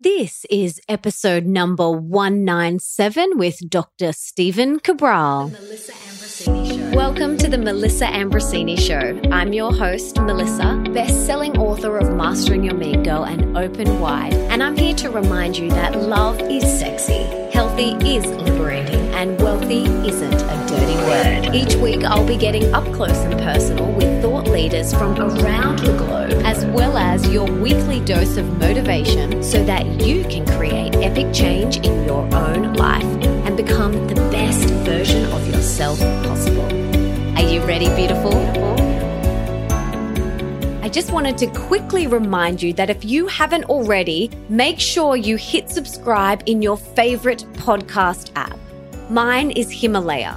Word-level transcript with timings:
This 0.00 0.46
is 0.48 0.80
episode 0.88 1.44
number 1.44 1.90
197 1.90 3.36
with 3.36 3.58
Dr. 3.68 4.12
Stephen 4.12 4.78
Cabral. 4.78 5.50
Welcome 6.94 7.36
to 7.38 7.48
the 7.48 7.58
Melissa 7.58 8.06
Ambrosini 8.06 8.78
Show. 8.78 9.20
I'm 9.32 9.52
your 9.52 9.74
host, 9.74 10.20
Melissa, 10.20 10.80
best-selling 10.94 11.58
author 11.58 11.98
of 11.98 12.14
Mastering 12.14 12.62
Your 12.62 12.76
Mean 12.76 13.02
Girl 13.02 13.24
and 13.24 13.58
Open 13.58 13.98
Wide, 13.98 14.34
and 14.34 14.62
I'm 14.62 14.76
here 14.76 14.94
to 14.94 15.10
remind 15.10 15.58
you 15.58 15.68
that 15.70 15.98
love 15.98 16.38
is 16.42 16.62
sexy, 16.78 17.24
healthy 17.50 17.94
is 18.08 18.24
liberating, 18.24 19.00
and 19.14 19.36
wealthy 19.40 19.82
isn't 19.82 20.32
a 20.32 20.66
dirty 20.68 20.96
word. 21.08 21.56
Each 21.56 21.74
week, 21.74 22.04
I'll 22.04 22.24
be 22.24 22.36
getting 22.36 22.72
up 22.72 22.84
close 22.94 23.18
and 23.18 23.36
personal 23.40 23.92
leaders 24.58 24.92
from 24.92 25.16
around 25.16 25.78
the 25.78 25.96
globe, 25.96 26.32
as 26.44 26.66
well 26.66 26.96
as 26.98 27.28
your 27.28 27.48
weekly 27.60 28.00
dose 28.00 28.36
of 28.36 28.58
motivation 28.58 29.40
so 29.40 29.64
that 29.64 29.86
you 30.04 30.24
can 30.24 30.44
create 30.58 30.96
epic 30.96 31.32
change 31.32 31.76
in 31.76 32.04
your 32.04 32.22
own 32.34 32.72
life 32.74 33.04
and 33.46 33.56
become 33.56 33.92
the 34.08 34.16
best 34.32 34.68
version 34.84 35.24
of 35.26 35.46
yourself 35.46 36.00
possible. 36.26 36.66
Are 37.36 37.48
you 37.48 37.60
ready, 37.66 37.86
beautiful? 37.94 38.34
I 40.82 40.88
just 40.88 41.12
wanted 41.12 41.38
to 41.38 41.46
quickly 41.68 42.08
remind 42.08 42.60
you 42.60 42.72
that 42.72 42.90
if 42.90 43.04
you 43.04 43.28
haven't 43.28 43.66
already, 43.66 44.28
make 44.48 44.80
sure 44.80 45.14
you 45.14 45.36
hit 45.36 45.70
subscribe 45.70 46.42
in 46.46 46.62
your 46.62 46.76
favorite 46.76 47.46
podcast 47.52 48.32
app. 48.34 48.58
Mine 49.08 49.52
is 49.52 49.70
Himalaya. 49.70 50.36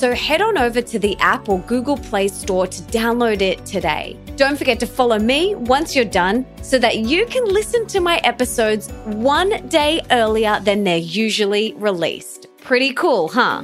So 0.00 0.14
head 0.14 0.40
on 0.40 0.56
over 0.56 0.80
to 0.80 0.98
the 0.98 1.14
app 1.18 1.50
or 1.50 1.58
Google 1.58 1.98
Play 1.98 2.28
Store 2.28 2.66
to 2.66 2.82
download 2.84 3.42
it 3.42 3.66
today. 3.66 4.16
Don't 4.36 4.56
forget 4.56 4.80
to 4.80 4.86
follow 4.86 5.18
me 5.18 5.54
once 5.54 5.94
you're 5.94 6.06
done 6.06 6.46
so 6.62 6.78
that 6.78 7.00
you 7.00 7.26
can 7.26 7.44
listen 7.44 7.86
to 7.88 8.00
my 8.00 8.16
episodes 8.24 8.90
one 9.04 9.68
day 9.68 10.00
earlier 10.10 10.58
than 10.60 10.84
they're 10.84 10.96
usually 10.96 11.74
released. 11.74 12.46
Pretty 12.62 12.94
cool, 12.94 13.28
huh? 13.28 13.62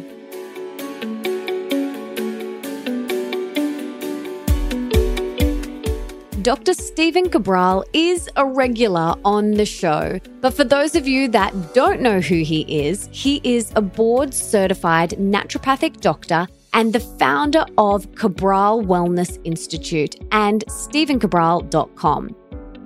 Dr. 6.47 6.75
Stephen 6.75 7.29
Cabral 7.29 7.85
is 7.93 8.31
a 8.37 8.47
regular 8.47 9.17
on 9.25 9.51
the 9.51 9.67
show. 9.67 10.21
But 10.41 10.55
for 10.55 10.63
those 10.63 10.95
of 10.95 11.09
you 11.09 11.27
that 11.31 11.75
don't 11.75 12.01
know 12.01 12.21
who 12.21 12.37
he 12.45 12.61
is, 12.87 13.09
he 13.11 13.41
is 13.43 13.73
a 13.75 13.83
board 13.83 14.33
certified 14.33 15.11
naturopathic 15.19 16.01
doctor 16.01 16.47
and 16.73 16.93
the 16.93 17.01
founder 17.01 17.65
of 17.79 18.15
Cabral 18.15 18.81
Wellness 18.85 19.41
Institute 19.43 20.15
and 20.31 20.65
StephenCabral.com. 20.69 22.37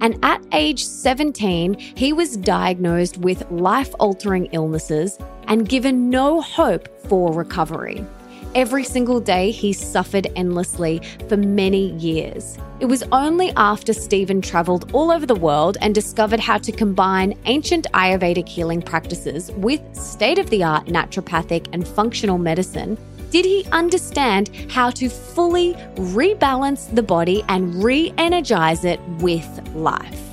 And 0.01 0.19
at 0.25 0.43
age 0.53 0.83
17, 0.83 1.79
he 1.79 2.15
was 2.15 2.39
diagnosed 2.39 3.19
with 3.19 3.45
life 3.51 3.95
altering 3.99 4.47
illnesses 4.53 5.19
and 5.49 5.69
given 5.69 6.09
no 6.09 6.41
hope 6.41 6.89
for 7.09 7.35
recovery. 7.35 8.07
Every 8.57 8.83
single 8.83 9.21
day, 9.21 9.53
he 9.53 9.73
suffered 9.73 10.27
endlessly 10.35 11.01
for 11.29 11.37
many 11.37 11.93
years. 11.93 12.59
It 12.81 12.87
was 12.87 13.05
only 13.13 13.53
after 13.53 13.93
Stephen 13.93 14.43
traveled 14.43 14.91
all 14.93 15.13
over 15.13 15.25
the 15.25 15.37
world 15.37 15.77
and 15.81 15.95
discovered 15.95 16.41
how 16.41 16.59
to 16.59 16.73
combine 16.73 17.39
ancient 17.45 17.87
Ayurvedic 17.95 18.49
healing 18.49 18.83
practices 18.83 19.53
with 19.53 19.81
state 19.95 20.41
of 20.41 20.51
the 20.51 20.65
art 20.65 20.87
naturopathic 20.87 21.69
and 21.73 21.87
functional 21.87 22.39
medicine 22.39 22.99
did 23.31 23.45
he 23.45 23.65
understand 23.71 24.51
how 24.69 24.91
to 24.91 25.09
fully 25.09 25.75
rebalance 25.95 26.93
the 26.93 27.03
body 27.05 27.45
and 27.49 27.85
re 27.85 28.13
energize 28.19 28.85
it 28.85 28.99
with 29.21 29.47
life. 29.77 30.30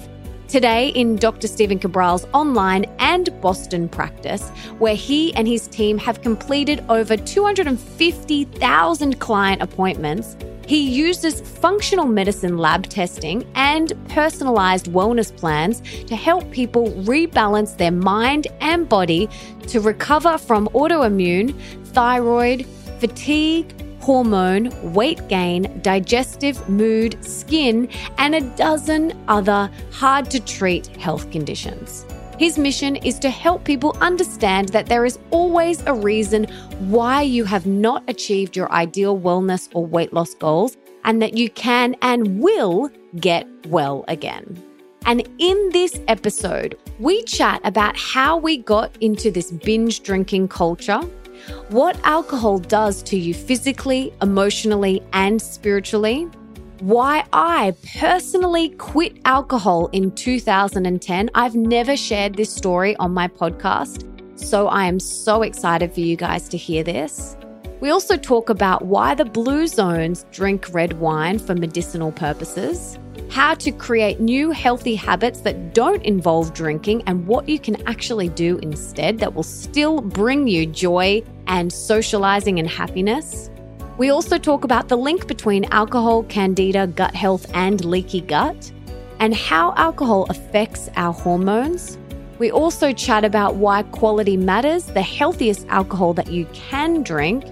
Today, 0.48 0.90
in 0.90 1.18
Dr. 1.18 1.46
Stephen 1.46 1.78
Cabral's 1.78 2.26
online 2.32 2.86
and 3.00 3.30
Boston 3.42 3.90
practice, 3.90 4.48
where 4.80 4.96
he 4.96 5.36
and 5.36 5.46
his 5.46 5.68
team 5.68 5.98
have 5.98 6.22
completed 6.22 6.86
over 6.88 7.18
250,000 7.18 9.20
client 9.20 9.62
appointments, 9.62 10.38
he 10.66 10.90
uses 10.90 11.42
functional 11.42 12.06
medicine 12.06 12.58
lab 12.58 12.88
testing 12.88 13.46
and 13.56 13.92
personalized 14.08 14.88
wellness 14.88 15.36
plans 15.36 15.82
to 16.06 16.16
help 16.16 16.50
people 16.52 16.92
rebalance 17.04 17.76
their 17.76 17.92
mind 17.92 18.48
and 18.62 18.88
body 18.88 19.28
to 19.68 19.82
recover 19.82 20.38
from 20.38 20.70
autoimmune, 20.70 21.54
thyroid, 21.88 22.66
fatigue, 23.00 23.74
hormone, 24.08 24.72
weight 24.94 25.28
gain, 25.28 25.82
digestive, 25.82 26.58
mood, 26.70 27.22
skin, 27.22 27.90
and 28.18 28.36
a 28.36 28.42
dozen 28.56 29.12
other 29.28 29.70
hard 29.92 30.32
to 30.32 30.40
treat 30.40 30.88
health 30.96 31.30
conditions. 31.30 32.06
His 32.40 32.58
mission 32.58 32.96
is 32.96 33.20
to 33.20 33.30
help 33.30 33.66
people 33.66 33.98
understand 34.00 34.70
that 34.70 34.86
there 34.86 35.04
is 35.04 35.20
always 35.30 35.82
a 35.88 35.94
reason 35.94 36.46
why 36.88 37.24
you 37.24 37.44
have 37.44 37.66
not 37.66 38.02
achieved 38.08 38.56
your 38.56 38.72
ideal 38.72 39.20
wellness 39.20 39.68
or 39.74 39.86
weight 39.86 40.14
loss 40.14 40.34
goals, 40.36 40.78
and 41.04 41.22
that 41.22 41.34
you 41.34 41.50
can 41.50 41.94
and 42.02 42.40
will 42.40 42.90
get 43.18 43.46
well 43.68 44.06
again. 44.08 44.64
And 45.06 45.28
in 45.38 45.70
this 45.74 46.00
episode, 46.08 46.78
we 46.98 47.24
chat 47.24 47.60
about 47.66 47.98
how 47.98 48.38
we 48.38 48.56
got 48.56 48.96
into 49.02 49.32
this 49.32 49.52
binge 49.52 50.02
drinking 50.04 50.48
culture 50.48 51.02
what 51.70 52.00
alcohol 52.04 52.60
does 52.60 53.02
to 53.04 53.18
you 53.18 53.34
physically, 53.34 54.14
emotionally, 54.22 55.02
and 55.14 55.42
spiritually, 55.42 56.28
why 56.80 57.26
I 57.34 57.74
personally 58.00 58.70
quit 58.70 59.18
alcohol 59.26 59.88
in 59.88 60.12
2010. 60.12 61.30
I've 61.34 61.56
never 61.56 61.98
shared 61.98 62.36
this 62.36 62.54
story 62.54 62.96
on 62.98 63.14
my 63.14 63.28
podcast, 63.28 64.06
so 64.40 64.68
I 64.68 64.86
am 64.86 65.00
so 65.00 65.42
excited 65.42 65.94
for 65.94 66.02
you 66.02 66.16
guys 66.16 66.48
to 66.50 66.58
hear 66.58 66.84
this. 66.84 67.36
We 67.80 67.90
also 67.90 68.18
talk 68.18 68.50
about 68.50 68.86
why 68.86 69.14
the 69.14 69.26
blue 69.26 69.68
zones 69.68 70.26
drink 70.32 70.68
red 70.74 71.00
wine 71.00 71.38
for 71.38 71.54
medicinal 71.54 72.12
purposes, 72.12 72.98
how 73.30 73.54
to 73.56 73.72
create 73.72 74.20
new 74.20 74.52
healthy 74.52 74.96
habits 74.96 75.42
that 75.42 75.74
don't 75.74 76.04
involve 76.04 76.54
drinking, 76.54 77.04
and 77.08 77.28
what 77.28 77.48
you 77.50 77.60
can 77.60 77.76
actually 77.88 78.30
do 78.30 78.58
instead 78.60 79.20
that 79.20 79.34
will 79.34 79.44
still 79.44 80.02
bring 80.02 80.48
you 80.48 80.66
joy 80.66 81.22
and 81.48 81.72
socializing 81.72 82.60
and 82.60 82.70
happiness. 82.70 83.50
We 83.98 84.10
also 84.10 84.38
talk 84.38 84.64
about 84.64 84.90
the 84.90 84.98
link 84.98 85.28
between 85.28 85.66
alcohol, 85.66 86.24
candida, 86.24 86.88
gut 86.88 87.16
health, 87.16 87.46
and 87.54 87.84
leaky 87.84 88.22
gut, 88.22 88.72
and 89.20 89.34
how 89.34 89.74
alcohol 89.76 90.28
affects 90.30 90.90
our 90.96 91.12
hormones. 91.12 91.98
We 92.38 92.52
also 92.52 92.94
chat 92.94 93.26
about 93.26 93.56
why 93.56 93.82
quality 93.82 94.38
matters, 94.38 94.86
the 94.86 95.02
healthiest 95.02 95.66
alcohol 95.70 96.14
that 96.14 96.32
you 96.32 96.46
can 96.54 97.02
drink, 97.02 97.44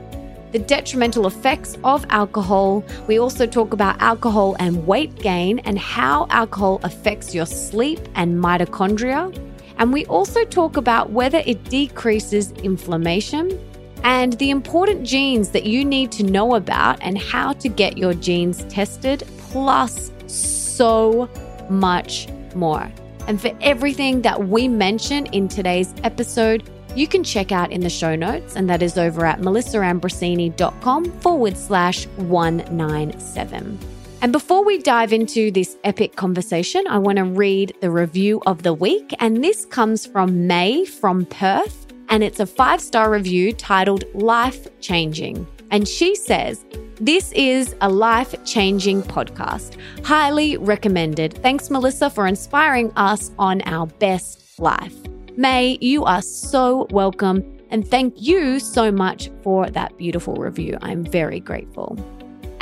the 0.56 0.60
detrimental 0.60 1.28
effects 1.28 1.78
of 1.84 2.06
alcohol. 2.12 2.82
We 3.08 3.20
also 3.20 3.46
talk 3.46 3.74
about 3.74 4.02
alcohol 4.02 4.56
and 4.58 4.88
weight 4.88 5.14
gain 5.16 5.60
and 5.60 5.78
how 5.78 6.28
alcohol 6.30 6.80
affects 6.84 7.36
your 7.36 7.46
sleep 7.46 8.00
and 8.16 8.42
mitochondria. 8.42 9.36
And 9.80 9.92
we 9.92 10.06
also 10.06 10.46
talk 10.46 10.78
about 10.78 11.10
whether 11.10 11.40
it 11.46 11.66
decreases 11.66 12.52
inflammation 12.64 13.60
and 14.06 14.32
the 14.40 14.50
important 14.50 15.06
genes 15.06 15.50
that 15.50 15.66
you 15.66 15.84
need 15.84 16.10
to 16.14 16.24
know 16.24 16.56
about 16.56 17.00
and 17.02 17.18
how 17.18 17.52
to 17.52 17.68
get 17.68 17.98
your 17.98 18.14
genes 18.14 18.64
tested, 18.70 19.28
plus 19.50 20.10
so 20.28 21.30
much 21.70 22.30
more. 22.56 22.90
And 23.28 23.42
for 23.42 23.52
everything 23.60 24.22
that 24.22 24.48
we 24.48 24.70
mention 24.70 25.26
in 25.34 25.50
today's 25.50 25.94
episode, 26.06 26.64
you 26.96 27.08
can 27.08 27.24
check 27.24 27.52
out 27.52 27.72
in 27.72 27.82
the 27.82 27.90
show 27.90 28.16
notes, 28.16 28.56
and 28.56 28.70
that 28.70 28.82
is 28.82 28.98
over 28.98 29.26
at 29.26 29.40
melissaambrosini.com 29.40 31.06
forward 31.20 31.58
slash 31.58 32.08
197. 32.08 33.80
And 34.22 34.32
before 34.32 34.64
we 34.66 34.80
dive 34.80 35.14
into 35.14 35.52
this 35.52 35.78
epic 35.84 36.16
conversation, 36.16 36.86
I 36.90 36.98
want 36.98 37.18
to 37.18 37.26
read 37.26 37.76
the 37.82 37.92
review 37.92 38.42
of 38.46 38.64
the 38.64 38.74
week. 38.74 39.14
And 39.20 39.44
this 39.44 39.66
comes 39.66 40.06
from 40.06 40.48
May 40.48 40.86
from 40.86 41.26
Perth, 41.26 41.86
and 42.10 42.24
it's 42.24 42.40
a 42.40 42.46
five 42.46 42.82
star 42.82 43.12
review 43.12 43.54
titled 43.54 44.06
Life 44.16 44.68
Changing. 44.80 45.46
And 45.72 45.88
she 45.88 46.16
says, 46.16 46.66
This 46.96 47.32
is 47.34 47.76
a 47.82 47.90
life 47.90 48.34
changing 48.46 49.04
podcast. 49.04 49.78
Highly 50.06 50.58
recommended. 50.58 51.34
Thanks, 51.44 51.70
Melissa, 51.70 52.10
for 52.10 52.26
inspiring 52.26 52.92
us 52.96 53.32
on 53.38 53.62
our 53.64 53.88
best 53.88 54.60
life. 54.60 54.96
May, 55.38 55.78
you 55.82 56.06
are 56.06 56.22
so 56.22 56.88
welcome. 56.92 57.44
And 57.70 57.86
thank 57.86 58.22
you 58.22 58.60
so 58.60 58.92
much 58.92 59.30
for 59.44 59.70
that 59.70 59.98
beautiful 59.98 60.36
review. 60.36 60.78
I'm 60.82 61.04
very 61.04 61.42
grateful. 61.42 61.98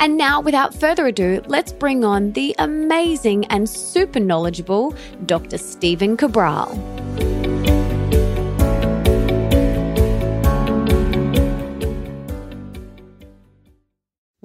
And 0.00 0.16
now, 0.16 0.40
without 0.40 0.74
further 0.74 1.06
ado, 1.06 1.40
let's 1.46 1.72
bring 1.72 2.04
on 2.04 2.32
the 2.32 2.54
amazing 2.58 3.44
and 3.46 3.68
super 3.68 4.18
knowledgeable 4.18 4.94
Dr. 5.24 5.56
Stephen 5.56 6.16
Cabral. 6.16 7.43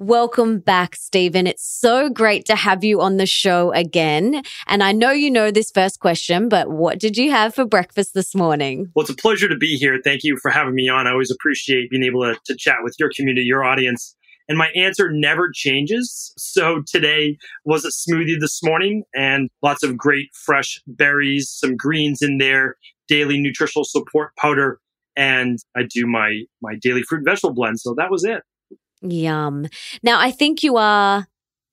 Welcome 0.00 0.60
back, 0.60 0.96
Stephen. 0.96 1.46
It's 1.46 1.62
so 1.62 2.08
great 2.08 2.46
to 2.46 2.56
have 2.56 2.82
you 2.82 3.02
on 3.02 3.18
the 3.18 3.26
show 3.26 3.70
again. 3.72 4.42
And 4.66 4.82
I 4.82 4.92
know 4.92 5.10
you 5.10 5.30
know 5.30 5.50
this 5.50 5.70
first 5.70 6.00
question, 6.00 6.48
but 6.48 6.70
what 6.70 6.98
did 6.98 7.18
you 7.18 7.30
have 7.30 7.54
for 7.54 7.66
breakfast 7.66 8.14
this 8.14 8.34
morning? 8.34 8.90
Well, 8.94 9.02
it's 9.02 9.10
a 9.10 9.14
pleasure 9.14 9.46
to 9.46 9.58
be 9.58 9.76
here. 9.76 10.00
Thank 10.02 10.24
you 10.24 10.38
for 10.40 10.50
having 10.50 10.74
me 10.74 10.88
on. 10.88 11.06
I 11.06 11.10
always 11.10 11.30
appreciate 11.30 11.90
being 11.90 12.02
able 12.02 12.22
to, 12.22 12.34
to 12.46 12.56
chat 12.56 12.76
with 12.82 12.96
your 12.98 13.10
community, 13.14 13.42
your 13.44 13.62
audience. 13.62 14.16
And 14.48 14.56
my 14.56 14.68
answer 14.74 15.10
never 15.12 15.50
changes. 15.52 16.32
So 16.38 16.82
today 16.86 17.36
was 17.66 17.84
a 17.84 17.90
smoothie 17.90 18.40
this 18.40 18.62
morning 18.62 19.02
and 19.14 19.50
lots 19.62 19.82
of 19.82 19.98
great 19.98 20.28
fresh 20.32 20.80
berries, 20.86 21.50
some 21.50 21.76
greens 21.76 22.22
in 22.22 22.38
there, 22.38 22.76
daily 23.06 23.38
nutritional 23.38 23.84
support 23.84 24.34
powder, 24.36 24.80
and 25.14 25.58
I 25.76 25.82
do 25.82 26.06
my 26.06 26.44
my 26.62 26.76
daily 26.80 27.02
fruit 27.02 27.18
and 27.18 27.26
vegetable 27.26 27.54
blend. 27.54 27.80
So 27.80 27.94
that 27.98 28.10
was 28.10 28.24
it. 28.24 28.42
Yum. 29.02 29.66
Now, 30.02 30.20
I 30.20 30.30
think 30.30 30.62
you 30.62 30.76
are 30.76 31.26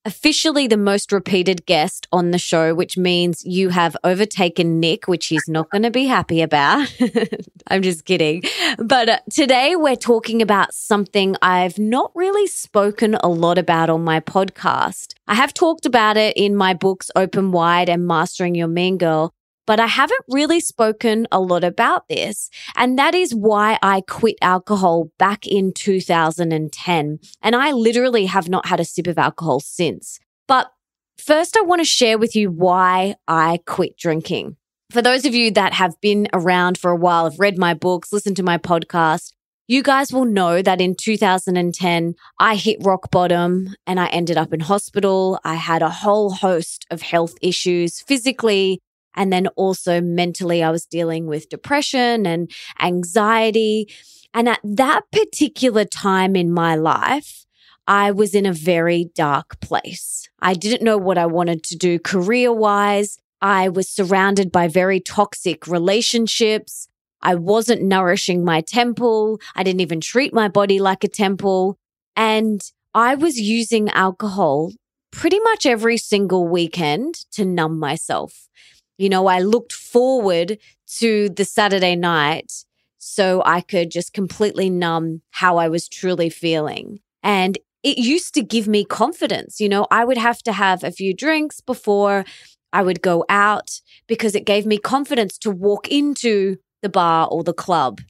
officially 0.08 0.68
the 0.68 0.78
most 0.78 1.12
repeated 1.12 1.66
guest 1.66 2.08
on 2.14 2.32
the 2.32 2.38
show, 2.38 2.74
which 2.74 2.98
means 2.98 3.44
you 3.44 3.70
have 3.70 3.98
overtaken 4.06 4.80
Nick, 4.80 5.06
which 5.06 5.26
he's 5.26 5.50
not 5.50 5.70
going 5.70 5.84
to 5.84 5.92
be 5.92 6.06
happy 6.06 6.42
about. 6.42 6.88
I'm 7.68 7.82
just 7.82 8.06
kidding. 8.06 8.44
But 8.78 9.10
uh, 9.10 9.20
today 9.30 9.76
we're 9.76 9.98
talking 9.98 10.42
about 10.42 10.74
something 10.74 11.36
I've 11.42 11.78
not 11.78 12.12
really 12.16 12.48
spoken 12.48 13.16
a 13.16 13.28
lot 13.28 13.58
about 13.58 13.90
on 13.90 14.06
my 14.06 14.22
podcast. 14.22 15.14
I 15.28 15.36
have 15.36 15.54
talked 15.54 15.86
about 15.86 16.16
it 16.16 16.38
in 16.38 16.56
my 16.56 16.74
books, 16.74 17.12
Open 17.14 17.52
Wide 17.52 17.90
and 17.90 18.08
Mastering 18.08 18.56
Your 18.56 18.70
Mean 18.70 18.98
Girl, 18.98 19.34
but 19.68 19.80
I 19.80 19.86
haven't 19.86 20.24
really 20.30 20.60
spoken 20.60 21.28
a 21.32 21.40
lot 21.40 21.64
about 21.64 22.08
this. 22.08 22.50
And 22.76 22.98
that 22.98 23.14
is 23.14 23.36
why 23.36 23.78
I 23.84 24.02
quit 24.02 24.38
alcohol 24.42 25.12
back 25.20 25.46
in 25.46 25.74
2010. 25.74 27.20
And 27.44 27.56
I 27.56 27.72
literally 27.72 28.26
have 28.26 28.50
not 28.50 28.66
had 28.66 28.80
a 28.80 28.86
sip 28.86 29.06
of 29.06 29.20
alcohol 29.20 29.60
since. 29.60 30.20
But 30.48 30.72
first, 31.20 31.56
I 31.58 31.62
want 31.62 31.82
to 31.82 31.86
share 31.86 32.18
with 32.18 32.36
you 32.36 32.50
why 32.50 33.16
I 33.28 33.60
quit 33.68 33.98
drinking. 33.98 34.56
For 34.90 35.02
those 35.02 35.26
of 35.26 35.36
you 35.36 35.52
that 35.52 35.74
have 35.74 36.00
been 36.00 36.30
around 36.32 36.78
for 36.78 36.90
a 36.90 36.96
while, 36.96 37.26
have 37.26 37.40
read 37.40 37.58
my 37.58 37.74
books, 37.74 38.14
listened 38.14 38.38
to 38.38 38.44
my 38.44 38.58
podcast, 38.58 39.34
you 39.70 39.84
guys 39.84 40.14
will 40.14 40.24
know 40.24 40.62
that 40.62 40.80
in 40.80 40.96
2010, 40.96 42.16
I 42.40 42.56
hit 42.56 42.78
rock 42.86 43.12
bottom 43.12 43.76
and 43.86 44.00
I 44.00 44.08
ended 44.08 44.38
up 44.38 44.54
in 44.54 44.62
hospital. 44.62 45.42
I 45.44 45.56
had 45.56 45.82
a 45.82 45.90
whole 45.90 46.32
host 46.32 46.86
of 46.90 47.02
health 47.02 47.34
issues 47.42 48.00
physically, 48.00 48.80
and 49.18 49.34
then 49.34 49.48
also 49.58 50.00
mentally, 50.00 50.64
I 50.64 50.70
was 50.70 50.86
dealing 50.86 51.26
with 51.26 51.50
depression 51.50 52.26
and 52.26 52.50
anxiety. 52.80 53.92
And 54.34 54.48
at 54.48 54.60
that 54.64 55.02
particular 55.12 55.84
time 55.84 56.36
in 56.36 56.54
my 56.54 56.76
life, 56.76 57.46
I 57.88 58.12
was 58.12 58.36
in 58.36 58.46
a 58.46 58.54
very 58.54 59.10
dark 59.16 59.60
place. 59.60 60.30
I 60.40 60.54
didn't 60.54 60.86
know 60.86 60.98
what 60.98 61.18
I 61.18 61.26
wanted 61.26 61.64
to 61.64 61.76
do 61.76 61.98
career 61.98 62.54
wise. 62.54 63.18
I 63.42 63.70
was 63.70 63.90
surrounded 63.90 64.52
by 64.52 64.68
very 64.68 65.00
toxic 65.00 65.68
relationships. 65.68 66.88
I 67.22 67.34
wasn't 67.36 67.82
nourishing 67.82 68.46
my 68.46 68.62
temple. 68.62 69.40
I 69.56 69.64
didn't 69.64 69.82
even 69.82 70.02
treat 70.02 70.34
my 70.34 70.48
body 70.48 70.80
like 70.80 71.04
a 71.04 71.08
temple. 71.08 71.80
And 72.16 72.62
I 72.94 73.16
was 73.16 73.40
using 73.40 73.90
alcohol 73.90 74.74
pretty 75.12 75.40
much 75.40 75.66
every 75.66 75.98
single 75.98 76.48
weekend 76.48 77.16
to 77.32 77.46
numb 77.46 77.80
myself. 77.80 78.48
You 78.98 79.10
know, 79.10 79.28
I 79.28 79.40
looked 79.40 79.74
forward 79.74 80.58
to 81.00 81.30
the 81.30 81.46
Saturday 81.46 81.96
night 81.96 82.52
so 82.98 83.42
I 83.46 83.62
could 83.62 83.92
just 83.92 84.14
completely 84.14 84.70
numb 84.70 85.22
how 85.32 85.58
I 85.58 85.70
was 85.70 85.88
truly 85.88 86.30
feeling. 86.30 87.00
And 87.24 87.58
it 87.84 87.98
used 87.98 88.34
to 88.34 88.42
give 88.42 88.68
me 88.68 88.84
confidence. 88.84 89.62
You 89.62 89.70
know, 89.70 89.88
I 89.92 90.04
would 90.04 90.18
have 90.18 90.42
to 90.44 90.52
have 90.52 90.84
a 90.84 90.92
few 90.92 91.14
drinks 91.14 91.62
before 91.62 92.26
I 92.74 92.84
would 92.84 93.02
go 93.02 93.24
out 93.30 93.82
because 94.08 94.36
it 94.36 94.46
gave 94.46 94.66
me 94.66 94.78
confidence 94.78 95.38
to 95.40 95.52
walk 95.52 95.88
into 95.88 96.58
the 96.82 96.90
bar 96.90 97.28
or 97.30 97.44
the 97.44 97.54
club. 97.54 98.02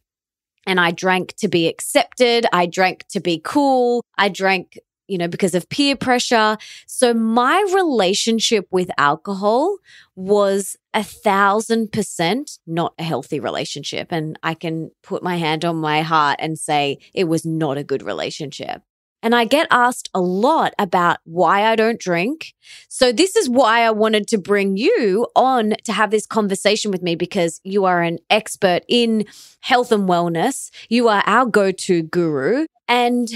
And 0.66 0.80
I 0.80 0.92
drank 0.92 1.36
to 1.38 1.48
be 1.48 1.68
accepted. 1.68 2.46
I 2.52 2.66
drank 2.66 3.08
to 3.10 3.20
be 3.20 3.40
cool. 3.44 4.04
I 4.18 4.30
drank 4.30 4.80
you 5.08 5.18
know, 5.18 5.28
because 5.28 5.56
of 5.56 5.70
peer 5.70 5.96
pressure. 5.96 6.58
So 6.86 7.14
my 7.14 7.66
relationship 7.74 8.68
with 8.72 8.90
alcohol 8.98 9.78
was 10.16 10.76
a 10.94 11.04
thousand 11.04 11.92
percent 11.92 12.60
not 12.66 12.94
a 12.98 13.04
healthy 13.04 13.40
relationship. 13.40 14.08
And 14.12 14.38
I 14.44 14.54
can 14.54 14.92
put 15.04 15.24
my 15.24 15.38
hand 15.38 15.64
on 15.64 15.78
my 15.78 16.02
heart 16.02 16.38
and 16.40 16.58
say 16.58 16.98
it 17.14 17.26
was 17.26 17.46
not 17.46 17.78
a 17.78 17.84
good 17.84 18.04
relationship. 18.04 18.82
And 19.24 19.36
I 19.36 19.46
get 19.46 19.68
asked 19.72 20.10
a 20.14 20.22
lot 20.22 20.74
about 20.78 21.18
why 21.24 21.66
I 21.66 21.76
don't 21.76 22.00
drink. 22.00 22.54
So 22.88 23.12
this 23.12 23.36
is 23.36 23.50
why 23.50 23.82
I 23.82 23.92
wanted 23.92 24.28
to 24.28 24.38
bring 24.38 24.78
you 24.78 25.28
on 25.36 25.74
to 25.86 25.92
have 25.92 26.12
this 26.12 26.28
conversation 26.28 26.92
with 26.92 27.02
me 27.02 27.16
because 27.16 27.60
you 27.64 27.86
are 27.86 28.02
an 28.02 28.20
expert 28.30 28.84
in 28.88 29.26
health 29.62 29.92
and 29.92 30.08
wellness. 30.08 30.70
You 30.88 31.08
are 31.08 31.24
our 31.26 31.46
go-to 31.46 32.04
guru. 32.04 32.68
And 32.88 33.28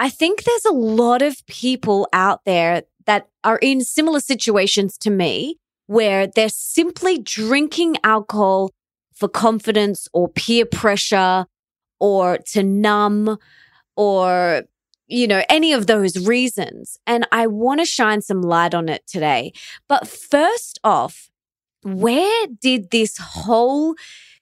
I 0.00 0.08
think 0.08 0.44
there's 0.44 0.64
a 0.64 0.72
lot 0.72 1.20
of 1.20 1.46
people 1.46 2.08
out 2.14 2.46
there 2.46 2.84
that 3.04 3.28
are 3.44 3.58
in 3.58 3.82
similar 3.82 4.20
situations 4.20 4.96
to 4.98 5.10
me 5.10 5.58
where 5.88 6.26
they're 6.26 6.48
simply 6.48 7.18
drinking 7.18 7.96
alcohol 8.02 8.70
for 9.14 9.28
confidence 9.28 10.08
or 10.14 10.30
peer 10.30 10.64
pressure 10.64 11.44
or 12.00 12.38
to 12.38 12.62
numb 12.62 13.36
or 13.94 14.62
you 15.06 15.26
know, 15.26 15.42
any 15.48 15.72
of 15.72 15.86
those 15.86 16.26
reasons. 16.26 16.98
And 17.06 17.26
I 17.32 17.48
want 17.48 17.80
to 17.80 17.84
shine 17.84 18.22
some 18.22 18.40
light 18.40 18.74
on 18.74 18.88
it 18.88 19.06
today. 19.06 19.52
But 19.88 20.06
first 20.06 20.78
off, 20.84 21.28
where 21.82 22.46
did 22.46 22.90
this 22.90 23.18
whole 23.18 23.96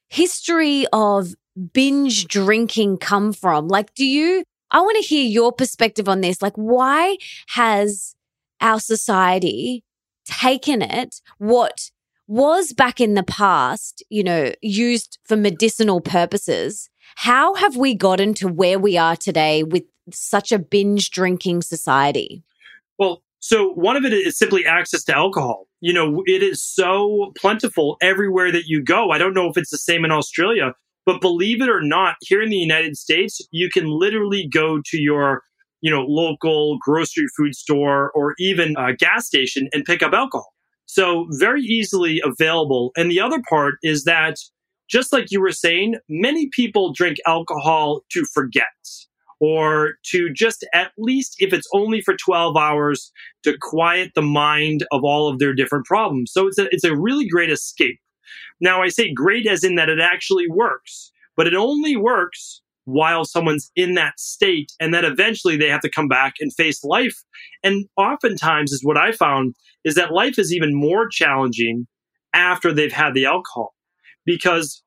history 0.08 0.86
of 0.92 1.34
binge 1.72 2.28
drinking 2.28 2.98
come 2.98 3.32
from? 3.32 3.66
Like, 3.68 3.94
do 3.94 4.06
you, 4.06 4.44
I 4.70 4.80
want 4.80 4.96
to 4.96 5.08
hear 5.08 5.24
your 5.24 5.52
perspective 5.52 6.08
on 6.08 6.20
this. 6.20 6.42
Like, 6.42 6.56
why 6.56 7.16
has 7.48 8.14
our 8.60 8.80
society 8.80 9.84
taken 10.28 10.82
it, 10.82 11.20
what 11.38 11.90
was 12.26 12.72
back 12.72 13.00
in 13.00 13.14
the 13.14 13.22
past, 13.22 14.04
you 14.10 14.22
know, 14.22 14.52
used 14.60 15.18
for 15.24 15.36
medicinal 15.36 16.00
purposes? 16.00 16.90
How 17.16 17.54
have 17.54 17.76
we 17.76 17.94
gotten 17.94 18.34
to 18.34 18.48
where 18.48 18.78
we 18.78 18.98
are 18.98 19.16
today 19.16 19.62
with 19.62 19.84
such 20.12 20.52
a 20.52 20.58
binge 20.58 21.10
drinking 21.10 21.62
society? 21.62 22.42
Well, 22.98 23.22
so 23.40 23.70
one 23.70 23.96
of 23.96 24.04
it 24.04 24.12
is 24.12 24.36
simply 24.36 24.66
access 24.66 25.04
to 25.04 25.16
alcohol. 25.16 25.66
You 25.80 25.92
know, 25.92 26.22
it 26.26 26.42
is 26.42 26.62
so 26.62 27.32
plentiful 27.38 27.96
everywhere 28.02 28.52
that 28.52 28.66
you 28.66 28.82
go. 28.82 29.10
I 29.10 29.18
don't 29.18 29.34
know 29.34 29.48
if 29.48 29.56
it's 29.56 29.70
the 29.70 29.78
same 29.78 30.04
in 30.04 30.10
Australia, 30.10 30.74
but 31.08 31.22
believe 31.22 31.62
it 31.62 31.70
or 31.70 31.80
not, 31.80 32.16
here 32.20 32.42
in 32.42 32.50
the 32.50 32.56
United 32.58 32.94
States, 32.94 33.40
you 33.50 33.70
can 33.70 33.86
literally 33.86 34.46
go 34.46 34.82
to 34.84 35.00
your, 35.00 35.40
you 35.80 35.90
know, 35.90 36.02
local 36.06 36.76
grocery 36.82 37.24
food 37.34 37.54
store 37.54 38.10
or 38.14 38.34
even 38.38 38.74
a 38.76 38.92
gas 38.92 39.26
station 39.26 39.70
and 39.72 39.86
pick 39.86 40.02
up 40.02 40.12
alcohol. 40.12 40.52
So 40.84 41.26
very 41.38 41.62
easily 41.62 42.20
available. 42.22 42.90
And 42.94 43.10
the 43.10 43.22
other 43.22 43.40
part 43.48 43.76
is 43.82 44.04
that 44.04 44.36
just 44.90 45.10
like 45.10 45.28
you 45.30 45.40
were 45.40 45.50
saying, 45.50 45.94
many 46.10 46.50
people 46.52 46.92
drink 46.92 47.16
alcohol 47.26 48.02
to 48.10 48.26
forget 48.34 48.66
or 49.40 49.92
to 50.10 50.30
just 50.34 50.66
at 50.74 50.90
least, 50.98 51.36
if 51.38 51.54
it's 51.54 51.68
only 51.72 52.02
for 52.02 52.16
12 52.22 52.54
hours, 52.54 53.10
to 53.44 53.56
quiet 53.58 54.10
the 54.14 54.20
mind 54.20 54.84
of 54.92 55.04
all 55.04 55.26
of 55.26 55.38
their 55.38 55.54
different 55.54 55.86
problems. 55.86 56.32
So 56.34 56.46
it's 56.48 56.58
a, 56.58 56.66
it's 56.70 56.84
a 56.84 56.94
really 56.94 57.26
great 57.26 57.48
escape. 57.48 57.98
Now, 58.60 58.82
I 58.82 58.88
say 58.88 59.12
great 59.12 59.46
as 59.46 59.64
in 59.64 59.74
that 59.76 59.88
it 59.88 60.00
actually 60.00 60.46
works, 60.48 61.12
but 61.36 61.46
it 61.46 61.54
only 61.54 61.96
works 61.96 62.62
while 62.84 63.24
someone's 63.24 63.70
in 63.76 63.94
that 63.94 64.18
state. 64.18 64.72
And 64.80 64.94
then 64.94 65.04
eventually 65.04 65.56
they 65.56 65.68
have 65.68 65.82
to 65.82 65.90
come 65.90 66.08
back 66.08 66.34
and 66.40 66.52
face 66.54 66.82
life. 66.82 67.22
And 67.62 67.84
oftentimes, 67.96 68.72
is 68.72 68.82
what 68.82 68.96
I 68.96 69.12
found 69.12 69.54
is 69.84 69.94
that 69.96 70.12
life 70.12 70.38
is 70.38 70.54
even 70.54 70.74
more 70.74 71.06
challenging 71.08 71.86
after 72.32 72.72
they've 72.72 72.92
had 72.92 73.14
the 73.14 73.26
alcohol 73.26 73.74
because 74.24 74.82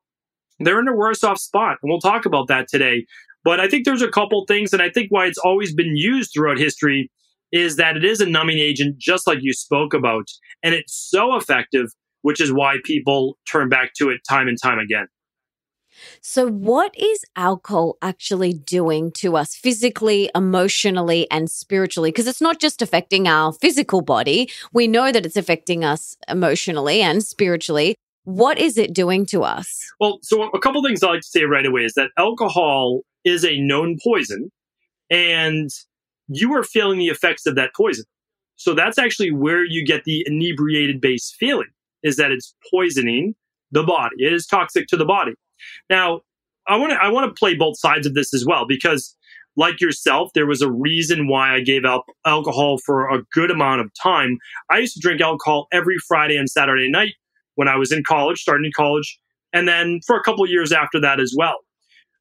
they're 0.60 0.80
in 0.80 0.88
a 0.88 0.96
worse 0.96 1.24
off 1.24 1.38
spot. 1.38 1.78
And 1.82 1.90
we'll 1.90 2.00
talk 2.00 2.26
about 2.26 2.48
that 2.48 2.68
today. 2.68 3.06
But 3.44 3.60
I 3.60 3.68
think 3.68 3.86
there's 3.86 4.02
a 4.02 4.10
couple 4.10 4.46
things, 4.48 4.74
and 4.74 4.82
I 4.82 4.90
think 4.90 5.08
why 5.10 5.26
it's 5.26 5.40
always 5.40 5.74
been 5.74 5.96
used 5.96 6.32
throughout 6.34 6.58
history 6.58 7.12
is 7.52 7.76
that 7.76 7.98
it 7.98 8.06
is 8.06 8.22
a 8.22 8.26
numbing 8.26 8.60
agent, 8.60 8.98
just 8.98 9.28
like 9.28 9.40
you 9.42 9.54
spoke 9.54 9.94
about. 9.94 10.28
And 10.64 10.74
it's 10.74 10.94
so 10.94 11.36
effective, 11.36 11.88
which 12.22 12.42
is 12.42 12.52
why 12.52 12.78
people 12.84 13.38
turn 13.50 13.70
back 13.70 13.94
to 13.96 14.10
it 14.10 14.22
time 14.28 14.48
and 14.48 14.58
time 14.62 14.80
again. 14.80 15.08
So, 16.22 16.48
what 16.48 16.94
is 16.98 17.26
alcohol 17.36 17.98
actually 18.02 18.54
doing 18.54 19.12
to 19.18 19.36
us 19.36 19.56
physically, 19.56 20.30
emotionally, 20.34 21.30
and 21.30 21.50
spiritually? 21.50 22.12
Because 22.12 22.28
it's 22.28 22.42
not 22.42 22.60
just 22.60 22.82
affecting 22.82 23.28
our 23.28 23.54
physical 23.54 24.02
body. 24.02 24.50
We 24.74 24.88
know 24.88 25.12
that 25.12 25.26
it's 25.26 25.38
affecting 25.38 25.84
us 25.84 26.16
emotionally 26.28 27.02
and 27.02 27.24
spiritually. 27.24 27.96
What 28.24 28.58
is 28.60 28.78
it 28.78 28.94
doing 28.94 29.26
to 29.28 29.44
us? 29.44 29.80
Well, 30.00 30.20
so 30.22 30.44
a 30.44 30.60
couple 30.60 30.84
things 30.84 31.04
I 31.04 31.08
like 31.08 31.22
to 31.22 31.28
say 31.28 31.44
right 31.44 31.66
away 31.66 31.84
is 31.84 31.94
that 31.94 32.12
alcohol 32.18 33.02
is 33.26 33.44
a 33.44 33.60
known 33.60 33.98
poison, 34.04 34.50
and 35.10 35.70
you 36.28 36.54
are 36.54 36.64
feeling 36.64 37.00
the 37.00 37.08
effects 37.08 37.46
of 37.46 37.56
that 37.56 37.72
poison. 37.76 38.06
So 38.56 38.74
that's 38.74 39.00
actually 39.00 39.32
where 39.32 39.66
you 39.66 39.86
get 39.86 40.04
the 40.04 40.24
inebriated 40.28 41.02
base 41.02 41.36
feeling 41.38 41.70
is 42.04 42.16
that 42.18 42.32
it's 42.32 42.56
poisoning 42.74 43.36
the 43.72 43.84
body. 43.84 44.16
It 44.20 44.34
is 44.34 44.46
toxic 44.46 44.88
to 44.88 44.98
the 44.98 45.06
body. 45.06 45.34
Now, 45.90 46.22
I 46.68 46.78
want 46.78 46.92
to 46.92 46.98
I 46.98 47.10
want 47.10 47.30
to 47.30 47.40
play 47.40 47.56
both 47.56 47.80
sides 47.80 48.06
of 48.06 48.14
this 48.14 48.34
as 48.34 48.46
well 48.46 48.66
because 48.68 49.16
like 49.58 49.82
yourself, 49.82 50.30
there 50.34 50.46
was 50.46 50.62
a 50.62 50.72
reason 50.72 51.28
why 51.28 51.54
I 51.54 51.62
gave 51.62 51.84
up 51.84 52.06
alcohol 52.26 52.78
for 52.86 53.10
a 53.10 53.24
good 53.34 53.52
amount 53.52 53.82
of 53.82 53.92
time. 54.02 54.38
I 54.70 54.80
used 54.80 54.94
to 54.94 55.02
drink 55.02 55.22
alcohol 55.22 55.68
every 55.74 55.98
Friday 56.08 56.38
and 56.38 56.50
Saturday 56.50 56.90
night 56.90 57.14
when 57.56 57.68
I 57.68 57.76
was 57.76 57.92
in 57.92 58.04
college, 58.08 58.40
starting 58.40 58.66
in 58.66 58.72
college, 58.76 59.20
and 59.52 59.68
then 59.68 60.00
for 60.08 60.16
a 60.16 60.24
couple 60.24 60.48
years 60.48 60.72
after 60.72 61.02
that 61.02 61.20
as 61.20 61.34
well. 61.38 61.58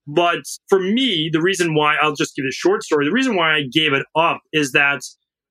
But 0.06 0.40
for 0.68 0.80
me, 0.80 1.30
the 1.32 1.40
reason 1.40 1.74
why 1.74 1.94
I'll 1.96 2.16
just 2.16 2.34
give 2.34 2.44
a 2.44 2.52
short 2.52 2.82
story, 2.82 3.06
the 3.06 3.12
reason 3.12 3.36
why 3.36 3.54
I 3.54 3.62
gave 3.70 3.92
it 3.92 4.04
up 4.16 4.40
is 4.52 4.72
that 4.72 5.02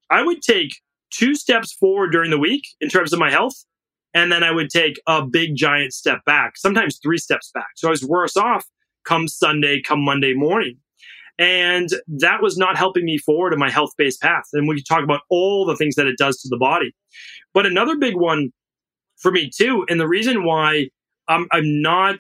I 0.10 0.22
would 0.22 0.42
take 0.42 0.72
two 1.12 1.34
steps 1.34 1.74
forward 1.74 2.12
during 2.12 2.30
the 2.30 2.38
week 2.38 2.64
in 2.82 2.90
terms 2.90 3.14
of 3.14 3.20
my 3.20 3.32
health 3.32 3.54
and 4.14 4.32
then 4.32 4.44
I 4.44 4.52
would 4.52 4.70
take 4.70 5.00
a 5.08 5.26
big 5.26 5.56
giant 5.56 5.94
step 5.94 6.24
back, 6.26 6.58
sometimes 6.58 7.00
three 7.02 7.18
steps 7.18 7.52
back. 7.54 7.70
So 7.76 7.88
I 7.88 7.92
was 7.92 8.04
worse 8.04 8.36
off 8.38 8.66
come 9.06 9.28
Sunday, 9.28 9.82
come 9.82 10.04
Monday 10.04 10.34
morning. 10.34 10.78
And 11.38 11.90
that 12.08 12.42
was 12.42 12.58
not 12.58 12.78
helping 12.78 13.06
me 13.06 13.18
forward 13.18 13.54
in 13.54 13.60
my 13.60 13.70
health 13.70 13.92
based 13.98 14.22
path. 14.22 14.44
And 14.54 14.68
we 14.68 14.84
talk 14.84 15.04
about 15.04 15.22
all 15.30 15.66
the 15.66 15.76
things 15.76 15.96
that 15.96 16.06
it 16.06 16.18
does 16.18 16.38
to 16.42 16.50
the 16.50 16.58
body. 16.58 16.94
But 17.54 17.66
another 17.66 17.96
big 17.98 18.16
one 18.16 18.50
for 19.18 19.32
me 19.32 19.50
too, 19.50 19.86
and 19.90 20.00
the 20.00 20.08
reason 20.08 20.44
why 20.44 20.90
I'm, 21.28 21.48
I'm 21.52 21.82
not, 21.82 22.20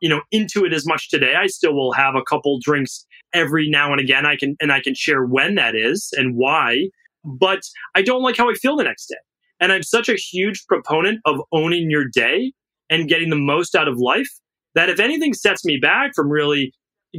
you 0.00 0.08
know, 0.08 0.22
into 0.30 0.64
it 0.64 0.72
as 0.72 0.86
much 0.86 1.10
today, 1.10 1.34
I 1.34 1.46
still 1.48 1.74
will 1.74 1.92
have 1.92 2.14
a 2.14 2.22
couple 2.22 2.58
drinks 2.62 3.06
every 3.32 3.68
now 3.68 3.90
and 3.90 4.00
again. 4.00 4.24
I 4.24 4.36
can, 4.36 4.56
and 4.60 4.72
I 4.72 4.80
can 4.80 4.94
share 4.94 5.24
when 5.24 5.56
that 5.56 5.74
is 5.74 6.10
and 6.16 6.36
why, 6.36 6.88
but 7.24 7.60
I 7.94 8.02
don't 8.02 8.22
like 8.22 8.36
how 8.36 8.50
I 8.50 8.54
feel 8.54 8.76
the 8.76 8.84
next 8.84 9.06
day. 9.06 9.16
And 9.60 9.72
I'm 9.72 9.82
such 9.82 10.08
a 10.08 10.16
huge 10.16 10.64
proponent 10.66 11.20
of 11.24 11.40
owning 11.52 11.90
your 11.90 12.04
day 12.04 12.52
and 12.90 13.08
getting 13.08 13.30
the 13.30 13.36
most 13.36 13.74
out 13.74 13.88
of 13.88 13.98
life 13.98 14.28
that 14.74 14.90
if 14.90 15.00
anything 15.00 15.32
sets 15.32 15.64
me 15.64 15.78
back 15.80 16.12
from 16.14 16.28
really 16.28 16.72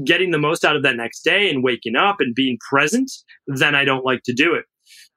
getting 0.03 0.31
the 0.31 0.37
most 0.37 0.65
out 0.65 0.75
of 0.75 0.83
that 0.83 0.97
next 0.97 1.21
day 1.21 1.49
and 1.49 1.63
waking 1.63 1.95
up 1.95 2.17
and 2.19 2.35
being 2.35 2.57
present, 2.69 3.11
then 3.47 3.75
I 3.75 3.85
don't 3.85 4.05
like 4.05 4.21
to 4.25 4.33
do 4.33 4.53
it. 4.53 4.65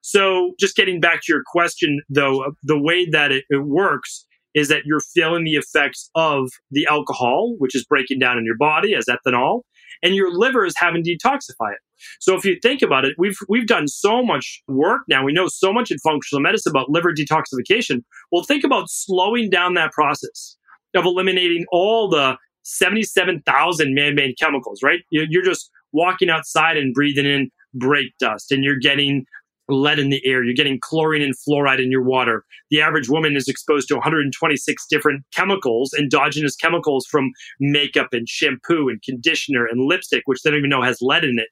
So, 0.00 0.52
just 0.58 0.76
getting 0.76 1.00
back 1.00 1.20
to 1.22 1.32
your 1.32 1.42
question, 1.44 2.00
though, 2.08 2.52
the 2.62 2.80
way 2.80 3.06
that 3.10 3.32
it, 3.32 3.44
it 3.50 3.66
works 3.66 4.24
is 4.54 4.68
that 4.68 4.82
you're 4.86 5.00
feeling 5.00 5.44
the 5.44 5.56
effects 5.56 6.08
of 6.14 6.48
the 6.70 6.86
alcohol, 6.86 7.54
which 7.58 7.74
is 7.74 7.84
breaking 7.84 8.18
down 8.18 8.38
in 8.38 8.44
your 8.44 8.56
body 8.56 8.94
as 8.94 9.06
ethanol, 9.06 9.62
and 10.02 10.14
your 10.14 10.32
liver 10.32 10.64
is 10.64 10.74
having 10.76 11.02
to 11.04 11.16
detoxify 11.16 11.72
it. 11.72 11.80
So 12.20 12.34
if 12.34 12.44
you 12.44 12.56
think 12.62 12.82
about 12.82 13.04
it, 13.04 13.14
we've 13.18 13.36
we've 13.48 13.66
done 13.66 13.88
so 13.88 14.22
much 14.22 14.62
work 14.68 15.02
now. 15.08 15.24
We 15.24 15.32
know 15.32 15.48
so 15.48 15.72
much 15.72 15.90
in 15.90 15.98
functional 15.98 16.42
medicine 16.42 16.70
about 16.70 16.90
liver 16.90 17.12
detoxification. 17.12 18.02
Well, 18.32 18.42
think 18.42 18.64
about 18.64 18.90
slowing 18.90 19.50
down 19.50 19.74
that 19.74 19.92
process 19.92 20.56
of 20.94 21.04
eliminating 21.04 21.66
all 21.70 22.08
the 22.08 22.36
77,000 22.64 23.94
man-made 23.94 24.36
chemicals, 24.38 24.82
right? 24.82 25.00
You're 25.10 25.44
just 25.44 25.70
walking 25.92 26.28
outside 26.28 26.76
and 26.76 26.92
breathing 26.92 27.26
in 27.26 27.50
brake 27.74 28.12
dust 28.18 28.52
and 28.52 28.62
you're 28.62 28.78
getting 28.78 29.24
lead 29.68 29.98
in 29.98 30.08
the 30.08 30.24
air. 30.24 30.42
You're 30.42 30.54
getting 30.54 30.78
chlorine 30.80 31.22
and 31.22 31.34
fluoride 31.34 31.82
in 31.82 31.90
your 31.90 32.02
water. 32.02 32.44
The 32.70 32.80
average 32.80 33.08
woman 33.08 33.36
is 33.36 33.48
exposed 33.48 33.88
to 33.88 33.94
126 33.94 34.86
different 34.88 35.24
chemicals, 35.34 35.92
endogenous 35.98 36.56
chemicals 36.56 37.06
from 37.06 37.30
makeup 37.60 38.08
and 38.12 38.28
shampoo 38.28 38.88
and 38.88 39.02
conditioner 39.02 39.66
and 39.66 39.86
lipstick, 39.86 40.22
which 40.26 40.42
they 40.42 40.50
don't 40.50 40.58
even 40.58 40.70
know 40.70 40.82
has 40.82 40.98
lead 41.00 41.24
in 41.24 41.38
it. 41.38 41.48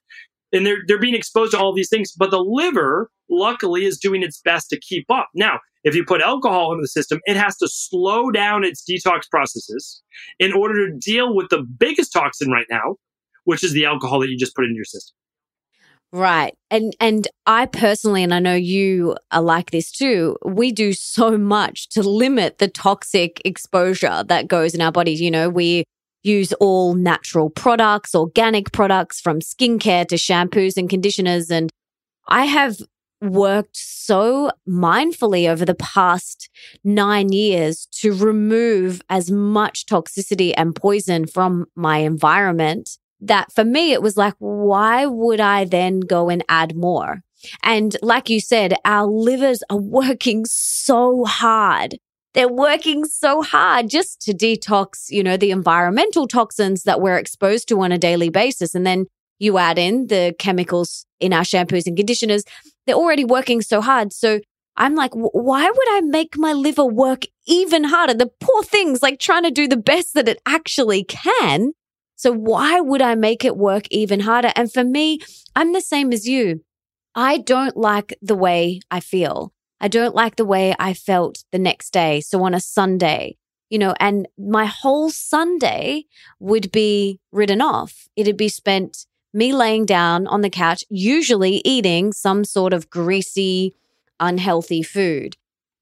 And 0.56 0.66
they're, 0.66 0.78
they're 0.86 1.00
being 1.00 1.14
exposed 1.14 1.52
to 1.52 1.58
all 1.58 1.74
these 1.74 1.88
things, 1.88 2.12
but 2.12 2.30
the 2.30 2.38
liver, 2.38 3.10
luckily, 3.30 3.84
is 3.84 3.98
doing 3.98 4.22
its 4.22 4.40
best 4.40 4.70
to 4.70 4.80
keep 4.80 5.10
up. 5.10 5.28
Now, 5.34 5.60
if 5.84 5.94
you 5.94 6.04
put 6.04 6.20
alcohol 6.20 6.72
into 6.72 6.82
the 6.82 6.88
system, 6.88 7.20
it 7.26 7.36
has 7.36 7.56
to 7.58 7.68
slow 7.68 8.30
down 8.30 8.64
its 8.64 8.82
detox 8.82 9.30
processes 9.30 10.02
in 10.40 10.52
order 10.52 10.88
to 10.88 10.98
deal 10.98 11.34
with 11.34 11.48
the 11.50 11.62
biggest 11.78 12.12
toxin 12.12 12.50
right 12.50 12.66
now, 12.70 12.96
which 13.44 13.62
is 13.62 13.72
the 13.72 13.84
alcohol 13.84 14.20
that 14.20 14.28
you 14.28 14.36
just 14.36 14.56
put 14.56 14.64
into 14.64 14.74
your 14.74 14.84
system. 14.84 15.14
Right. 16.12 16.54
And 16.70 16.96
and 17.00 17.28
I 17.46 17.66
personally 17.66 18.22
and 18.22 18.32
I 18.32 18.38
know 18.38 18.54
you 18.54 19.16
are 19.32 19.42
like 19.42 19.70
this 19.70 19.90
too. 19.90 20.36
We 20.44 20.72
do 20.72 20.92
so 20.92 21.36
much 21.36 21.88
to 21.90 22.02
limit 22.02 22.58
the 22.58 22.68
toxic 22.68 23.42
exposure 23.44 24.24
that 24.24 24.48
goes 24.48 24.74
in 24.74 24.80
our 24.80 24.92
bodies, 24.92 25.20
you 25.20 25.30
know, 25.30 25.48
we 25.48 25.84
use 26.26 26.52
all 26.54 26.94
natural 26.94 27.50
products, 27.50 28.14
organic 28.14 28.72
products 28.72 29.20
from 29.20 29.40
skincare 29.40 30.06
to 30.08 30.16
shampoos 30.16 30.76
and 30.76 30.90
conditioners 30.90 31.50
and 31.50 31.70
I 32.28 32.46
have 32.46 32.78
worked 33.22 33.76
so 33.76 34.50
mindfully 34.68 35.48
over 35.48 35.64
the 35.64 35.74
past 35.74 36.50
9 36.84 37.32
years 37.32 37.86
to 38.00 38.12
remove 38.12 39.00
as 39.08 39.30
much 39.30 39.86
toxicity 39.86 40.52
and 40.56 40.74
poison 40.74 41.26
from 41.26 41.66
my 41.74 41.98
environment 41.98 42.98
that 43.20 43.52
for 43.52 43.64
me, 43.64 43.92
it 43.92 44.02
was 44.02 44.16
like, 44.16 44.34
why 44.38 45.06
would 45.06 45.40
I 45.40 45.64
then 45.64 46.00
go 46.00 46.28
and 46.28 46.44
add 46.48 46.76
more? 46.76 47.22
And 47.62 47.96
like 48.02 48.28
you 48.28 48.40
said, 48.40 48.74
our 48.84 49.06
livers 49.06 49.62
are 49.70 49.76
working 49.80 50.44
so 50.44 51.24
hard. 51.24 51.98
They're 52.36 52.48
working 52.48 53.06
so 53.06 53.40
hard 53.40 53.88
just 53.88 54.20
to 54.20 54.34
detox, 54.34 55.06
you 55.08 55.22
know, 55.22 55.38
the 55.38 55.50
environmental 55.50 56.28
toxins 56.28 56.82
that 56.82 57.00
we're 57.00 57.16
exposed 57.16 57.66
to 57.68 57.80
on 57.80 57.92
a 57.92 57.98
daily 57.98 58.28
basis. 58.28 58.74
And 58.74 58.86
then 58.86 59.06
you 59.38 59.56
add 59.56 59.78
in 59.78 60.08
the 60.08 60.34
chemicals 60.38 61.06
in 61.18 61.32
our 61.32 61.44
shampoos 61.44 61.86
and 61.86 61.96
conditioners. 61.96 62.44
They're 62.86 62.94
already 62.94 63.24
working 63.24 63.62
so 63.62 63.80
hard. 63.80 64.12
So 64.12 64.40
I'm 64.76 64.94
like, 64.94 65.12
why 65.14 65.64
would 65.64 65.88
I 65.92 66.02
make 66.02 66.36
my 66.36 66.52
liver 66.52 66.84
work 66.84 67.24
even 67.46 67.84
harder? 67.84 68.12
The 68.12 68.30
poor 68.38 68.62
thing's 68.62 69.02
like 69.02 69.18
trying 69.18 69.44
to 69.44 69.50
do 69.50 69.66
the 69.66 69.78
best 69.78 70.12
that 70.12 70.28
it 70.28 70.38
actually 70.44 71.04
can. 71.04 71.72
So 72.16 72.32
why 72.32 72.80
would 72.80 73.00
I 73.00 73.14
make 73.14 73.46
it 73.46 73.56
work 73.56 73.86
even 73.90 74.20
harder? 74.20 74.52
And 74.54 74.70
for 74.70 74.84
me, 74.84 75.20
I'm 75.54 75.72
the 75.72 75.80
same 75.80 76.12
as 76.12 76.28
you. 76.28 76.60
I 77.14 77.38
don't 77.38 77.78
like 77.78 78.14
the 78.20 78.34
way 78.34 78.80
I 78.90 79.00
feel. 79.00 79.54
I 79.80 79.88
don't 79.88 80.14
like 80.14 80.36
the 80.36 80.44
way 80.44 80.74
I 80.78 80.94
felt 80.94 81.44
the 81.52 81.58
next 81.58 81.92
day. 81.92 82.20
So 82.20 82.42
on 82.44 82.54
a 82.54 82.60
Sunday, 82.60 83.36
you 83.68 83.78
know, 83.78 83.94
and 84.00 84.28
my 84.38 84.64
whole 84.66 85.10
Sunday 85.10 86.04
would 86.38 86.70
be 86.72 87.20
written 87.32 87.60
off. 87.60 88.08
It'd 88.16 88.36
be 88.36 88.48
spent 88.48 89.06
me 89.32 89.52
laying 89.52 89.84
down 89.84 90.26
on 90.26 90.40
the 90.40 90.50
couch, 90.50 90.84
usually 90.88 91.60
eating 91.64 92.12
some 92.12 92.44
sort 92.44 92.72
of 92.72 92.88
greasy, 92.88 93.74
unhealthy 94.18 94.82
food. 94.82 95.36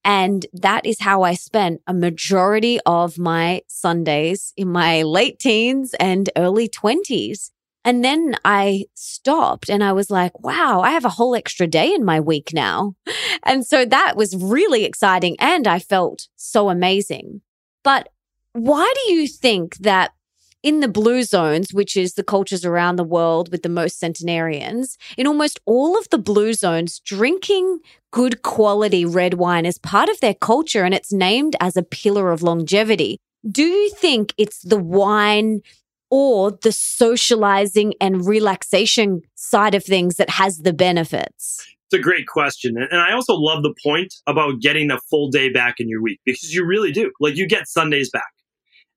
And 0.05 0.45
that 0.53 0.85
is 0.85 1.01
how 1.01 1.23
I 1.23 1.35
spent 1.35 1.81
a 1.87 1.95
majority 1.95 2.79
of 2.85 3.19
my 3.19 3.63
Sundays 3.69 4.53
in 4.57 4.69
my 4.69 5.03
late 5.03 5.39
teens 5.39 5.95
and 5.99 6.29
early 6.37 6.69
20s. 6.69 7.51
And 7.85 8.03
then 8.03 8.35
I 8.45 8.87
stopped 8.95 9.69
and 9.69 9.85
I 9.85 9.93
was 9.93 10.11
like, 10.11 10.41
wow, 10.41 10.81
I 10.81 10.91
have 10.91 11.05
a 11.05 11.11
whole 11.11 11.35
extra 11.35 11.67
day 11.67 11.93
in 11.93 12.05
my 12.05 12.21
week 12.21 12.51
now. 12.53 12.95
And 13.47 13.67
so 13.67 13.85
that 13.85 14.17
was 14.17 14.35
really 14.35 14.85
exciting. 14.87 15.37
And 15.39 15.67
I 15.67 15.79
felt 15.79 16.29
so 16.35 16.71
amazing. 16.71 17.43
But 17.83 18.09
why 18.55 18.91
do 19.05 19.13
you 19.13 19.29
think 19.29 19.77
that 19.79 20.13
in 20.63 20.81
the 20.81 20.89
blue 20.89 21.25
zones, 21.25 21.75
which 21.75 21.95
is 21.95 22.15
the 22.15 22.25
cultures 22.25 22.65
around 22.65 22.97
the 22.97 23.05
world 23.05 23.53
with 23.53 23.63
the 23.63 23.69
most 23.69 23.99
centenarians, 23.99 24.97
in 25.19 25.27
almost 25.27 25.61
all 25.67 25.99
of 25.99 26.09
the 26.09 26.19
blue 26.19 26.55
zones, 26.55 27.01
drinking 27.01 27.81
good 28.13 28.41
quality 28.41 29.05
red 29.05 29.35
wine 29.35 29.67
is 29.67 29.77
part 29.77 30.09
of 30.09 30.19
their 30.21 30.33
culture 30.33 30.85
and 30.85 30.95
it's 30.95 31.13
named 31.13 31.55
as 31.61 31.77
a 31.77 31.83
pillar 31.83 32.33
of 32.33 32.43
longevity. 32.43 33.19
Do 33.47 33.63
you 33.63 33.91
think 33.91 34.33
it's 34.39 34.63
the 34.63 34.79
wine 34.79 35.61
or 36.17 36.53
the 36.63 36.71
socializing 36.71 37.93
and 38.01 38.25
relaxation 38.25 39.21
side 39.35 39.75
of 39.75 39.83
things 39.83 40.15
that 40.15 40.31
has 40.31 40.59
the 40.59 40.73
benefits? 40.73 41.67
It's 41.87 41.99
a 41.99 41.99
great 41.99 42.29
question. 42.29 42.77
And 42.79 43.01
I 43.01 43.13
also 43.13 43.35
love 43.35 43.65
the 43.65 43.75
point 43.83 44.15
about 44.29 44.61
getting 44.61 44.93
a 44.93 45.01
full 45.11 45.29
day 45.29 45.49
back 45.49 45.81
in 45.81 45.89
your 45.89 46.01
week 46.01 46.21
because 46.25 46.55
you 46.55 46.65
really 46.65 46.93
do. 46.93 47.11
Like 47.19 47.35
you 47.35 47.49
get 47.49 47.67
Sundays 47.67 48.11
back. 48.11 48.31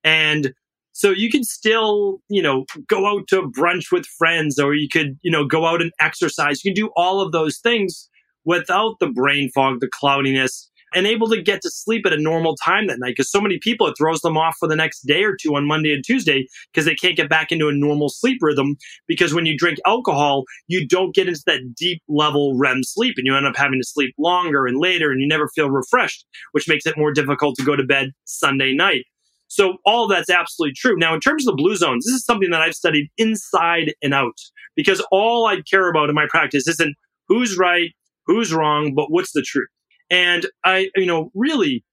And 0.04 0.54
so 0.92 1.10
you 1.10 1.32
can 1.32 1.44
still, 1.44 2.20
you 2.30 2.44
know, 2.44 2.66
go 2.88 3.08
out 3.08 3.28
to 3.30 3.50
brunch 3.50 3.92
with 3.92 4.06
friends 4.06 4.60
or 4.60 4.76
you 4.76 4.88
could, 4.88 5.18
you 5.24 5.32
know, 5.32 5.44
go 5.44 5.66
out 5.66 5.82
and 5.82 5.92
exercise. 6.00 6.64
You 6.64 6.72
can 6.72 6.80
do 6.80 6.92
all 6.96 7.20
of 7.20 7.32
those 7.32 7.58
things 7.58 8.12
without 8.46 8.98
the 9.00 9.10
brain 9.10 9.50
fog, 9.56 9.80
the 9.80 9.90
cloudiness, 9.92 10.70
and 10.94 11.06
able 11.06 11.28
to 11.30 11.42
get 11.42 11.62
to 11.62 11.70
sleep 11.70 12.06
at 12.06 12.14
a 12.14 12.22
normal 12.22 12.56
time 12.56 12.88
that 12.88 13.00
night. 13.00 13.16
Because 13.18 13.32
so 13.32 13.42
many 13.42 13.60
people, 13.60 13.88
it 13.88 13.96
throws 13.98 14.22
them 14.22 14.38
off 14.38 14.56
for 14.60 14.68
the 14.68 14.76
next 14.76 15.02
day 15.02 15.24
or 15.24 15.36
two 15.36 15.56
on 15.56 15.66
Monday 15.66 15.94
and 15.94 16.04
Tuesday 16.04 16.48
because 16.72 16.86
they 16.86 16.96
can't 16.96 17.18
get 17.18 17.30
back 17.30 17.52
into 17.52 17.68
a 17.68 17.74
normal 17.74 18.10
sleep 18.10 18.40
rhythm. 18.42 18.76
Because 19.08 19.34
when 19.34 19.46
you 19.46 19.58
drink 19.58 19.78
alcohol, 19.86 20.44
you 20.68 20.88
don't 20.88 21.14
get 21.14 21.28
into 21.28 21.44
that 21.46 21.76
deep 21.76 22.02
level 22.08 22.58
REM 22.58 22.84
sleep 22.84 23.16
and 23.18 23.26
you 23.26 23.36
end 23.36 23.46
up 23.46 23.56
having 23.56 23.80
to 23.80 23.88
sleep 23.88 24.14
longer 24.18 24.66
and 24.66 24.78
later 24.78 25.12
and 25.12 25.22
you 25.22 25.28
never 25.28 25.48
feel 25.50 25.70
refreshed, 25.70 26.26
which 26.52 26.68
makes 26.68 26.86
it 26.86 26.98
more 26.98 27.12
difficult 27.12 27.56
to 27.56 27.66
go 27.66 27.76
to 27.76 27.84
bed 27.84 28.12
Sunday 28.26 28.74
night. 28.74 29.06
So 29.50 29.78
all 29.86 30.08
that's 30.08 30.30
absolutely 30.30 30.74
true. 30.76 30.98
Now, 30.98 31.14
in 31.14 31.22
terms 31.22 31.48
of 31.48 31.54
the 31.56 31.62
blue 31.62 31.76
zones, 31.76 32.06
this 32.06 32.14
is 32.14 32.26
something 32.26 32.50
that 32.52 32.62
I've 32.62 32.76
studied 32.76 33.10
inside 33.18 33.94
and 34.02 34.14
out 34.14 34.38
because 34.76 35.06
all 35.12 35.46
I 35.46 35.62
care 35.62 35.90
about 35.90 36.10
in 36.10 36.16
my 36.16 36.28
practice 36.30 36.68
isn't 36.68 36.96
who's 37.28 37.58
right, 37.58 37.92
who's 38.26 38.54
wrong, 38.54 38.94
but 38.94 39.10
what's 39.10 39.32
the 39.32 39.42
truth. 39.42 39.70
And 40.10 40.46
I, 40.64 40.90
you 40.96 41.06
know, 41.06 41.32
really 41.34 41.84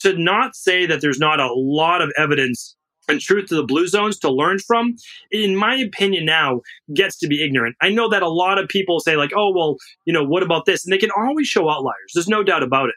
to 0.00 0.16
not 0.16 0.56
say 0.56 0.86
that 0.86 1.00
there's 1.00 1.18
not 1.18 1.40
a 1.40 1.52
lot 1.52 2.00
of 2.02 2.10
evidence 2.16 2.76
and 3.08 3.20
truth 3.20 3.48
to 3.48 3.56
the 3.56 3.64
blue 3.64 3.88
zones 3.88 4.18
to 4.20 4.30
learn 4.30 4.58
from, 4.60 4.94
in 5.30 5.56
my 5.56 5.74
opinion, 5.74 6.24
now 6.24 6.60
gets 6.94 7.18
to 7.18 7.26
be 7.26 7.42
ignorant. 7.42 7.76
I 7.80 7.90
know 7.90 8.08
that 8.08 8.22
a 8.22 8.28
lot 8.28 8.58
of 8.58 8.68
people 8.68 9.00
say, 9.00 9.16
like, 9.16 9.32
oh, 9.36 9.52
well, 9.54 9.76
you 10.04 10.12
know, 10.12 10.24
what 10.24 10.42
about 10.42 10.66
this? 10.66 10.84
And 10.84 10.92
they 10.92 10.98
can 10.98 11.10
always 11.16 11.48
show 11.48 11.68
outliers. 11.68 12.12
There's 12.14 12.28
no 12.28 12.44
doubt 12.44 12.62
about 12.62 12.88
it. 12.88 12.94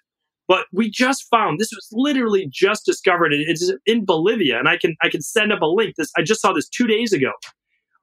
But 0.47 0.67
we 0.71 0.91
just 0.91 1.25
found 1.29 1.59
this 1.59 1.71
was 1.71 1.87
literally 1.91 2.47
just 2.51 2.85
discovered. 2.85 3.33
It's 3.33 3.71
in 3.85 4.05
Bolivia, 4.05 4.59
and 4.59 4.69
I 4.69 4.77
can 4.77 4.95
I 5.01 5.09
can 5.09 5.21
send 5.21 5.51
up 5.51 5.61
a 5.61 5.65
link. 5.65 5.95
This 5.97 6.11
I 6.15 6.21
just 6.21 6.41
saw 6.41 6.53
this 6.53 6.69
two 6.69 6.85
days 6.85 7.13
ago. 7.13 7.31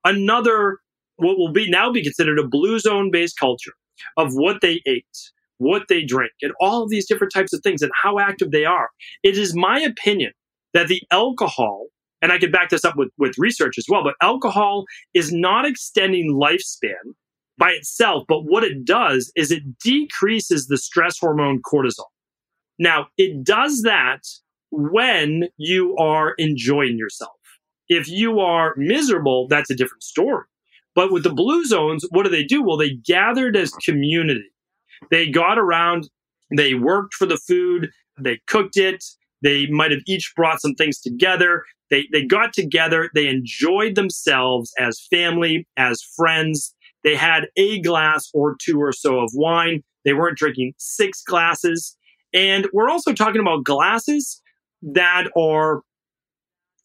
Another 0.04 0.78
what 1.16 1.38
will 1.38 1.52
be 1.52 1.70
now 1.70 1.92
be 1.92 2.02
considered 2.02 2.40
a 2.40 2.46
blue 2.46 2.80
zone 2.80 3.12
based 3.12 3.38
culture 3.38 3.74
of 4.16 4.32
what 4.32 4.60
they 4.60 4.80
ate, 4.86 5.30
what 5.62 5.84
they 5.88 6.04
drink, 6.04 6.32
and 6.42 6.52
all 6.60 6.82
of 6.82 6.90
these 6.90 7.06
different 7.06 7.32
types 7.32 7.52
of 7.52 7.60
things 7.62 7.82
and 7.82 7.92
how 8.02 8.18
active 8.18 8.50
they 8.50 8.64
are. 8.64 8.88
It 9.22 9.38
is 9.38 9.54
my 9.54 9.80
opinion 9.80 10.32
that 10.74 10.88
the 10.88 11.02
alcohol, 11.10 11.86
and 12.20 12.32
I 12.32 12.38
can 12.38 12.50
back 12.50 12.70
this 12.70 12.84
up 12.84 12.96
with, 12.96 13.10
with 13.18 13.34
research 13.38 13.78
as 13.78 13.86
well, 13.88 14.02
but 14.02 14.14
alcohol 14.20 14.84
is 15.14 15.32
not 15.32 15.66
extending 15.66 16.34
lifespan 16.34 17.14
by 17.58 17.70
itself, 17.70 18.24
but 18.28 18.40
what 18.40 18.64
it 18.64 18.84
does 18.84 19.30
is 19.36 19.50
it 19.50 19.62
decreases 19.78 20.66
the 20.66 20.78
stress 20.78 21.18
hormone 21.18 21.60
cortisol. 21.62 22.06
Now, 22.78 23.06
it 23.16 23.44
does 23.44 23.82
that 23.82 24.22
when 24.70 25.48
you 25.58 25.96
are 25.98 26.34
enjoying 26.38 26.96
yourself. 26.98 27.32
If 27.88 28.08
you 28.08 28.40
are 28.40 28.74
miserable, 28.76 29.46
that's 29.48 29.70
a 29.70 29.76
different 29.76 30.02
story. 30.02 30.46
But 30.94 31.12
with 31.12 31.24
the 31.24 31.32
blue 31.32 31.64
zones, 31.64 32.04
what 32.10 32.24
do 32.24 32.30
they 32.30 32.44
do? 32.44 32.62
Well, 32.62 32.76
they 32.76 32.94
gathered 32.94 33.56
as 33.56 33.70
community. 33.72 34.51
They 35.10 35.28
got 35.30 35.58
around, 35.58 36.08
they 36.56 36.74
worked 36.74 37.14
for 37.14 37.26
the 37.26 37.36
food, 37.36 37.90
they 38.18 38.40
cooked 38.46 38.76
it, 38.76 39.04
they 39.42 39.66
might 39.66 39.90
have 39.90 40.00
each 40.06 40.32
brought 40.36 40.60
some 40.60 40.74
things 40.74 41.00
together. 41.00 41.64
They, 41.90 42.06
they 42.12 42.24
got 42.24 42.52
together, 42.52 43.10
they 43.14 43.28
enjoyed 43.28 43.96
themselves 43.96 44.72
as 44.78 45.06
family, 45.10 45.66
as 45.76 46.02
friends. 46.16 46.74
They 47.04 47.16
had 47.16 47.48
a 47.56 47.80
glass 47.80 48.30
or 48.32 48.56
two 48.62 48.80
or 48.80 48.92
so 48.92 49.18
of 49.18 49.30
wine. 49.34 49.82
They 50.04 50.14
weren't 50.14 50.38
drinking 50.38 50.74
six 50.78 51.22
glasses. 51.22 51.96
And 52.32 52.66
we're 52.72 52.88
also 52.88 53.12
talking 53.12 53.40
about 53.40 53.64
glasses 53.64 54.40
that 54.82 55.28
are 55.36 55.82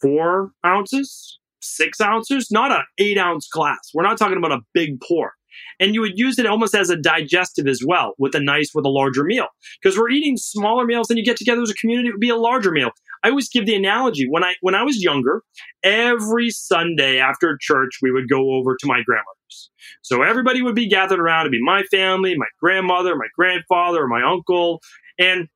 four 0.01 0.51
ounces, 0.65 1.39
six 1.61 2.01
ounces, 2.01 2.49
not 2.51 2.71
an 2.71 2.83
eight 2.97 3.17
ounce 3.17 3.47
glass. 3.47 3.91
We're 3.93 4.03
not 4.03 4.17
talking 4.17 4.37
about 4.37 4.51
a 4.51 4.61
big 4.73 4.99
pour. 5.01 5.36
And 5.79 5.93
you 5.93 6.01
would 6.01 6.17
use 6.17 6.39
it 6.39 6.45
almost 6.45 6.75
as 6.75 6.89
a 6.89 6.97
digestive 6.97 7.67
as 7.67 7.81
well 7.85 8.13
with 8.17 8.35
a 8.35 8.39
nice, 8.39 8.71
with 8.73 8.85
a 8.85 8.89
larger 8.89 9.23
meal. 9.23 9.47
Because 9.81 9.97
we're 9.97 10.09
eating 10.09 10.37
smaller 10.37 10.85
meals 10.85 11.09
and 11.09 11.17
you 11.17 11.25
get 11.25 11.37
together 11.37 11.61
as 11.61 11.69
a 11.69 11.75
community, 11.75 12.09
it 12.09 12.13
would 12.13 12.19
be 12.19 12.29
a 12.29 12.35
larger 12.35 12.71
meal. 12.71 12.91
I 13.23 13.29
always 13.29 13.49
give 13.49 13.65
the 13.65 13.75
analogy 13.75 14.27
when 14.29 14.43
I 14.43 14.55
when 14.61 14.75
I 14.75 14.83
was 14.83 15.01
younger, 15.01 15.43
every 15.83 16.49
Sunday 16.49 17.19
after 17.19 17.57
church, 17.59 17.99
we 18.01 18.11
would 18.11 18.29
go 18.29 18.53
over 18.53 18.75
to 18.79 18.87
my 18.87 19.01
grandmother's. 19.03 19.71
So 20.01 20.21
everybody 20.21 20.61
would 20.61 20.75
be 20.75 20.87
gathered 20.87 21.19
around. 21.19 21.41
It'd 21.41 21.51
be 21.51 21.63
my 21.63 21.83
family, 21.83 22.37
my 22.37 22.47
grandmother, 22.59 23.15
my 23.15 23.27
grandfather, 23.35 24.07
my 24.07 24.21
uncle, 24.23 24.81
and 25.19 25.47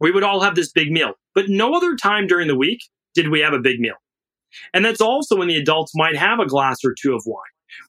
we 0.00 0.10
would 0.10 0.22
all 0.22 0.40
have 0.40 0.54
this 0.54 0.72
big 0.72 0.90
meal. 0.90 1.12
But 1.34 1.48
no 1.48 1.74
other 1.74 1.96
time 1.96 2.26
during 2.26 2.48
the 2.48 2.56
week 2.56 2.80
did 3.14 3.28
we 3.28 3.40
have 3.40 3.52
a 3.52 3.58
big 3.58 3.78
meal. 3.78 3.94
And 4.74 4.84
that's 4.84 5.00
also 5.00 5.36
when 5.36 5.48
the 5.48 5.56
adults 5.56 5.92
might 5.94 6.16
have 6.16 6.38
a 6.38 6.46
glass 6.46 6.78
or 6.84 6.94
two 7.00 7.14
of 7.14 7.22
wine. 7.24 7.40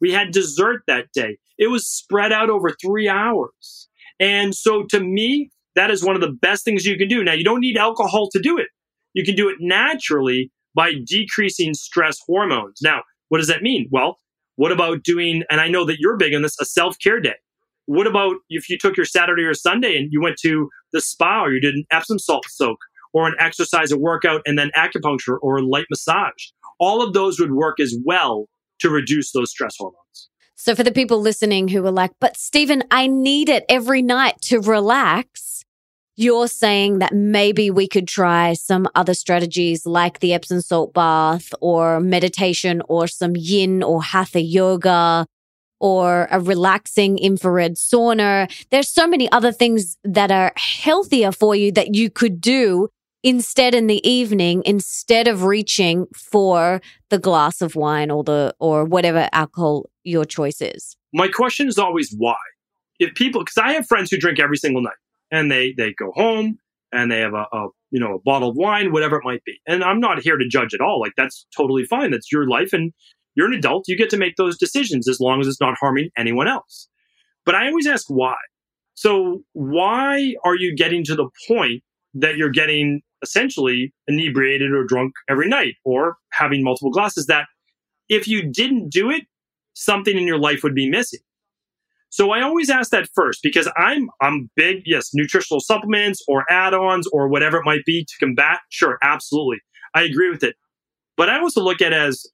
We 0.02 0.12
had 0.12 0.32
dessert 0.32 0.84
that 0.88 1.12
day. 1.14 1.38
It 1.58 1.68
was 1.68 1.88
spread 1.88 2.32
out 2.32 2.50
over 2.50 2.72
three 2.72 3.08
hours. 3.08 3.90
And 4.20 4.56
so 4.56 4.84
to 4.90 5.00
me, 5.00 5.50
that 5.76 5.92
is 5.92 6.04
one 6.04 6.16
of 6.16 6.22
the 6.22 6.32
best 6.32 6.64
things 6.66 6.86
you 6.86 6.98
can 6.98 7.08
do. 7.08 7.24
Now, 7.24 7.34
you 7.34 7.44
don't 7.44 7.60
need 7.60 7.78
alcohol 7.78 8.30
to 8.32 8.40
do 8.40 8.58
it. 8.58 8.68
You 9.14 9.24
can 9.24 9.36
do 9.36 9.50
it 9.50 9.58
naturally 9.60 10.52
by 10.76 10.94
decreasing 11.06 11.74
stress 11.74 12.20
hormones. 12.26 12.80
Now, 12.82 13.02
what 13.30 13.40
does 13.40 13.48
that 13.48 13.62
mean? 13.62 13.88
Well, 13.92 14.20
what 14.56 14.72
about 14.72 15.04
doing, 15.04 15.44
and 15.50 15.60
I 15.60 15.68
know 15.68 15.86
that 15.86 15.98
you're 16.00 16.18
big 16.18 16.36
on 16.36 16.42
this, 16.44 16.60
a 16.60 16.66
self 16.66 16.98
care 17.00 17.20
day? 17.20 17.36
What 17.86 18.08
about 18.08 18.36
if 18.50 18.70
you 18.70 18.78
took 18.78 18.96
your 18.96 19.06
Saturday 19.06 19.44
or 19.44 19.54
Sunday 19.54 19.98
and 19.98 20.10
you 20.12 20.22
went 20.22 20.38
to 20.44 20.70
the 20.94 21.02
spa 21.02 21.44
or 21.44 21.52
you 21.52 21.60
did 21.60 21.76
an 21.76 21.86
Epsom 21.92 22.18
salt 22.18 22.46
soak 22.48 22.78
or 23.14 23.28
an 23.28 23.36
exercise 23.40 23.92
or 23.92 24.00
workout 24.00 24.42
and 24.46 24.58
then 24.58 24.72
acupuncture 24.78 25.38
or 25.42 25.58
a 25.58 25.66
light 25.66 25.86
massage. 25.90 26.52
All 26.80 27.02
of 27.02 27.14
those 27.14 27.40
would 27.40 27.52
work 27.52 27.80
as 27.80 27.96
well 28.06 28.48
to 28.84 28.90
reduce 28.90 29.32
those 29.32 29.50
stress 29.50 29.76
hormones. 29.78 30.30
So, 30.56 30.76
for 30.76 30.84
the 30.84 30.92
people 30.92 31.20
listening 31.20 31.68
who 31.68 31.86
are 31.86 31.92
like, 31.92 32.12
but 32.20 32.38
Stephen, 32.38 32.84
I 32.92 33.08
need 33.08 33.50
it 33.50 33.66
every 33.68 34.02
night 34.02 34.40
to 34.44 34.60
relax, 34.60 35.66
you're 36.16 36.48
saying 36.48 37.00
that 37.00 37.14
maybe 37.14 37.72
we 37.72 37.88
could 37.88 38.08
try 38.08 38.54
some 38.54 38.88
other 38.94 39.14
strategies 39.14 39.86
like 39.86 40.20
the 40.20 40.34
Epsom 40.34 40.62
salt 40.62 40.94
bath 40.94 41.54
or 41.60 42.00
meditation 42.00 42.82
or 42.88 43.08
some 43.08 43.34
yin 43.36 43.82
or 43.82 44.04
hatha 44.04 44.42
yoga 44.42 45.26
or 45.80 46.28
a 46.32 46.40
relaxing 46.40 47.18
infrared 47.18 47.76
sauna. 47.76 48.50
There's 48.70 48.90
so 48.90 49.08
many 49.08 49.30
other 49.32 49.52
things 49.52 49.98
that 50.04 50.32
are 50.32 50.54
healthier 50.56 51.32
for 51.32 51.56
you 51.56 51.72
that 51.74 51.96
you 51.96 52.10
could 52.10 52.40
do 52.40 52.90
instead 53.24 53.74
in 53.74 53.88
the 53.88 54.08
evening 54.08 54.62
instead 54.66 55.28
of 55.28 55.44
reaching 55.44 56.06
for 56.14 56.82
the 57.10 57.18
glass 57.18 57.62
of 57.62 57.76
wine 57.76 58.12
or 58.12 58.24
the 58.24 58.54
or 58.60 58.84
whatever 58.86 59.30
alcohol 59.32 59.90
your 60.04 60.26
choice 60.26 60.62
is? 60.62 60.98
My 61.14 61.28
question 61.28 61.68
is 61.68 61.80
always 61.80 62.14
why. 62.18 62.36
If 63.00 63.16
people 63.16 63.42
because 63.42 63.58
i 63.58 63.74
have 63.74 63.88
friends 63.88 64.12
who 64.12 64.18
drink 64.18 64.40
every 64.40 64.58
single 64.58 64.82
night 64.82 64.94
and 65.32 65.50
they 65.50 65.74
they 65.78 65.94
go 65.94 66.12
home 66.12 66.58
and 66.92 67.12
they 67.12 67.20
have 67.22 67.34
a, 67.34 67.46
a 67.52 67.68
you 67.90 68.00
know 68.00 68.16
a 68.16 68.20
bottle 68.20 68.50
of 68.50 68.56
wine 68.56 68.92
whatever 68.92 69.18
it 69.18 69.24
might 69.24 69.44
be. 69.46 69.60
And 69.66 69.84
i'm 69.84 70.00
not 70.00 70.22
here 70.22 70.38
to 70.38 70.48
judge 70.48 70.74
at 70.74 70.82
all. 70.82 71.00
Like 71.00 71.14
that's 71.18 71.48
totally 71.56 71.86
fine. 71.86 72.12
That's 72.12 72.32
your 72.32 72.48
life 72.48 72.74
and 72.74 72.94
you're 73.36 73.48
an 73.48 73.54
adult. 73.54 73.86
You 73.88 73.98
get 73.98 74.12
to 74.12 74.18
make 74.18 74.36
those 74.36 74.58
decisions 74.58 75.08
as 75.08 75.20
long 75.20 75.42
as 75.42 75.48
it's 75.48 75.62
not 75.62 75.76
harming 75.80 76.10
anyone 76.18 76.48
else. 76.48 76.88
But 77.46 77.56
i 77.56 77.68
always 77.68 77.88
ask 77.88 78.08
why. 78.08 78.36
So 78.96 79.44
why 79.54 80.36
are 80.46 80.56
you 80.56 80.76
getting 80.76 81.04
to 81.06 81.16
the 81.16 81.30
point 81.48 81.84
that 82.14 82.38
you're 82.38 82.52
getting 82.52 83.02
essentially 83.24 83.94
inebriated 84.08 84.72
or 84.72 84.86
drunk 84.86 85.14
every 85.30 85.48
night 85.48 85.76
or 85.84 86.18
having 86.32 86.64
multiple 86.64 86.92
glasses 86.92 87.26
that 87.28 87.48
if 88.10 88.28
you 88.28 88.44
didn't 88.44 88.90
do 88.90 89.10
it, 89.10 89.24
something 89.74 90.18
in 90.18 90.28
your 90.28 90.38
life 90.38 90.62
would 90.62 90.76
be 90.76 90.90
missing. 90.90 91.22
So 92.10 92.30
I 92.30 92.42
always 92.42 92.70
ask 92.70 92.92
that 92.92 93.10
first 93.16 93.40
because 93.42 93.68
I'm 93.76 94.08
I'm 94.22 94.52
big, 94.56 94.84
yes, 94.86 95.10
nutritional 95.16 95.60
supplements 95.60 96.24
or 96.28 96.46
add-ons 96.48 97.08
or 97.12 97.28
whatever 97.28 97.58
it 97.58 97.66
might 97.66 97.84
be 97.86 98.06
to 98.06 98.14
combat. 98.20 98.60
Sure, 98.70 99.00
absolutely. 99.02 99.58
I 99.96 100.04
agree 100.04 100.30
with 100.30 100.44
it. 100.44 100.56
But 101.18 101.30
I 101.30 101.40
also 101.40 101.62
look 101.62 101.82
at 101.82 101.92
it 101.92 101.98
as 101.98 102.28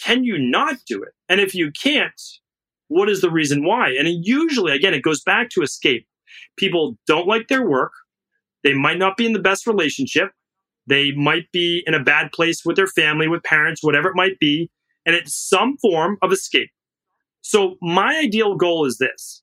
can 0.00 0.22
you 0.22 0.38
not 0.38 0.76
do 0.86 1.02
it? 1.02 1.10
And 1.28 1.40
if 1.40 1.52
you 1.52 1.72
can't, 1.72 2.20
what 2.88 3.08
is 3.08 3.22
the 3.22 3.30
reason 3.30 3.64
why? 3.64 3.90
And 3.90 4.06
usually 4.24 4.72
again 4.72 4.94
it 4.94 5.02
goes 5.02 5.20
back 5.20 5.48
to 5.50 5.62
escape. 5.62 6.06
People 6.56 6.96
don't 7.08 7.26
like 7.26 7.48
their 7.48 7.68
work 7.68 7.92
they 8.64 8.74
might 8.74 8.98
not 8.98 9.16
be 9.16 9.26
in 9.26 9.32
the 9.32 9.38
best 9.38 9.66
relationship. 9.66 10.30
They 10.86 11.12
might 11.12 11.50
be 11.52 11.82
in 11.86 11.94
a 11.94 12.02
bad 12.02 12.32
place 12.32 12.62
with 12.64 12.76
their 12.76 12.86
family, 12.86 13.28
with 13.28 13.42
parents, 13.42 13.82
whatever 13.82 14.08
it 14.08 14.16
might 14.16 14.38
be. 14.38 14.70
And 15.06 15.14
it's 15.14 15.34
some 15.34 15.76
form 15.78 16.16
of 16.22 16.32
escape. 16.32 16.70
So 17.40 17.76
my 17.80 18.18
ideal 18.18 18.56
goal 18.56 18.86
is 18.86 18.98
this. 18.98 19.42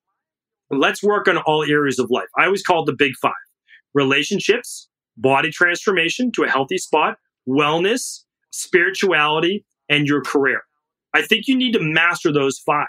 Let's 0.72 1.04
work 1.04 1.28
on 1.28 1.38
all 1.38 1.64
areas 1.64 2.00
of 2.00 2.10
life. 2.10 2.28
I 2.38 2.46
always 2.46 2.64
call 2.64 2.84
it 2.84 2.86
the 2.86 2.96
big 2.98 3.14
five 3.22 3.34
relationships, 3.94 4.88
body 5.18 5.50
transformation 5.50 6.32
to 6.34 6.44
a 6.44 6.50
healthy 6.50 6.78
spot, 6.78 7.18
wellness, 7.48 8.24
spirituality, 8.52 9.66
and 9.90 10.08
your 10.08 10.22
career. 10.22 10.62
I 11.14 11.24
think 11.24 11.48
you 11.48 11.58
need 11.58 11.74
to 11.74 11.80
master 11.82 12.32
those 12.32 12.60
five. 12.60 12.88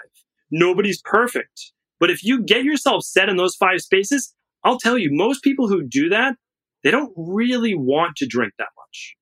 Nobody's 0.51 1.01
perfect. 1.01 1.71
But 1.99 2.11
if 2.11 2.23
you 2.23 2.43
get 2.43 2.63
yourself 2.63 3.03
set 3.03 3.29
in 3.29 3.37
those 3.37 3.55
five 3.55 3.81
spaces, 3.81 4.33
I'll 4.63 4.79
tell 4.79 4.97
you, 4.97 5.09
most 5.11 5.43
people 5.43 5.67
who 5.67 5.83
do 5.83 6.09
that, 6.09 6.35
they 6.83 6.91
don't 6.91 7.13
really 7.15 7.75
want 7.75 8.15
to 8.17 8.27
drink 8.27 8.53
that 8.57 8.69
much. 8.77 9.15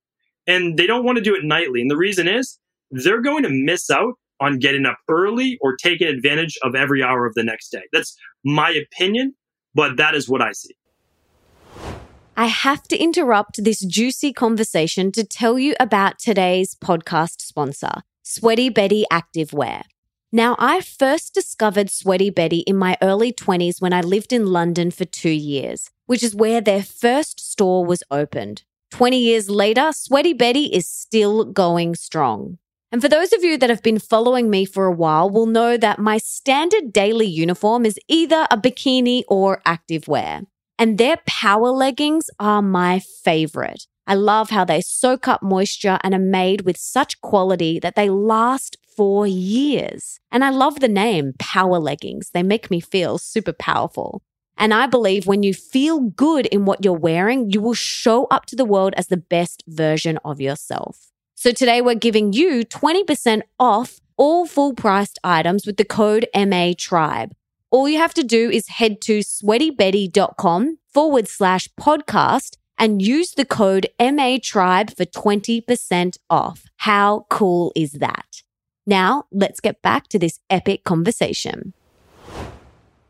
And 0.48 0.78
they 0.78 0.88
don't 0.88 1.04
want 1.04 1.18
to 1.18 1.24
do 1.24 1.36
it 1.36 1.44
nightly. 1.44 1.82
And 1.82 1.92
the 1.92 1.98
reason 1.98 2.28
is 2.28 2.60
they're 2.92 3.22
going 3.22 3.44
to 3.44 3.50
miss 3.50 3.90
out 3.90 4.14
on 4.42 4.58
getting 4.60 4.86
up 4.86 4.98
early 5.10 5.58
or 5.62 5.76
taking 5.76 6.08
advantage 6.08 6.58
of 6.64 6.76
every 6.76 7.04
hour 7.04 7.26
of 7.26 7.34
the 7.36 7.44
next 7.44 7.70
day. 7.70 7.84
That's 7.92 8.16
my 8.44 8.72
opinion, 8.72 9.36
but 9.76 9.98
that 9.98 10.16
is 10.16 10.30
what 10.30 10.42
I 10.42 10.54
see. 10.54 10.76
I 12.38 12.46
have 12.46 12.84
to 12.84 12.98
interrupt 12.98 13.64
this 13.64 13.82
juicy 13.82 14.32
conversation 14.32 15.12
to 15.12 15.26
tell 15.26 15.60
you 15.60 15.76
about 15.78 16.20
today's 16.20 16.74
podcast 16.76 17.42
sponsor, 17.42 17.92
Sweaty 18.24 18.70
Betty 18.70 19.06
Activewear. 19.12 19.84
Now, 20.32 20.56
I 20.60 20.82
first 20.82 21.34
discovered 21.34 21.90
Sweaty 21.90 22.30
Betty 22.30 22.60
in 22.60 22.76
my 22.78 22.96
early 23.02 23.34
20s 23.34 23.82
when 23.82 23.94
I 23.94 24.02
lived 24.02 24.32
in 24.32 24.46
London 24.46 24.92
for 24.92 25.06
two 25.06 25.32
years, 25.32 25.90
which 26.06 26.22
is 26.22 26.36
where 26.36 26.62
their 26.62 26.84
first 26.84 27.40
store 27.40 27.84
was 27.84 28.04
opened. 28.12 28.62
20 28.92 29.18
years 29.18 29.50
later, 29.50 29.92
Sweaty 29.92 30.34
Betty 30.34 30.66
is 30.66 30.88
still 30.88 31.46
going 31.46 31.96
strong. 31.96 32.60
And 32.92 33.02
for 33.02 33.10
those 33.10 33.34
of 33.34 33.44
you 33.44 33.58
that 33.58 33.72
have 33.72 33.82
been 33.82 33.98
following 33.98 34.52
me 34.52 34.66
for 34.66 34.86
a 34.86 34.92
while 34.92 35.32
will 35.32 35.48
know 35.48 35.78
that 35.78 35.98
my 35.98 36.20
standard 36.20 36.94
daily 36.94 37.28
uniform 37.28 37.84
is 37.84 38.00
either 38.08 38.46
a 38.52 38.58
bikini 38.58 39.24
or 39.28 39.62
activewear. 39.66 40.46
And 40.78 41.00
their 41.00 41.18
power 41.26 41.70
leggings 41.70 42.30
are 42.40 42.62
my 42.62 43.00
favorite. 43.24 43.88
I 44.06 44.14
love 44.14 44.52
how 44.52 44.64
they 44.64 44.82
soak 44.82 45.28
up 45.28 45.42
moisture 45.42 46.00
and 46.04 46.14
are 46.14 46.20
made 46.20 46.62
with 46.62 46.78
such 46.78 47.20
quality 47.22 47.80
that 47.80 47.96
they 47.96 48.10
last 48.10 48.78
for 48.96 49.26
years. 49.28 50.20
And 50.32 50.44
I 50.44 50.50
love 50.50 50.80
the 50.80 50.88
name 50.88 51.34
power 51.40 51.80
leggings. 51.80 52.32
They 52.32 52.44
make 52.44 52.70
me 52.70 52.80
feel 52.80 53.18
super 53.18 53.54
powerful. 53.54 54.22
And 54.58 54.74
I 54.74 54.88
believe 54.88 55.26
when 55.26 55.42
you 55.42 55.54
feel 55.54 56.02
good 56.02 56.46
in 56.48 56.66
what 56.66 56.84
you're 56.84 56.94
wearing, 56.94 57.50
you 57.50 57.62
will 57.62 57.74
show 57.74 58.26
up 58.26 58.46
to 58.48 58.56
the 58.58 58.66
world 58.66 58.94
as 58.98 59.08
the 59.08 59.18
best 59.18 59.64
version 59.68 60.20
of 60.26 60.42
yourself. 60.42 61.12
So 61.36 61.54
today 61.54 61.82
we're 61.82 61.96
giving 61.96 62.34
you 62.34 62.66
20% 62.66 63.44
off 63.58 64.02
all 64.18 64.46
full 64.46 64.74
priced 64.74 65.18
items 65.24 65.66
with 65.66 65.78
the 65.78 65.86
code 65.86 66.28
MA 66.36 66.74
Tribe. 66.78 67.32
All 67.72 67.88
you 67.88 67.98
have 67.98 68.14
to 68.16 68.24
do 68.24 68.50
is 68.50 68.68
head 68.68 69.00
to 69.04 69.20
sweatybetty.com 69.20 70.80
forward 70.94 71.28
slash 71.30 71.70
podcast 71.80 72.58
and 72.78 73.02
use 73.02 73.32
the 73.32 73.46
code 73.46 73.88
MA 73.98 74.38
Tribe 74.44 74.96
for 74.96 75.06
20% 75.06 76.18
off. 76.30 76.66
How 76.78 77.26
cool 77.30 77.72
is 77.76 77.94
that? 77.94 78.42
Now 78.90 79.26
let's 79.32 79.60
get 79.60 79.84
back 79.84 80.08
to 80.08 80.18
this 80.18 80.40
epic 80.50 80.84
conversation. 80.84 81.74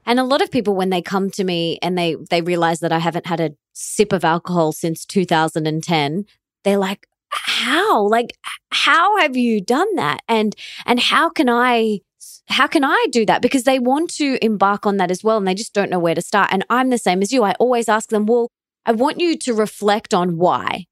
And 0.06 0.20
a 0.20 0.26
lot 0.26 0.42
of 0.42 0.52
people, 0.52 0.76
when 0.76 0.90
they 0.90 1.02
come 1.02 1.30
to 1.32 1.44
me 1.46 1.80
and 1.82 1.98
they, 1.98 2.16
they 2.30 2.42
realize 2.42 2.82
that 2.82 2.92
I 2.92 3.00
haven't 3.00 3.28
had 3.28 3.40
a 3.40 3.56
sip 3.72 4.12
of 4.12 4.26
alcohol 4.26 4.74
since 4.74 5.06
2010, 5.06 6.26
they're 6.66 6.78
like, 6.78 7.08
how? 7.30 8.08
Like 8.08 8.36
how 8.72 9.18
have 9.20 9.38
you 9.38 9.62
done 9.62 9.96
that? 9.96 10.22
And 10.28 10.54
and 10.86 11.00
how 11.00 11.30
can 11.30 11.48
i 11.50 12.00
how 12.48 12.68
can 12.68 12.84
i 12.84 13.06
do 13.12 13.26
that? 13.26 13.42
Because 13.42 13.64
they 13.64 13.80
want 13.80 14.10
to 14.16 14.44
embark 14.44 14.86
on 14.86 14.98
that 14.98 15.12
as 15.12 15.24
well 15.24 15.38
and 15.38 15.48
they 15.48 15.54
just 15.54 15.74
don't 15.74 15.90
know 15.90 16.00
where 16.00 16.16
to 16.16 16.22
start. 16.22 16.50
And 16.52 16.66
i'm 16.70 16.90
the 16.90 16.98
same 16.98 17.22
as 17.22 17.32
you. 17.32 17.44
I 17.44 17.54
always 17.54 17.88
ask 17.88 18.10
them 18.10 18.26
well 18.26 18.50
i 18.86 18.92
want 18.92 19.20
you 19.20 19.38
to 19.38 19.54
reflect 19.54 20.14
on 20.14 20.38
why. 20.38 20.86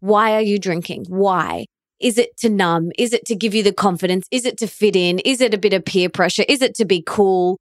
Why 0.00 0.34
are 0.34 0.40
you 0.40 0.58
drinking? 0.58 1.06
Why 1.08 1.66
is 2.02 2.18
it 2.18 2.36
to 2.36 2.48
numb 2.48 2.90
is 2.98 3.12
it 3.12 3.24
to 3.24 3.34
give 3.34 3.54
you 3.54 3.62
the 3.62 3.72
confidence 3.72 4.26
is 4.30 4.44
it 4.44 4.58
to 4.58 4.66
fit 4.66 4.96
in 4.96 5.18
is 5.20 5.40
it 5.40 5.54
a 5.54 5.58
bit 5.58 5.72
of 5.72 5.84
peer 5.84 6.08
pressure 6.08 6.44
is 6.48 6.60
it 6.60 6.74
to 6.74 6.84
be 6.84 7.02
cool 7.06 7.58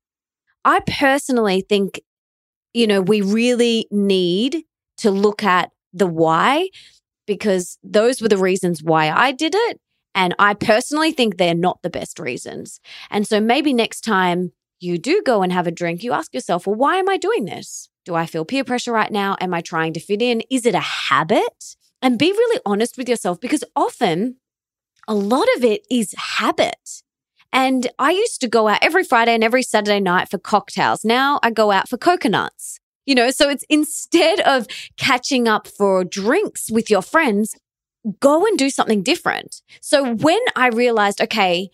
i 0.65 0.79
personally 0.87 1.61
think 1.67 2.01
you 2.73 2.87
know 2.87 3.01
we 3.01 3.21
really 3.21 3.87
need 3.91 4.63
to 4.97 5.11
look 5.11 5.43
at 5.43 5.71
the 5.93 6.07
why 6.07 6.67
because 7.31 7.77
those 7.83 8.21
were 8.21 8.27
the 8.27 8.37
reasons 8.37 8.83
why 8.83 9.09
I 9.09 9.31
did 9.31 9.53
it. 9.55 9.79
And 10.13 10.35
I 10.37 10.53
personally 10.53 11.11
think 11.11 11.37
they're 11.37 11.55
not 11.55 11.81
the 11.81 11.89
best 11.89 12.19
reasons. 12.19 12.81
And 13.09 13.25
so 13.25 13.39
maybe 13.39 13.73
next 13.73 14.01
time 14.01 14.51
you 14.81 14.97
do 14.97 15.21
go 15.25 15.41
and 15.41 15.53
have 15.53 15.67
a 15.67 15.71
drink, 15.71 16.03
you 16.03 16.11
ask 16.11 16.33
yourself, 16.33 16.67
well, 16.67 16.75
why 16.75 16.97
am 16.97 17.07
I 17.07 17.15
doing 17.17 17.45
this? 17.45 17.87
Do 18.03 18.15
I 18.15 18.25
feel 18.25 18.43
peer 18.43 18.65
pressure 18.65 18.91
right 18.91 19.11
now? 19.11 19.37
Am 19.39 19.53
I 19.53 19.61
trying 19.61 19.93
to 19.93 20.01
fit 20.01 20.21
in? 20.21 20.41
Is 20.49 20.65
it 20.65 20.75
a 20.75 20.79
habit? 20.79 21.75
And 22.01 22.17
be 22.17 22.31
really 22.31 22.61
honest 22.65 22.97
with 22.97 23.07
yourself 23.07 23.39
because 23.39 23.63
often 23.75 24.37
a 25.07 25.13
lot 25.13 25.47
of 25.57 25.63
it 25.63 25.85
is 25.89 26.13
habit. 26.17 27.03
And 27.53 27.87
I 27.99 28.11
used 28.11 28.39
to 28.41 28.47
go 28.47 28.67
out 28.67 28.79
every 28.81 29.03
Friday 29.03 29.33
and 29.33 29.43
every 29.43 29.63
Saturday 29.63 29.99
night 29.99 30.29
for 30.29 30.37
cocktails. 30.37 31.03
Now 31.03 31.39
I 31.43 31.51
go 31.51 31.71
out 31.71 31.89
for 31.89 31.97
coconuts. 31.97 32.79
You 33.05 33.15
know, 33.15 33.31
so 33.31 33.49
it's 33.49 33.65
instead 33.67 34.39
of 34.41 34.67
catching 34.95 35.47
up 35.47 35.67
for 35.67 36.03
drinks 36.03 36.69
with 36.71 36.89
your 36.89 37.01
friends, 37.01 37.55
go 38.19 38.45
and 38.45 38.57
do 38.57 38.69
something 38.69 39.01
different. 39.01 39.61
So 39.81 40.13
when 40.13 40.39
I 40.55 40.67
realized, 40.67 41.19
okay, 41.19 41.69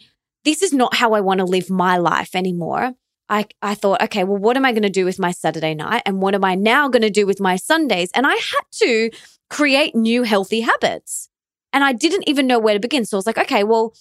this 0.45 0.63
is 0.63 0.71
not 0.71 0.95
how 0.95 1.13
I 1.13 1.21
want 1.21 1.39
to 1.39 1.45
live 1.45 1.69
my 1.69 1.97
life 1.97 2.33
anymore. 2.33 2.93
I, 3.29 3.45
I 3.61 3.75
thought, 3.75 4.01
okay, 4.03 4.23
well, 4.23 4.37
what 4.37 4.55
am 4.55 4.63
I 4.63 4.71
going 4.71 4.83
to 4.83 4.89
do 4.89 5.03
with 5.03 5.19
my 5.19 5.31
Saturday 5.31 5.75
night? 5.75 6.01
And 6.05 6.21
what 6.21 6.33
am 6.33 6.45
I 6.45 6.55
now 6.55 6.87
going 6.87 7.01
to 7.01 7.09
do 7.09 7.27
with 7.27 7.41
my 7.41 7.57
Sundays? 7.57 8.09
And 8.15 8.25
I 8.25 8.33
had 8.33 8.63
to 8.75 9.09
create 9.49 9.95
new 9.95 10.23
healthy 10.23 10.61
habits. 10.61 11.29
And 11.73 11.83
I 11.83 11.93
didn't 11.93 12.27
even 12.27 12.47
know 12.47 12.59
where 12.59 12.73
to 12.73 12.79
begin. 12.79 13.05
So 13.05 13.17
I 13.17 13.19
was 13.19 13.27
like, 13.27 13.37
okay, 13.37 13.63
well, 13.63 13.93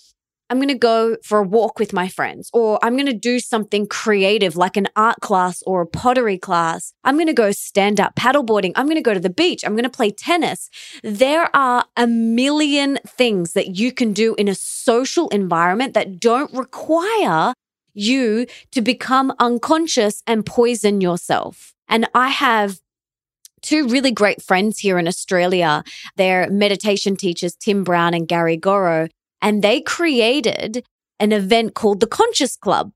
I'm 0.49 0.59
going 0.59 0.69
to 0.69 0.75
go 0.75 1.17
for 1.25 1.41
a 1.41 1.43
walk 1.43 1.81
with 1.81 1.93
my 1.93 2.07
friends, 2.07 2.51
or 2.53 2.79
I'm 2.81 2.95
going 2.95 3.07
to 3.07 3.13
do 3.13 3.41
something 3.41 3.87
creative 3.89 4.55
like 4.55 4.77
an 4.77 4.87
art 4.95 5.21
class 5.21 5.61
or 5.67 5.81
a 5.81 5.87
pottery 5.87 6.39
class. 6.39 6.93
I'm 7.03 7.17
going 7.17 7.27
to 7.27 7.33
go 7.33 7.51
stand 7.51 7.99
up 7.99 8.15
paddleboarding. 8.15 8.73
I'm 8.77 8.87
going 8.87 8.97
to 8.97 9.03
go 9.03 9.15
to 9.15 9.21
the 9.21 9.29
beach. 9.29 9.65
I'm 9.65 9.73
going 9.73 9.83
to 9.83 9.91
play 9.91 10.13
tennis. 10.13 10.71
There 11.03 11.55
are 11.55 11.85
a 11.97 12.07
million 12.07 13.01
things 13.05 13.55
that 13.55 13.77
you 13.77 13.91
can 13.91 14.13
do 14.13 14.37
in 14.37 14.47
a 14.47 14.55
social 14.55 15.29
environment 15.31 15.95
that 15.95 16.21
don't 16.21 16.53
require 16.53 17.53
you 17.93 18.47
to 18.71 18.81
become 18.81 19.35
unconscious 19.41 20.23
and 20.29 20.47
poison 20.47 21.01
yourself. 21.01 21.75
And 21.89 22.09
I 22.15 22.29
have 22.29 22.81
two 23.63 23.89
really 23.89 24.11
great 24.11 24.43
friends 24.43 24.79
here 24.79 24.99
in 24.99 25.09
Australia. 25.09 25.83
They're 26.17 26.51
meditation 26.51 27.17
teachers, 27.17 27.55
Tim 27.57 27.85
Brown 27.85 28.15
and 28.15 28.29
Gary 28.29 28.57
Goro 28.57 29.09
and 29.43 29.63
they 29.63 29.81
created 29.81 30.85
an 31.21 31.33
event 31.33 31.75
called 31.75 32.01
the 32.01 32.07
Conscious 32.07 32.57
Club. 32.57 32.93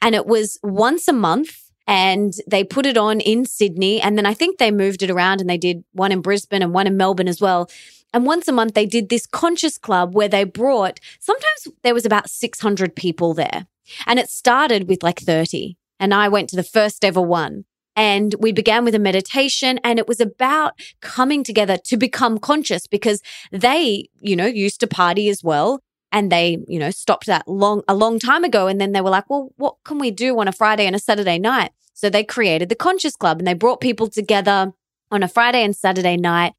And 0.00 0.14
it 0.14 0.26
was 0.26 0.58
once 0.62 1.08
a 1.08 1.12
month 1.12 1.70
and 1.86 2.32
they 2.46 2.64
put 2.64 2.86
it 2.86 2.96
on 2.96 3.20
in 3.20 3.44
Sydney. 3.44 4.00
And 4.00 4.16
then 4.16 4.26
I 4.26 4.34
think 4.34 4.58
they 4.58 4.70
moved 4.70 5.02
it 5.02 5.10
around 5.10 5.40
and 5.40 5.50
they 5.50 5.58
did 5.58 5.84
one 5.92 6.12
in 6.12 6.20
Brisbane 6.20 6.62
and 6.62 6.72
one 6.72 6.86
in 6.86 6.96
Melbourne 6.96 7.28
as 7.28 7.40
well. 7.40 7.68
And 8.14 8.26
once 8.26 8.46
a 8.46 8.52
month, 8.52 8.74
they 8.74 8.86
did 8.86 9.08
this 9.08 9.26
conscious 9.26 9.78
club 9.78 10.14
where 10.14 10.28
they 10.28 10.44
brought, 10.44 11.00
sometimes 11.18 11.68
there 11.82 11.94
was 11.94 12.04
about 12.04 12.28
600 12.28 12.94
people 12.94 13.32
there. 13.32 13.66
And 14.06 14.18
it 14.18 14.28
started 14.28 14.88
with 14.88 15.02
like 15.02 15.20
30. 15.20 15.76
And 15.98 16.12
I 16.12 16.28
went 16.28 16.48
to 16.50 16.56
the 16.56 16.62
first 16.62 17.04
ever 17.04 17.20
one. 17.20 17.64
And 17.94 18.34
we 18.38 18.52
began 18.52 18.84
with 18.84 18.94
a 18.94 18.98
meditation 18.98 19.78
and 19.84 19.98
it 19.98 20.08
was 20.08 20.20
about 20.20 20.72
coming 21.00 21.44
together 21.44 21.76
to 21.84 21.96
become 21.96 22.38
conscious 22.38 22.86
because 22.86 23.20
they, 23.50 24.08
you 24.20 24.34
know, 24.34 24.46
used 24.46 24.80
to 24.80 24.86
party 24.86 25.28
as 25.28 25.44
well. 25.44 25.80
And 26.10 26.30
they, 26.30 26.58
you 26.68 26.78
know, 26.78 26.90
stopped 26.90 27.26
that 27.26 27.48
long, 27.48 27.82
a 27.88 27.94
long 27.94 28.18
time 28.18 28.44
ago. 28.44 28.66
And 28.66 28.80
then 28.80 28.92
they 28.92 29.00
were 29.00 29.10
like, 29.10 29.28
well, 29.30 29.50
what 29.56 29.76
can 29.84 29.98
we 29.98 30.10
do 30.10 30.38
on 30.38 30.48
a 30.48 30.52
Friday 30.52 30.86
and 30.86 30.94
a 30.94 30.98
Saturday 30.98 31.38
night? 31.38 31.72
So 31.94 32.10
they 32.10 32.24
created 32.24 32.68
the 32.68 32.74
Conscious 32.74 33.16
Club 33.16 33.38
and 33.38 33.46
they 33.46 33.54
brought 33.54 33.80
people 33.80 34.08
together 34.08 34.72
on 35.10 35.22
a 35.22 35.28
Friday 35.28 35.62
and 35.62 35.74
Saturday 35.74 36.16
night 36.16 36.54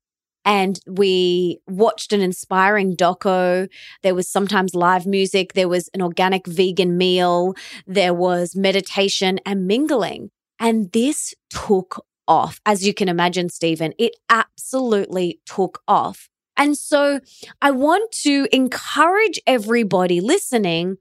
and 0.46 0.80
we 0.88 1.60
watched 1.68 2.12
an 2.14 2.22
inspiring 2.22 2.96
doco. 2.96 3.70
There 4.02 4.16
was 4.16 4.28
sometimes 4.28 4.76
live 4.76 5.06
music. 5.06 5.54
There 5.54 5.70
was 5.70 5.90
an 5.94 6.02
organic 6.02 6.48
vegan 6.48 6.98
meal. 6.98 7.56
There 7.88 8.14
was 8.14 8.56
meditation 8.56 9.40
and 9.46 9.68
mingling. 9.68 10.32
And 10.64 10.90
this 10.94 11.36
took 11.50 12.06
off. 12.26 12.62
As 12.66 12.88
you 12.88 12.94
can 12.94 13.10
imagine, 13.10 13.50
Stephen, 13.50 13.94
it 14.00 14.16
absolutely 14.30 15.42
took 15.46 15.84
off. 15.90 16.30
And 16.56 16.78
so 16.78 17.20
I 17.62 17.72
want 17.72 18.14
to 18.24 18.48
encourage 18.54 19.42
everybody 19.46 20.22
listening 20.22 21.00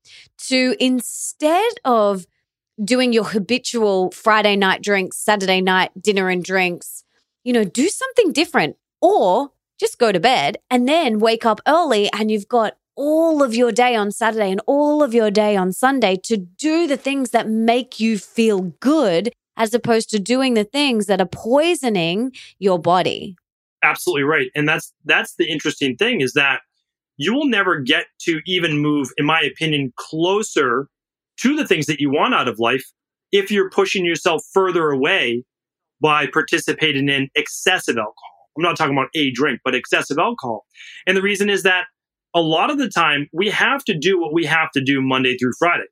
to 0.49 0.75
instead 0.81 1.75
of 1.85 2.27
doing 2.83 3.13
your 3.13 3.23
habitual 3.23 4.11
Friday 4.11 4.57
night 4.57 4.83
drinks, 4.83 5.19
Saturday 5.19 5.61
night 5.61 5.93
dinner 6.03 6.29
and 6.29 6.43
drinks, 6.43 7.05
you 7.45 7.53
know, 7.53 7.63
do 7.63 7.89
something 7.89 8.33
different 8.33 8.75
or 9.01 9.51
just 9.79 9.97
go 9.97 10.11
to 10.11 10.19
bed 10.19 10.57
and 10.71 10.89
then 10.89 11.21
wake 11.21 11.47
up 11.47 11.61
early 11.69 12.11
and 12.13 12.33
you've 12.33 12.49
got 12.49 12.77
all 12.97 13.45
of 13.45 13.55
your 13.55 13.71
day 13.71 13.95
on 13.95 14.11
Saturday 14.11 14.51
and 14.51 14.61
all 14.67 15.05
of 15.05 15.15
your 15.15 15.31
day 15.31 15.57
on 15.57 15.73
Sunday 15.73 16.17
to 16.17 16.37
do 16.37 16.89
the 16.89 16.97
things 16.97 17.31
that 17.31 17.49
make 17.49 18.01
you 18.01 18.19
feel 18.19 18.61
good 18.81 19.33
as 19.57 19.75
opposed 19.75 20.11
to 20.11 20.19
doing 20.19 20.55
the 20.55 20.65
things 20.65 21.07
that 21.07 21.21
are 21.21 21.27
poisoning 21.27 22.33
your 22.59 22.79
body. 22.79 23.37
Absolutely 23.83 24.23
right. 24.23 24.51
And 24.55 24.69
that's 24.69 24.93
that's 25.05 25.35
the 25.37 25.51
interesting 25.51 25.97
thing 25.97 26.21
is 26.21 26.33
that 26.35 26.61
you 27.17 27.35
will 27.35 27.49
never 27.49 27.81
get 27.81 28.07
to 28.23 28.41
even 28.47 28.79
move 28.79 29.09
in 29.17 29.27
my 29.27 29.41
opinion 29.41 29.93
closer 29.97 30.89
to 31.39 31.57
the 31.57 31.67
things 31.67 31.87
that 31.87 32.01
you 32.01 32.11
want 32.11 32.35
out 32.35 32.49
of 32.49 32.59
life 32.59 32.85
if 33.33 33.51
you're 33.51 33.71
pushing 33.71 34.05
yourself 34.05 34.43
further 34.53 34.91
away 34.91 35.45
by 36.01 36.27
participating 36.27 37.09
in 37.09 37.29
excessive 37.35 37.97
alcohol. 37.97 38.15
I'm 38.57 38.63
not 38.63 38.77
talking 38.77 38.95
about 38.95 39.09
a 39.15 39.31
drink, 39.33 39.61
but 39.65 39.75
excessive 39.75 40.19
alcohol. 40.19 40.67
And 41.07 41.17
the 41.17 41.23
reason 41.23 41.49
is 41.49 41.63
that 41.63 41.85
a 42.35 42.41
lot 42.41 42.71
of 42.71 42.79
the 42.79 42.89
time 42.89 43.29
we 43.33 43.49
have 43.51 43.85
to 43.85 43.97
do 43.97 44.21
what 44.21 44.33
we 44.33 44.45
have 44.45 44.71
to 44.73 44.83
do 44.83 45.01
Monday 45.01 45.37
through 45.37 45.53
Friday. 45.59 45.85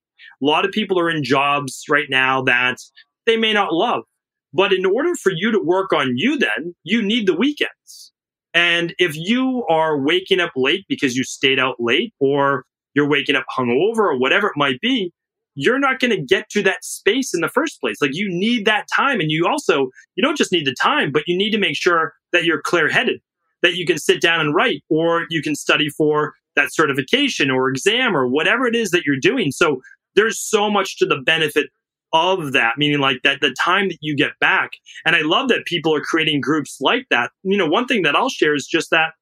A 0.42 0.46
lot 0.46 0.64
of 0.64 0.73
people 0.73 0.99
are 0.99 1.11
in 1.11 1.25
jobs 1.25 1.85
right 1.88 2.09
now 2.11 2.42
that 2.42 2.79
they 3.26 3.37
may 3.37 3.52
not 3.52 3.72
love. 3.72 4.04
But 4.52 4.72
in 4.72 4.85
order 4.85 5.14
for 5.14 5.33
you 5.35 5.52
to 5.52 5.61
work 5.61 5.92
on 5.92 6.14
you, 6.16 6.38
then 6.38 6.74
you 6.83 7.02
need 7.02 7.26
the 7.26 7.37
weekends. 7.37 8.12
And 8.52 8.94
if 8.98 9.16
you 9.16 9.64
are 9.68 10.00
waking 10.00 10.40
up 10.40 10.52
late 10.56 10.85
because 10.88 11.16
you 11.16 11.22
stayed 11.22 11.61
out 11.61 11.76
late 11.78 12.12
or 12.18 12.64
you're 12.94 13.09
waking 13.09 13.37
up 13.37 13.44
hungover 13.56 13.98
or 13.98 14.18
whatever 14.18 14.48
it 14.48 14.56
might 14.56 14.80
be, 14.80 15.12
you're 15.54 15.78
not 15.78 16.00
going 16.00 16.11
to 16.11 16.22
get 16.22 16.48
to 16.50 16.62
that 16.62 16.85
space 16.85 17.33
in 17.35 17.40
the 17.40 17.48
first 17.48 17.80
place. 17.80 17.98
Like 18.00 18.14
you 18.14 18.28
need 18.28 18.64
that 18.66 18.87
time. 18.94 19.20
And 19.20 19.30
you 19.30 19.46
also, 19.46 19.88
you 20.16 20.22
don't 20.22 20.37
just 20.37 20.52
need 20.52 20.66
the 20.66 20.74
time, 20.80 21.12
but 21.12 21.24
you 21.26 21.37
need 21.37 21.50
to 21.50 21.59
make 21.59 21.76
sure 21.76 22.12
that 22.33 22.44
you're 22.44 22.62
clear 22.62 22.88
headed, 22.88 23.20
that 23.62 23.74
you 23.74 23.87
can 23.87 23.98
sit 23.98 24.20
down 24.20 24.40
and 24.40 24.54
write, 24.54 24.83
or 24.88 25.26
you 25.30 25.42
can 25.42 25.54
study 25.54 25.88
for 25.90 26.35
that 26.56 26.72
certification 26.72 27.50
or 27.50 27.68
exam 27.68 28.16
or 28.16 28.26
whatever 28.26 28.66
it 28.66 28.74
is 28.74 28.90
that 28.90 29.04
you're 29.04 29.16
doing. 29.20 29.52
So 29.52 29.80
there's 30.16 30.40
so 30.40 30.70
much 30.70 30.98
to 30.98 31.06
the 31.06 31.18
benefit 31.18 31.68
of 32.12 32.53
that, 32.53 32.75
meaning 32.77 32.99
like 32.99 33.18
that 33.25 33.40
the 33.40 33.55
time 33.62 33.88
that 33.88 33.99
you 34.01 34.16
get 34.16 34.33
back. 34.40 34.70
And 35.05 35.16
I 35.16 35.20
love 35.20 35.49
that 35.49 35.64
people 35.66 35.94
are 35.94 36.01
creating 36.01 36.40
groups 36.40 36.79
like 36.81 37.07
that. 37.11 37.31
You 37.42 37.57
know, 37.57 37.66
one 37.66 37.87
thing 37.87 38.03
that 38.03 38.16
I'll 38.16 38.29
share 38.29 38.55
is 38.55 38.66
just 38.66 38.90
that 38.90 39.12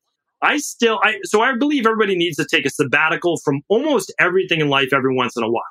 I 0.42 0.59
still, 0.59 1.01
I, 1.03 1.18
so 1.24 1.42
I 1.42 1.57
believe 1.57 1.87
everybody 1.87 2.16
needs 2.16 2.37
to 2.37 2.46
take 2.48 2.64
a 2.64 2.70
sabbatical 2.70 3.38
from 3.44 3.61
almost 3.68 4.12
everything 4.18 4.61
in 4.61 4.68
life 4.68 4.92
every 4.92 5.14
once 5.14 5.37
in 5.37 5.42
a 5.42 5.51
while. 5.51 5.62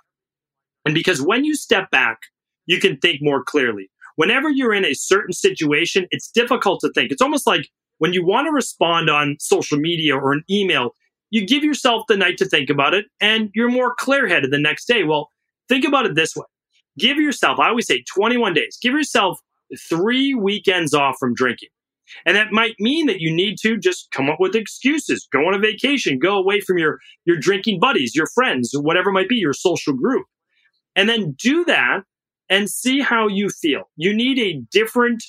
And 0.85 0.93
because 0.93 1.21
when 1.21 1.45
you 1.45 1.55
step 1.55 1.89
back, 1.89 2.17
you 2.65 2.79
can 2.79 2.97
think 2.97 3.19
more 3.21 3.43
clearly. 3.43 3.89
Whenever 4.15 4.49
you're 4.49 4.73
in 4.73 4.85
a 4.85 4.93
certain 4.93 5.33
situation, 5.33 6.07
it's 6.11 6.29
difficult 6.29 6.81
to 6.81 6.91
think. 6.93 7.11
It's 7.11 7.21
almost 7.21 7.47
like 7.47 7.69
when 7.99 8.13
you 8.13 8.25
want 8.25 8.47
to 8.47 8.51
respond 8.51 9.09
on 9.09 9.37
social 9.39 9.77
media 9.77 10.15
or 10.15 10.33
an 10.33 10.43
email, 10.49 10.91
you 11.29 11.45
give 11.45 11.63
yourself 11.63 12.03
the 12.07 12.17
night 12.17 12.37
to 12.37 12.45
think 12.45 12.69
about 12.69 12.93
it 12.93 13.05
and 13.21 13.49
you're 13.53 13.69
more 13.69 13.93
clear 13.95 14.27
headed 14.27 14.51
the 14.51 14.59
next 14.59 14.85
day. 14.85 15.03
Well, 15.03 15.29
think 15.69 15.85
about 15.85 16.05
it 16.05 16.15
this 16.15 16.35
way 16.35 16.45
give 16.97 17.17
yourself, 17.17 17.59
I 17.59 17.69
always 17.69 17.87
say 17.87 18.03
21 18.13 18.53
days, 18.53 18.77
give 18.81 18.93
yourself 18.93 19.39
three 19.89 20.33
weekends 20.33 20.93
off 20.93 21.15
from 21.19 21.33
drinking. 21.33 21.69
And 22.25 22.37
that 22.37 22.51
might 22.51 22.75
mean 22.79 23.07
that 23.07 23.19
you 23.19 23.33
need 23.33 23.57
to 23.63 23.77
just 23.77 24.09
come 24.11 24.29
up 24.29 24.37
with 24.39 24.55
excuses, 24.55 25.27
go 25.31 25.39
on 25.39 25.53
a 25.53 25.59
vacation, 25.59 26.19
go 26.19 26.37
away 26.37 26.61
from 26.61 26.77
your, 26.77 26.99
your 27.25 27.37
drinking 27.37 27.79
buddies, 27.79 28.15
your 28.15 28.27
friends, 28.27 28.71
whatever 28.73 29.11
might 29.11 29.27
be 29.27 29.35
your 29.35 29.53
social 29.53 29.93
group. 29.93 30.25
And 30.95 31.09
then 31.09 31.35
do 31.37 31.65
that 31.65 32.03
and 32.49 32.69
see 32.69 33.01
how 33.01 33.27
you 33.27 33.49
feel. 33.49 33.89
You 33.97 34.15
need 34.15 34.39
a 34.39 34.61
different 34.71 35.23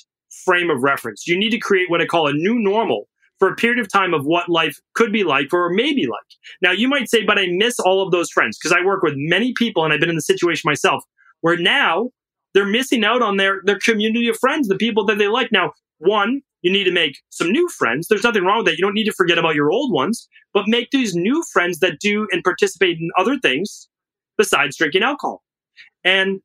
frame 0.45 0.69
of 0.69 0.81
reference. 0.81 1.27
You 1.27 1.37
need 1.37 1.49
to 1.51 1.59
create 1.59 1.89
what 1.89 2.01
I 2.01 2.05
call 2.05 2.27
a 2.27 2.33
new 2.33 2.55
normal 2.57 3.07
for 3.39 3.49
a 3.49 3.55
period 3.55 3.79
of 3.79 3.91
time 3.91 4.13
of 4.13 4.25
what 4.25 4.49
life 4.49 4.77
could 4.95 5.11
be 5.11 5.23
like 5.23 5.53
or 5.53 5.69
may 5.69 5.93
be 5.93 6.07
like. 6.07 6.19
Now, 6.61 6.71
you 6.71 6.87
might 6.87 7.09
say, 7.09 7.23
but 7.25 7.37
I 7.37 7.47
miss 7.51 7.79
all 7.79 8.05
of 8.05 8.11
those 8.11 8.29
friends 8.29 8.57
because 8.57 8.75
I 8.75 8.85
work 8.85 9.01
with 9.01 9.13
many 9.15 9.53
people 9.55 9.83
and 9.83 9.93
I've 9.93 9.99
been 9.99 10.09
in 10.09 10.15
the 10.15 10.21
situation 10.21 10.63
myself 10.65 11.03
where 11.41 11.57
now 11.57 12.09
they're 12.53 12.65
missing 12.65 13.03
out 13.03 13.21
on 13.21 13.37
their, 13.37 13.61
their 13.65 13.79
community 13.79 14.27
of 14.27 14.37
friends, 14.37 14.67
the 14.67 14.75
people 14.75 15.05
that 15.05 15.17
they 15.17 15.27
like. 15.27 15.51
Now, 15.51 15.73
one, 15.99 16.41
you 16.61 16.71
need 16.71 16.85
to 16.85 16.91
make 16.91 17.17
some 17.29 17.51
new 17.51 17.69
friends. 17.69 18.07
There's 18.07 18.23
nothing 18.23 18.43
wrong 18.43 18.57
with 18.57 18.67
that. 18.67 18.77
You 18.77 18.85
don't 18.85 18.93
need 18.93 19.05
to 19.05 19.13
forget 19.13 19.37
about 19.37 19.55
your 19.55 19.71
old 19.71 19.93
ones, 19.93 20.27
but 20.53 20.67
make 20.67 20.89
these 20.91 21.15
new 21.15 21.43
friends 21.53 21.79
that 21.79 21.99
do 21.99 22.27
and 22.31 22.43
participate 22.43 22.97
in 22.97 23.09
other 23.17 23.37
things 23.37 23.87
besides 24.37 24.77
drinking 24.77 25.03
alcohol. 25.03 25.43
And 26.03 26.39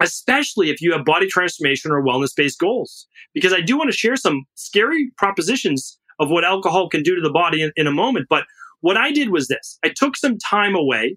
especially 0.00 0.70
if 0.70 0.80
you 0.80 0.92
have 0.92 1.04
body 1.04 1.26
transformation 1.26 1.90
or 1.90 2.02
wellness 2.02 2.34
based 2.36 2.58
goals, 2.58 3.06
because 3.32 3.52
I 3.52 3.60
do 3.60 3.78
want 3.78 3.90
to 3.90 3.96
share 3.96 4.16
some 4.16 4.44
scary 4.54 5.10
propositions 5.16 5.98
of 6.18 6.30
what 6.30 6.44
alcohol 6.44 6.88
can 6.88 7.02
do 7.02 7.14
to 7.14 7.20
the 7.20 7.30
body 7.30 7.62
in, 7.62 7.72
in 7.76 7.86
a 7.86 7.92
moment. 7.92 8.26
But 8.28 8.44
what 8.80 8.96
I 8.96 9.10
did 9.10 9.30
was 9.30 9.48
this 9.48 9.78
I 9.84 9.90
took 9.94 10.16
some 10.16 10.38
time 10.38 10.74
away 10.74 11.16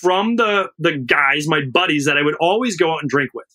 from 0.00 0.36
the, 0.36 0.70
the 0.78 0.96
guys, 0.96 1.48
my 1.48 1.60
buddies 1.72 2.04
that 2.06 2.16
I 2.16 2.22
would 2.22 2.36
always 2.40 2.76
go 2.76 2.92
out 2.92 3.02
and 3.02 3.10
drink 3.10 3.30
with. 3.34 3.46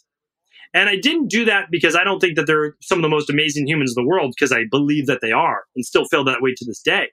And 0.74 0.90
I 0.90 0.98
didn't 0.98 1.30
do 1.30 1.46
that 1.46 1.68
because 1.72 1.96
I 1.96 2.04
don't 2.04 2.20
think 2.20 2.36
that 2.36 2.48
they're 2.48 2.76
some 2.82 2.98
of 2.98 3.02
the 3.02 3.10
most 3.10 3.30
amazing 3.30 3.66
humans 3.66 3.94
in 3.96 4.04
the 4.04 4.08
world, 4.08 4.34
because 4.38 4.52
I 4.52 4.66
believe 4.70 5.08
that 5.08 5.20
they 5.22 5.32
are 5.32 5.64
and 5.76 5.86
still 5.86 6.06
feel 6.06 6.26
that 6.26 6.42
way 6.42 6.54
to 6.56 6.66
this 6.66 6.82
day. 6.82 7.08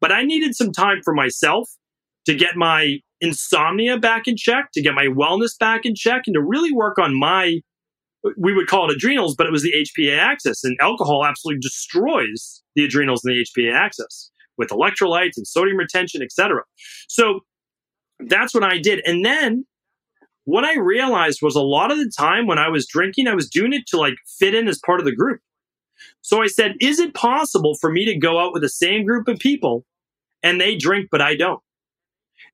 But 0.00 0.12
I 0.12 0.22
needed 0.24 0.54
some 0.54 0.72
time 0.72 1.00
for 1.02 1.14
myself 1.14 1.70
to 2.26 2.34
get 2.34 2.54
my 2.54 2.98
insomnia 3.22 3.98
back 3.98 4.28
in 4.28 4.36
check, 4.36 4.68
to 4.74 4.82
get 4.82 4.94
my 4.94 5.06
wellness 5.06 5.58
back 5.58 5.86
in 5.86 5.94
check, 5.94 6.24
and 6.26 6.34
to 6.34 6.42
really 6.42 6.72
work 6.72 6.98
on 6.98 7.18
my, 7.18 7.60
we 8.36 8.52
would 8.52 8.66
call 8.66 8.90
it 8.90 8.94
adrenals, 8.94 9.34
but 9.36 9.46
it 9.46 9.52
was 9.52 9.62
the 9.62 9.72
HPA 9.72 10.18
axis. 10.18 10.62
And 10.62 10.76
alcohol 10.80 11.24
absolutely 11.24 11.60
destroys 11.60 12.62
the 12.74 12.84
adrenals 12.84 13.24
and 13.24 13.34
the 13.34 13.46
HPA 13.46 13.72
axis 13.72 14.30
with 14.58 14.68
electrolytes 14.68 15.36
and 15.36 15.46
sodium 15.46 15.78
retention, 15.78 16.20
etc. 16.20 16.62
So 17.08 17.40
that's 18.28 18.54
what 18.54 18.64
I 18.64 18.78
did. 18.78 19.00
And 19.06 19.24
then 19.24 19.66
what 20.44 20.64
I 20.64 20.76
realized 20.78 21.40
was 21.42 21.54
a 21.54 21.62
lot 21.62 21.90
of 21.90 21.98
the 21.98 22.10
time 22.16 22.46
when 22.46 22.58
I 22.58 22.68
was 22.68 22.86
drinking, 22.86 23.28
I 23.28 23.34
was 23.34 23.48
doing 23.48 23.72
it 23.72 23.86
to 23.88 23.96
like 23.96 24.14
fit 24.38 24.54
in 24.54 24.68
as 24.68 24.80
part 24.84 25.00
of 25.00 25.06
the 25.06 25.14
group. 25.14 25.40
So 26.20 26.42
I 26.42 26.46
said, 26.46 26.74
is 26.80 26.98
it 26.98 27.14
possible 27.14 27.76
for 27.80 27.90
me 27.90 28.04
to 28.06 28.18
go 28.18 28.40
out 28.40 28.52
with 28.52 28.62
the 28.62 28.68
same 28.68 29.04
group 29.04 29.28
of 29.28 29.38
people 29.38 29.84
and 30.42 30.60
they 30.60 30.76
drink, 30.76 31.08
but 31.10 31.20
I 31.20 31.36
don't? 31.36 31.60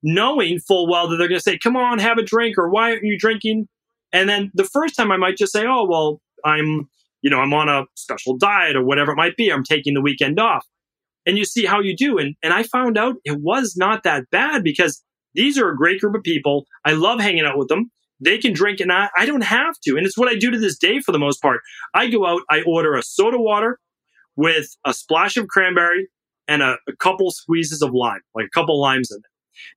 Knowing 0.03 0.59
full 0.59 0.89
well 0.89 1.07
that 1.07 1.17
they're 1.17 1.27
going 1.27 1.39
to 1.39 1.43
say, 1.43 1.57
come 1.57 1.75
on, 1.75 1.99
have 1.99 2.17
a 2.17 2.23
drink, 2.23 2.57
or 2.57 2.69
why 2.69 2.91
aren't 2.91 3.03
you 3.03 3.17
drinking? 3.17 3.67
And 4.13 4.29
then 4.29 4.51
the 4.53 4.63
first 4.63 4.95
time 4.95 5.11
I 5.11 5.17
might 5.17 5.37
just 5.37 5.51
say, 5.51 5.65
oh, 5.67 5.85
well, 5.85 6.21
I'm, 6.45 6.89
you 7.21 7.29
know, 7.29 7.39
I'm 7.39 7.53
on 7.53 7.69
a 7.69 7.85
special 7.95 8.37
diet 8.37 8.75
or 8.75 8.83
whatever 8.83 9.11
it 9.11 9.17
might 9.17 9.35
be. 9.35 9.49
I'm 9.49 9.63
taking 9.63 9.93
the 9.93 10.01
weekend 10.01 10.39
off. 10.39 10.65
And 11.25 11.37
you 11.37 11.45
see 11.45 11.65
how 11.65 11.79
you 11.79 11.95
do. 11.95 12.17
And, 12.17 12.35
and 12.41 12.53
I 12.53 12.63
found 12.63 12.97
out 12.97 13.15
it 13.25 13.39
was 13.41 13.75
not 13.75 14.03
that 14.03 14.29
bad 14.31 14.63
because 14.63 15.03
these 15.35 15.57
are 15.57 15.69
a 15.69 15.75
great 15.75 15.99
group 15.99 16.15
of 16.15 16.23
people. 16.23 16.65
I 16.85 16.93
love 16.93 17.19
hanging 17.19 17.45
out 17.45 17.57
with 17.57 17.67
them. 17.67 17.91
They 18.19 18.37
can 18.37 18.53
drink 18.53 18.79
and 18.79 18.91
I, 18.91 19.09
I 19.17 19.25
don't 19.25 19.43
have 19.43 19.75
to. 19.85 19.95
And 19.95 20.05
it's 20.05 20.17
what 20.17 20.27
I 20.27 20.35
do 20.35 20.51
to 20.51 20.59
this 20.59 20.77
day 20.77 20.99
for 20.99 21.11
the 21.11 21.19
most 21.19 21.41
part. 21.41 21.61
I 21.93 22.09
go 22.09 22.25
out, 22.25 22.41
I 22.49 22.61
order 22.63 22.95
a 22.95 23.03
soda 23.03 23.39
water 23.39 23.79
with 24.35 24.75
a 24.85 24.93
splash 24.93 25.37
of 25.37 25.47
cranberry 25.47 26.07
and 26.47 26.61
a, 26.61 26.77
a 26.87 26.95
couple 26.99 27.31
squeezes 27.31 27.81
of 27.81 27.93
lime, 27.93 28.21
like 28.35 28.45
a 28.45 28.49
couple 28.49 28.79
limes 28.81 29.09
in 29.11 29.17
it. 29.17 29.23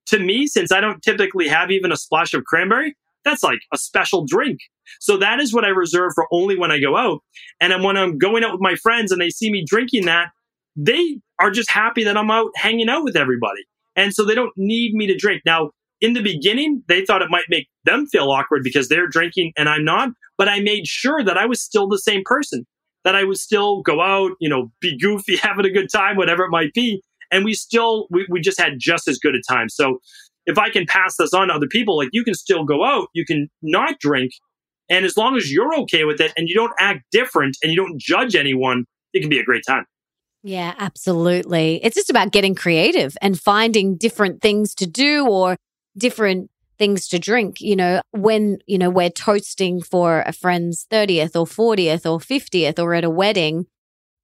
To 0.07 0.19
me, 0.19 0.47
since 0.47 0.73
I 0.73 0.81
don't 0.81 1.03
typically 1.03 1.49
have 1.49 1.71
even 1.71 1.93
a 1.93 1.97
splash 1.97 2.35
of 2.35 2.45
cranberry, 2.45 2.97
that's 3.25 3.43
like 3.43 3.61
a 3.73 3.79
special 3.79 4.25
drink. 4.25 4.59
So 5.01 5.17
that 5.19 5.41
is 5.41 5.55
what 5.55 5.65
I 5.65 5.69
reserve 5.69 6.13
for 6.15 6.27
only 6.33 6.59
when 6.59 6.71
I 6.71 6.81
go 6.81 6.97
out. 6.97 7.21
And 7.61 7.83
when 7.85 7.97
I'm 7.97 8.19
going 8.19 8.45
out 8.45 8.53
with 8.53 8.61
my 8.61 8.75
friends 8.77 9.13
and 9.13 9.21
they 9.21 9.31
see 9.31 9.51
me 9.51 9.65
drinking 9.67 10.07
that, 10.07 10.29
they 10.77 11.21
are 11.39 11.51
just 11.51 11.71
happy 11.71 12.05
that 12.05 12.17
I'm 12.17 12.31
out 12.31 12.51
hanging 12.57 12.89
out 12.89 13.05
with 13.05 13.17
everybody. 13.17 13.63
And 13.97 14.15
so 14.15 14.25
they 14.25 14.35
don't 14.35 14.53
need 14.57 14.95
me 14.95 15.07
to 15.07 15.17
drink. 15.17 15.43
Now, 15.45 15.71
in 16.01 16.15
the 16.15 16.23
beginning, 16.23 16.83
they 16.89 17.05
thought 17.05 17.23
it 17.23 17.31
might 17.31 17.45
make 17.49 17.69
them 17.85 18.07
feel 18.07 18.31
awkward 18.31 18.63
because 18.65 18.89
they're 18.89 19.07
drinking 19.07 19.53
and 19.57 19.69
I'm 19.69 19.85
not. 19.85 20.11
But 20.37 20.49
I 20.49 20.61
made 20.61 20.87
sure 20.87 21.23
that 21.23 21.39
I 21.39 21.47
was 21.47 21.63
still 21.63 21.89
the 21.89 21.99
same 21.99 22.23
person, 22.25 22.67
that 23.05 23.15
I 23.15 23.25
would 23.25 23.39
still 23.39 23.83
go 23.83 24.01
out, 24.01 24.33
you 24.41 24.49
know, 24.49 24.73
be 24.81 24.99
goofy, 24.99 25.37
having 25.43 25.65
a 25.65 25.71
good 25.71 25.89
time, 25.93 26.17
whatever 26.17 26.45
it 26.45 26.51
might 26.51 26.73
be. 26.75 27.03
And 27.31 27.45
we 27.45 27.55
still, 27.55 28.09
we, 28.11 28.27
we 28.29 28.41
just 28.41 28.61
had 28.61 28.75
just 28.79 29.09
as 29.09 29.19
good 29.19 29.35
a 29.35 29.41
time. 29.49 29.69
So 29.69 29.99
if 30.45 30.59
I 30.59 30.71
can 30.71 30.87
pass 30.87 31.17
this 31.17 31.33
on 31.33 31.49
to 31.49 31.55
other 31.55 31.69
people, 31.69 31.97
like 31.97 32.11
you 32.13 32.25
can 32.25 32.35
still 32.35 32.65
go 32.65 32.85
out, 32.85 33.09
you 33.15 33.25
can 33.25 33.49
not 33.63 33.99
drink. 34.01 34.33
And 34.91 35.05
as 35.05 35.17
long 35.17 35.37
as 35.37 35.53
you're 35.53 35.75
okay 35.83 36.05
with 36.05 36.21
it 36.21 36.33
and 36.37 36.49
you 36.49 36.55
don't 36.55 36.73
act 36.79 37.05
different 37.13 37.57
and 37.63 37.71
you 37.71 37.77
don't 37.77 37.99
judge 37.99 38.35
anyone, 38.35 38.85
it 39.15 39.21
can 39.21 39.31
be 39.31 39.39
a 39.39 39.45
great 39.45 39.63
time. 39.67 39.87
Yeah, 40.43 40.75
absolutely. 40.79 41.81
It's 41.85 41.95
just 41.95 42.11
about 42.11 42.33
getting 42.33 42.55
creative 42.55 43.17
and 43.23 43.39
finding 43.41 43.97
different 43.97 44.43
things 44.43 44.75
to 44.77 44.87
do 44.87 45.27
or 45.27 45.57
different 45.97 46.51
things 46.79 47.07
to 47.09 47.19
drink. 47.19 47.61
You 47.61 47.77
know, 47.77 48.03
when, 48.11 48.59
you 48.67 48.77
know, 48.79 48.91
we're 48.91 49.11
toasting 49.11 49.81
for 49.83 50.23
a 50.27 50.33
friend's 50.33 50.87
30th 50.91 51.37
or 51.37 51.47
40th 51.47 52.11
or 52.11 52.19
50th 52.19 52.79
or 52.81 52.95
at 52.95 53.05
a 53.05 53.11
wedding, 53.11 53.67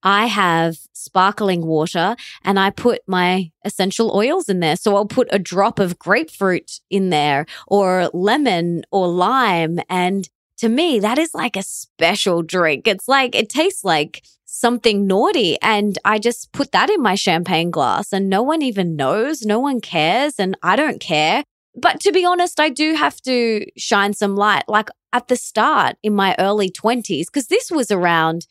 I 0.03 0.27
have 0.27 0.79
sparkling 0.93 1.67
water 1.67 2.17
and 2.45 2.59
I 2.59 2.71
put 2.71 3.03
my 3.07 3.51
essential 3.65 4.17
oils 4.17 4.49
in 4.49 4.61
there. 4.61 4.77
So 4.77 4.97
I'll 4.97 5.07
put 5.07 5.29
a 5.33 5.39
drop 5.39 5.79
of 5.79 5.99
grapefruit 5.99 6.81
in 6.91 7.11
there 7.11 7.47
or 7.69 8.11
lemon 8.13 8.85
or 8.91 9.09
lime. 9.09 9.81
And 9.89 10.29
to 10.59 10.69
me, 10.69 11.01
that 11.01 11.19
is 11.19 11.35
like 11.35 11.57
a 11.57 11.63
special 11.63 12.43
drink. 12.43 12.89
It's 12.89 13.09
like, 13.09 13.35
it 13.35 13.49
tastes 13.49 13.85
like 13.85 14.23
something 14.51 15.07
naughty. 15.07 15.59
And 15.61 15.99
I 16.05 16.19
just 16.19 16.53
put 16.53 16.73
that 16.73 16.89
in 16.89 17.03
my 17.03 17.15
champagne 17.15 17.71
glass 17.71 18.13
and 18.13 18.29
no 18.31 18.43
one 18.43 18.63
even 18.63 18.97
knows. 18.97 19.43
No 19.43 19.61
one 19.61 19.81
cares. 19.81 20.39
And 20.39 20.57
I 20.63 20.75
don't 20.75 21.01
care. 21.01 21.45
But 21.77 22.01
to 22.01 22.13
be 22.13 22.25
honest, 22.25 22.59
I 22.59 22.71
do 22.71 22.95
have 22.95 23.21
to 23.23 23.67
shine 23.77 24.15
some 24.15 24.35
light. 24.37 24.65
Like 24.67 24.89
at 25.13 25.29
the 25.29 25.37
start 25.37 25.97
in 26.03 26.15
my 26.15 26.35
early 26.39 26.71
20s, 26.71 27.27
because 27.27 27.49
this 27.49 27.71
was 27.71 27.91
around 27.91 28.47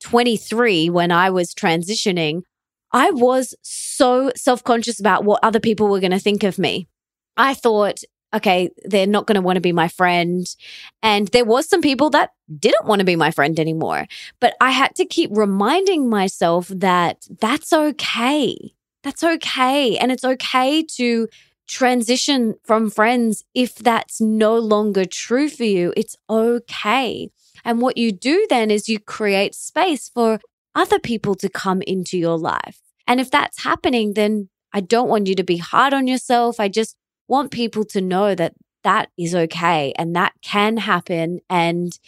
23 0.00 0.90
when 0.90 1.10
I 1.10 1.30
was 1.30 1.54
transitioning, 1.54 2.42
I 2.92 3.10
was 3.10 3.54
so 3.62 4.30
self 4.36 4.62
conscious 4.62 5.00
about 5.00 5.24
what 5.24 5.40
other 5.42 5.60
people 5.60 5.88
were 5.88 6.00
going 6.00 6.12
to 6.12 6.18
think 6.18 6.42
of 6.42 6.58
me. 6.58 6.88
I 7.36 7.54
thought 7.54 8.00
okay, 8.34 8.70
they're 8.84 9.06
not 9.06 9.26
going 9.26 9.36
to 9.36 9.40
want 9.40 9.56
to 9.56 9.60
be 9.60 9.72
my 9.72 9.88
friend. 9.88 10.46
And 11.02 11.28
there 11.28 11.44
was 11.44 11.68
some 11.68 11.80
people 11.80 12.10
that 12.10 12.30
didn't 12.58 12.86
want 12.86 13.00
to 13.00 13.04
be 13.04 13.16
my 13.16 13.30
friend 13.30 13.58
anymore. 13.58 14.06
But 14.40 14.54
I 14.60 14.70
had 14.70 14.94
to 14.96 15.04
keep 15.04 15.30
reminding 15.32 16.08
myself 16.08 16.68
that 16.68 17.26
that's 17.40 17.72
okay. 17.72 18.74
That's 19.02 19.24
okay. 19.24 19.96
And 19.96 20.12
it's 20.12 20.24
okay 20.24 20.82
to 20.96 21.28
transition 21.66 22.54
from 22.64 22.90
friends 22.90 23.44
if 23.54 23.76
that's 23.76 24.20
no 24.20 24.58
longer 24.58 25.04
true 25.04 25.48
for 25.48 25.64
you. 25.64 25.92
It's 25.96 26.16
okay. 26.28 27.30
And 27.64 27.80
what 27.80 27.96
you 27.96 28.12
do 28.12 28.46
then 28.48 28.70
is 28.70 28.88
you 28.88 28.98
create 28.98 29.54
space 29.54 30.08
for 30.08 30.40
other 30.74 30.98
people 30.98 31.34
to 31.36 31.48
come 31.48 31.82
into 31.82 32.18
your 32.18 32.38
life. 32.38 32.80
And 33.06 33.20
if 33.20 33.30
that's 33.30 33.62
happening, 33.62 34.14
then 34.14 34.48
I 34.72 34.80
don't 34.80 35.08
want 35.08 35.26
you 35.26 35.34
to 35.34 35.44
be 35.44 35.56
hard 35.56 35.92
on 35.92 36.06
yourself. 36.06 36.60
I 36.60 36.68
just 36.68 36.96
want 37.28 37.50
people 37.50 37.84
to 37.84 38.00
know 38.00 38.34
that 38.34 38.54
that 38.84 39.10
is 39.18 39.34
okay 39.34 39.92
and 39.96 40.16
that 40.16 40.32
can 40.42 40.78
happen. 40.78 41.40
And 41.50 41.98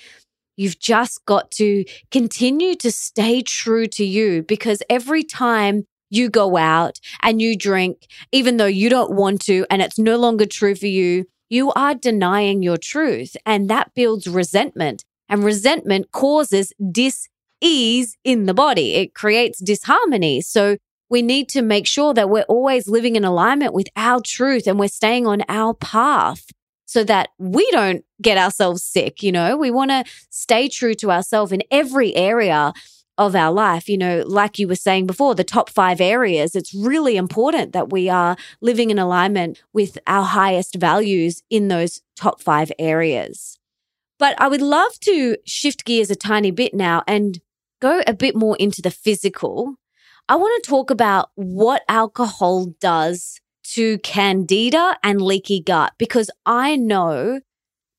you've 0.56 0.78
just 0.78 1.24
got 1.26 1.50
to 1.52 1.84
continue 2.10 2.74
to 2.76 2.90
stay 2.90 3.42
true 3.42 3.86
to 3.86 4.04
you 4.04 4.42
because 4.42 4.82
every 4.88 5.22
time 5.22 5.84
you 6.10 6.28
go 6.28 6.56
out 6.56 6.98
and 7.22 7.40
you 7.40 7.56
drink, 7.56 8.06
even 8.32 8.56
though 8.56 8.66
you 8.66 8.88
don't 8.88 9.12
want 9.12 9.40
to, 9.42 9.64
and 9.70 9.80
it's 9.80 9.98
no 9.98 10.16
longer 10.16 10.46
true 10.46 10.74
for 10.74 10.86
you, 10.86 11.26
you 11.48 11.72
are 11.72 11.94
denying 11.94 12.62
your 12.62 12.76
truth. 12.76 13.36
And 13.46 13.68
that 13.70 13.92
builds 13.94 14.26
resentment. 14.26 15.04
And 15.28 15.44
resentment 15.44 16.10
causes 16.12 16.72
dis 16.90 17.28
ease 17.60 18.16
in 18.24 18.46
the 18.46 18.54
body. 18.54 18.94
It 18.94 19.14
creates 19.14 19.60
disharmony. 19.60 20.40
So 20.40 20.78
we 21.10 21.22
need 21.22 21.48
to 21.50 21.60
make 21.60 21.86
sure 21.86 22.14
that 22.14 22.30
we're 22.30 22.42
always 22.42 22.88
living 22.88 23.16
in 23.16 23.24
alignment 23.24 23.74
with 23.74 23.88
our 23.96 24.20
truth 24.20 24.66
and 24.66 24.78
we're 24.78 24.88
staying 24.88 25.26
on 25.26 25.42
our 25.48 25.74
path 25.74 26.46
so 26.86 27.04
that 27.04 27.28
we 27.38 27.68
don't 27.72 28.04
get 28.22 28.38
ourselves 28.38 28.82
sick. 28.82 29.22
You 29.22 29.32
know, 29.32 29.56
we 29.56 29.70
want 29.70 29.90
to 29.90 30.04
stay 30.30 30.68
true 30.68 30.94
to 30.94 31.10
ourselves 31.10 31.52
in 31.52 31.62
every 31.70 32.14
area 32.16 32.72
of 33.18 33.36
our 33.36 33.52
life. 33.52 33.88
You 33.88 33.98
know, 33.98 34.24
like 34.26 34.58
you 34.58 34.66
were 34.66 34.74
saying 34.74 35.06
before, 35.06 35.34
the 35.34 35.44
top 35.44 35.68
five 35.68 36.00
areas, 36.00 36.56
it's 36.56 36.74
really 36.74 37.16
important 37.16 37.72
that 37.72 37.90
we 37.90 38.08
are 38.08 38.36
living 38.60 38.90
in 38.90 38.98
alignment 38.98 39.62
with 39.72 39.98
our 40.06 40.24
highest 40.24 40.76
values 40.76 41.42
in 41.50 41.68
those 41.68 42.02
top 42.16 42.40
five 42.40 42.72
areas. 42.78 43.58
But 44.18 44.40
I 44.40 44.48
would 44.48 44.62
love 44.62 44.98
to 45.00 45.36
shift 45.46 45.84
gears 45.84 46.10
a 46.10 46.16
tiny 46.16 46.50
bit 46.50 46.74
now 46.74 47.02
and 47.06 47.40
go 47.80 48.02
a 48.06 48.14
bit 48.14 48.36
more 48.36 48.56
into 48.58 48.82
the 48.82 48.90
physical. 48.90 49.76
I 50.30 50.36
want 50.36 50.62
to 50.62 50.70
talk 50.70 50.92
about 50.92 51.30
what 51.34 51.82
alcohol 51.88 52.66
does 52.80 53.40
to 53.64 53.98
candida 53.98 54.96
and 55.02 55.20
leaky 55.20 55.60
gut 55.60 55.94
because 55.98 56.30
I 56.46 56.76
know 56.76 57.40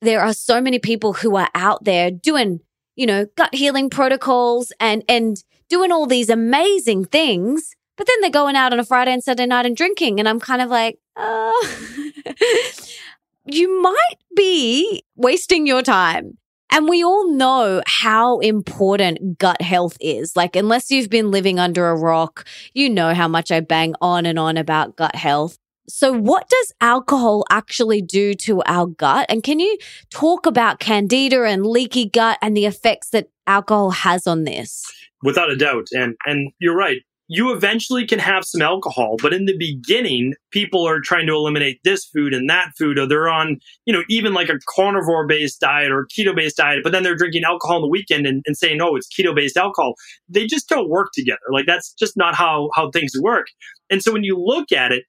there 0.01 0.21
are 0.21 0.33
so 0.33 0.61
many 0.61 0.79
people 0.79 1.11
who 1.11 1.35
are 1.35 1.49
out 1.53 1.83
there 1.83 2.09
doing, 2.09 2.61
you 2.95 3.05
know, 3.05 3.25
gut 3.35 3.53
healing 3.53 3.89
protocols 3.89 4.71
and 4.79 5.03
and 5.09 5.43
doing 5.67 5.91
all 5.91 6.05
these 6.05 6.29
amazing 6.29 7.03
things, 7.03 7.75
but 7.97 8.07
then 8.07 8.15
they're 8.21 8.29
going 8.29 8.55
out 8.55 8.71
on 8.71 8.79
a 8.79 8.85
Friday 8.85 9.11
and 9.11 9.21
Saturday 9.21 9.47
night 9.47 9.65
and 9.65 9.75
drinking 9.75 10.17
and 10.17 10.29
I'm 10.29 10.39
kind 10.39 10.61
of 10.61 10.69
like, 10.69 10.99
uh 11.17 11.51
you 13.45 13.81
might 13.81 14.19
be 14.37 15.03
wasting 15.17 15.67
your 15.67 15.81
time. 15.81 16.37
And 16.71 16.88
we 16.88 17.03
all 17.03 17.29
know 17.29 17.81
how 17.86 18.39
important 18.39 19.38
gut 19.38 19.62
health 19.62 19.97
is. 19.99 20.36
Like, 20.36 20.55
unless 20.55 20.89
you've 20.89 21.10
been 21.10 21.29
living 21.29 21.60
under 21.60 21.89
a 21.89 21.95
rock, 21.95 22.45
you 22.73 22.89
know 22.89 23.13
how 23.13 23.27
much 23.27 23.51
I 23.51 23.60
bang 23.60 23.93
on 24.01 24.25
and 24.25 24.39
on 24.39 24.55
about 24.55 24.95
gut 24.95 25.15
health. 25.15 25.57
So, 25.89 26.13
what 26.13 26.47
does 26.47 26.73
alcohol 26.79 27.43
actually 27.49 28.01
do 28.01 28.34
to 28.36 28.63
our 28.63 28.86
gut? 28.86 29.25
And 29.27 29.43
can 29.43 29.60
you 29.60 29.77
talk 30.10 30.45
about 30.45 30.79
candida 30.79 31.43
and 31.43 31.65
leaky 31.65 32.05
gut 32.05 32.38
and 32.41 32.55
the 32.55 32.65
effects 32.65 33.10
that 33.10 33.27
alcohol 33.47 33.91
has 33.91 34.25
on 34.25 34.45
this? 34.45 34.86
Without 35.21 35.51
a 35.51 35.57
doubt. 35.57 35.88
And 35.91 36.15
and 36.25 36.51
you're 36.60 36.75
right 36.75 37.01
you 37.33 37.53
eventually 37.53 38.05
can 38.05 38.19
have 38.19 38.43
some 38.43 38.61
alcohol, 38.61 39.15
but 39.21 39.33
in 39.33 39.45
the 39.45 39.55
beginning, 39.55 40.33
people 40.51 40.85
are 40.85 40.99
trying 40.99 41.25
to 41.27 41.33
eliminate 41.33 41.79
this 41.85 42.03
food 42.03 42.33
and 42.33 42.49
that 42.49 42.73
food, 42.77 42.99
or 42.99 43.07
they're 43.07 43.29
on, 43.29 43.57
you 43.85 43.93
know, 43.93 44.03
even 44.09 44.33
like 44.33 44.49
a 44.49 44.59
carnivore 44.75 45.25
based 45.25 45.61
diet 45.61 45.93
or 45.93 46.05
keto 46.07 46.35
based 46.35 46.57
diet, 46.57 46.81
but 46.83 46.91
then 46.91 47.03
they're 47.03 47.15
drinking 47.15 47.45
alcohol 47.45 47.77
on 47.77 47.83
the 47.83 47.87
weekend 47.87 48.27
and, 48.27 48.43
and 48.45 48.57
saying, 48.57 48.81
oh, 48.81 48.97
it's 48.97 49.07
keto 49.07 49.33
based 49.33 49.55
alcohol. 49.55 49.93
They 50.27 50.45
just 50.45 50.67
don't 50.67 50.89
work 50.89 51.11
together. 51.13 51.39
Like 51.49 51.65
that's 51.65 51.93
just 51.93 52.17
not 52.17 52.35
how, 52.35 52.69
how 52.75 52.91
things 52.91 53.13
work. 53.21 53.47
And 53.89 54.03
so 54.03 54.11
when 54.11 54.25
you 54.25 54.37
look 54.37 54.73
at 54.73 54.91
it, 54.91 55.05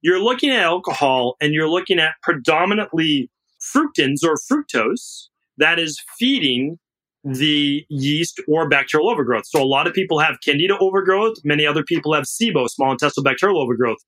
you're 0.00 0.18
looking 0.18 0.48
at 0.48 0.62
alcohol 0.62 1.36
and 1.42 1.52
you're 1.52 1.68
looking 1.68 1.98
at 1.98 2.14
predominantly 2.22 3.30
fructans 3.60 4.24
or 4.24 4.36
fructose 4.50 5.24
that 5.58 5.78
is 5.78 6.02
feeding 6.18 6.78
the 7.26 7.84
yeast 7.88 8.40
or 8.46 8.68
bacterial 8.68 9.10
overgrowth. 9.10 9.46
So 9.46 9.60
a 9.60 9.66
lot 9.66 9.88
of 9.88 9.94
people 9.94 10.20
have 10.20 10.38
candida 10.44 10.78
overgrowth. 10.78 11.34
Many 11.44 11.66
other 11.66 11.82
people 11.82 12.14
have 12.14 12.24
SIBO, 12.24 12.68
small 12.68 12.92
intestinal 12.92 13.24
bacterial 13.24 13.60
overgrowth. 13.60 13.98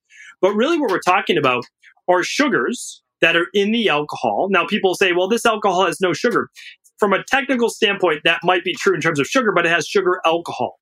But 0.41 0.53
really 0.53 0.79
what 0.79 0.89
we're 0.89 1.01
talking 1.01 1.37
about 1.37 1.65
are 2.07 2.23
sugars 2.23 3.01
that 3.19 3.35
are 3.35 3.47
in 3.53 3.71
the 3.71 3.89
alcohol. 3.89 4.47
Now 4.49 4.65
people 4.65 4.95
say, 4.95 5.11
well, 5.11 5.27
this 5.27 5.45
alcohol 5.45 5.85
has 5.85 5.99
no 5.99 6.13
sugar. 6.13 6.49
From 6.97 7.11
a 7.11 7.23
technical 7.25 7.69
standpoint, 7.69 8.21
that 8.23 8.39
might 8.43 8.63
be 8.63 8.73
true 8.73 8.95
in 8.95 9.01
terms 9.01 9.19
of 9.19 9.27
sugar, 9.27 9.51
but 9.53 9.65
it 9.65 9.69
has 9.69 9.85
sugar 9.85 10.21
alcohol. 10.25 10.79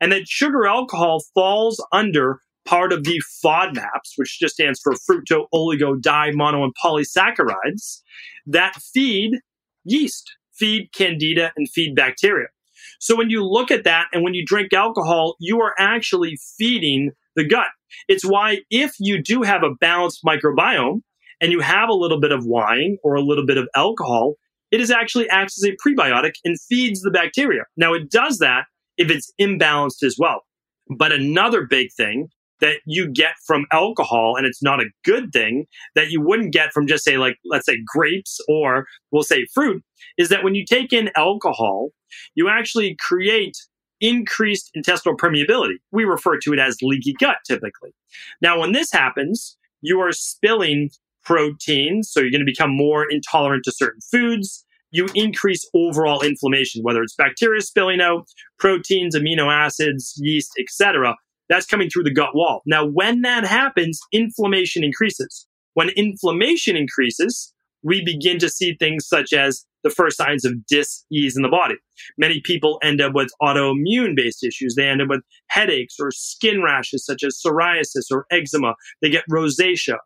And 0.00 0.12
that 0.12 0.28
sugar 0.28 0.66
alcohol 0.66 1.24
falls 1.34 1.82
under 1.90 2.40
part 2.66 2.92
of 2.92 3.04
the 3.04 3.22
FODMAPs, 3.42 4.12
which 4.16 4.38
just 4.38 4.54
stands 4.54 4.78
for 4.82 4.92
fructo, 4.92 5.46
oligo, 5.54 5.98
di, 5.98 6.32
mono, 6.32 6.64
and 6.64 6.74
polysaccharides 6.84 8.02
that 8.46 8.74
feed 8.92 9.38
yeast 9.84 10.30
feed 10.58 10.90
candida 10.92 11.52
and 11.56 11.68
feed 11.70 11.94
bacteria. 11.94 12.48
So 13.00 13.16
when 13.16 13.30
you 13.30 13.44
look 13.44 13.70
at 13.70 13.84
that 13.84 14.06
and 14.12 14.22
when 14.22 14.34
you 14.34 14.44
drink 14.44 14.72
alcohol, 14.72 15.36
you 15.40 15.60
are 15.60 15.74
actually 15.78 16.38
feeding 16.56 17.12
the 17.36 17.44
gut. 17.44 17.68
It's 18.08 18.24
why 18.24 18.60
if 18.70 18.92
you 18.98 19.22
do 19.22 19.42
have 19.42 19.62
a 19.62 19.74
balanced 19.80 20.24
microbiome 20.24 21.02
and 21.40 21.52
you 21.52 21.60
have 21.60 21.88
a 21.88 21.94
little 21.94 22.20
bit 22.20 22.32
of 22.32 22.44
wine 22.44 22.98
or 23.02 23.14
a 23.14 23.22
little 23.22 23.46
bit 23.46 23.56
of 23.56 23.68
alcohol, 23.74 24.34
it 24.70 24.80
is 24.80 24.90
actually 24.90 25.28
acts 25.28 25.62
as 25.62 25.70
a 25.70 25.76
prebiotic 25.76 26.32
and 26.44 26.60
feeds 26.60 27.00
the 27.00 27.10
bacteria. 27.10 27.62
Now 27.76 27.94
it 27.94 28.10
does 28.10 28.38
that 28.38 28.64
if 28.96 29.10
it's 29.10 29.32
imbalanced 29.40 30.02
as 30.02 30.16
well. 30.18 30.42
But 30.96 31.12
another 31.12 31.66
big 31.66 31.92
thing 31.96 32.28
that 32.60 32.80
you 32.86 33.08
get 33.08 33.34
from 33.46 33.66
alcohol 33.72 34.34
and 34.36 34.46
it's 34.46 34.62
not 34.62 34.80
a 34.80 34.90
good 35.04 35.32
thing 35.32 35.66
that 35.94 36.10
you 36.10 36.20
wouldn't 36.20 36.52
get 36.52 36.72
from 36.72 36.86
just 36.86 37.04
say 37.04 37.16
like 37.16 37.36
let's 37.44 37.66
say 37.66 37.78
grapes 37.86 38.38
or 38.48 38.86
we'll 39.10 39.22
say 39.22 39.46
fruit 39.54 39.82
is 40.16 40.28
that 40.28 40.44
when 40.44 40.54
you 40.54 40.64
take 40.64 40.92
in 40.92 41.10
alcohol 41.16 41.90
you 42.34 42.48
actually 42.48 42.96
create 42.98 43.56
increased 44.00 44.70
intestinal 44.74 45.16
permeability. 45.16 45.74
We 45.90 46.04
refer 46.04 46.38
to 46.38 46.52
it 46.52 46.58
as 46.58 46.76
leaky 46.82 47.14
gut 47.18 47.38
typically. 47.46 47.90
Now 48.40 48.60
when 48.60 48.72
this 48.72 48.92
happens 48.92 49.56
you 49.80 50.00
are 50.00 50.12
spilling 50.12 50.90
proteins 51.24 52.10
so 52.10 52.20
you're 52.20 52.30
going 52.30 52.40
to 52.40 52.46
become 52.46 52.74
more 52.74 53.06
intolerant 53.10 53.64
to 53.64 53.72
certain 53.72 54.00
foods. 54.00 54.64
You 54.90 55.06
increase 55.14 55.68
overall 55.74 56.22
inflammation 56.22 56.82
whether 56.82 57.02
it's 57.02 57.14
bacteria 57.14 57.60
spilling 57.60 58.00
out 58.00 58.26
proteins 58.58 59.14
amino 59.14 59.52
acids 59.52 60.14
yeast 60.16 60.52
etc 60.58 61.14
that's 61.48 61.66
coming 61.66 61.88
through 61.88 62.04
the 62.04 62.14
gut 62.14 62.34
wall. 62.34 62.62
Now, 62.66 62.86
when 62.86 63.22
that 63.22 63.44
happens, 63.44 64.00
inflammation 64.12 64.84
increases. 64.84 65.46
When 65.74 65.90
inflammation 65.90 66.76
increases, 66.76 67.52
we 67.82 68.04
begin 68.04 68.38
to 68.40 68.48
see 68.48 68.76
things 68.78 69.06
such 69.06 69.32
as 69.32 69.64
the 69.84 69.90
first 69.90 70.16
signs 70.16 70.44
of 70.44 70.66
dis-ease 70.66 71.36
in 71.36 71.42
the 71.42 71.48
body. 71.48 71.76
Many 72.16 72.40
people 72.44 72.80
end 72.82 73.00
up 73.00 73.14
with 73.14 73.30
autoimmune 73.40 74.16
based 74.16 74.44
issues. 74.44 74.74
They 74.74 74.88
end 74.88 75.02
up 75.02 75.08
with 75.08 75.20
headaches 75.48 75.94
or 76.00 76.10
skin 76.10 76.62
rashes 76.62 77.04
such 77.04 77.22
as 77.22 77.40
psoriasis 77.40 78.06
or 78.10 78.26
eczema. 78.30 78.74
They 79.00 79.10
get 79.10 79.24
rosacea. 79.30 79.98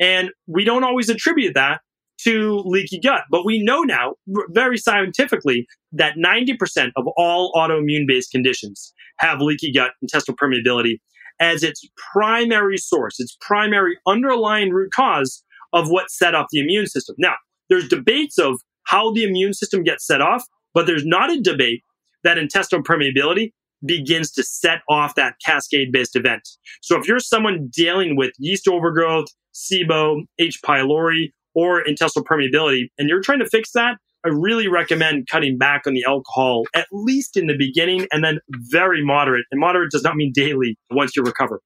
And 0.00 0.30
we 0.46 0.64
don't 0.64 0.84
always 0.84 1.10
attribute 1.10 1.54
that 1.54 1.82
to 2.24 2.62
leaky 2.64 3.00
gut. 3.00 3.22
But 3.30 3.44
we 3.44 3.62
know 3.62 3.82
now, 3.82 4.14
very 4.50 4.78
scientifically, 4.78 5.66
that 5.92 6.16
90% 6.16 6.90
of 6.96 7.06
all 7.16 7.52
autoimmune 7.54 8.06
based 8.06 8.30
conditions 8.30 8.92
have 9.18 9.40
leaky 9.40 9.72
gut 9.72 9.92
intestinal 10.02 10.36
permeability 10.36 10.98
as 11.40 11.62
its 11.62 11.88
primary 12.12 12.76
source, 12.76 13.20
its 13.20 13.36
primary 13.40 13.96
underlying 14.06 14.70
root 14.70 14.90
cause 14.94 15.44
of 15.72 15.88
what 15.88 16.10
set 16.10 16.34
off 16.34 16.46
the 16.50 16.60
immune 16.60 16.86
system. 16.86 17.14
Now, 17.18 17.34
there's 17.68 17.88
debates 17.88 18.38
of 18.38 18.60
how 18.84 19.12
the 19.12 19.24
immune 19.24 19.52
system 19.52 19.82
gets 19.82 20.06
set 20.06 20.20
off, 20.20 20.44
but 20.74 20.86
there's 20.86 21.04
not 21.04 21.30
a 21.30 21.40
debate 21.40 21.82
that 22.24 22.38
intestinal 22.38 22.82
permeability 22.82 23.52
begins 23.84 24.32
to 24.32 24.42
set 24.42 24.80
off 24.88 25.14
that 25.14 25.34
cascade 25.44 25.92
based 25.92 26.16
event. 26.16 26.48
So 26.82 26.98
if 26.98 27.06
you're 27.06 27.20
someone 27.20 27.68
dealing 27.72 28.16
with 28.16 28.32
yeast 28.38 28.66
overgrowth, 28.66 29.26
SIBO, 29.54 30.22
H. 30.38 30.60
pylori, 30.64 31.32
or 31.58 31.80
intestinal 31.80 32.24
permeability, 32.24 32.90
and 32.98 33.08
you're 33.08 33.20
trying 33.20 33.40
to 33.40 33.48
fix 33.48 33.72
that, 33.72 33.96
I 34.24 34.28
really 34.28 34.68
recommend 34.68 35.26
cutting 35.28 35.58
back 35.58 35.88
on 35.88 35.94
the 35.94 36.04
alcohol, 36.04 36.64
at 36.72 36.86
least 36.92 37.36
in 37.36 37.48
the 37.48 37.56
beginning, 37.56 38.06
and 38.12 38.22
then 38.22 38.38
very 38.48 39.04
moderate. 39.04 39.44
And 39.50 39.60
moderate 39.60 39.90
does 39.90 40.04
not 40.04 40.14
mean 40.14 40.30
daily 40.32 40.78
once 40.90 41.16
you 41.16 41.22
recover. 41.24 41.60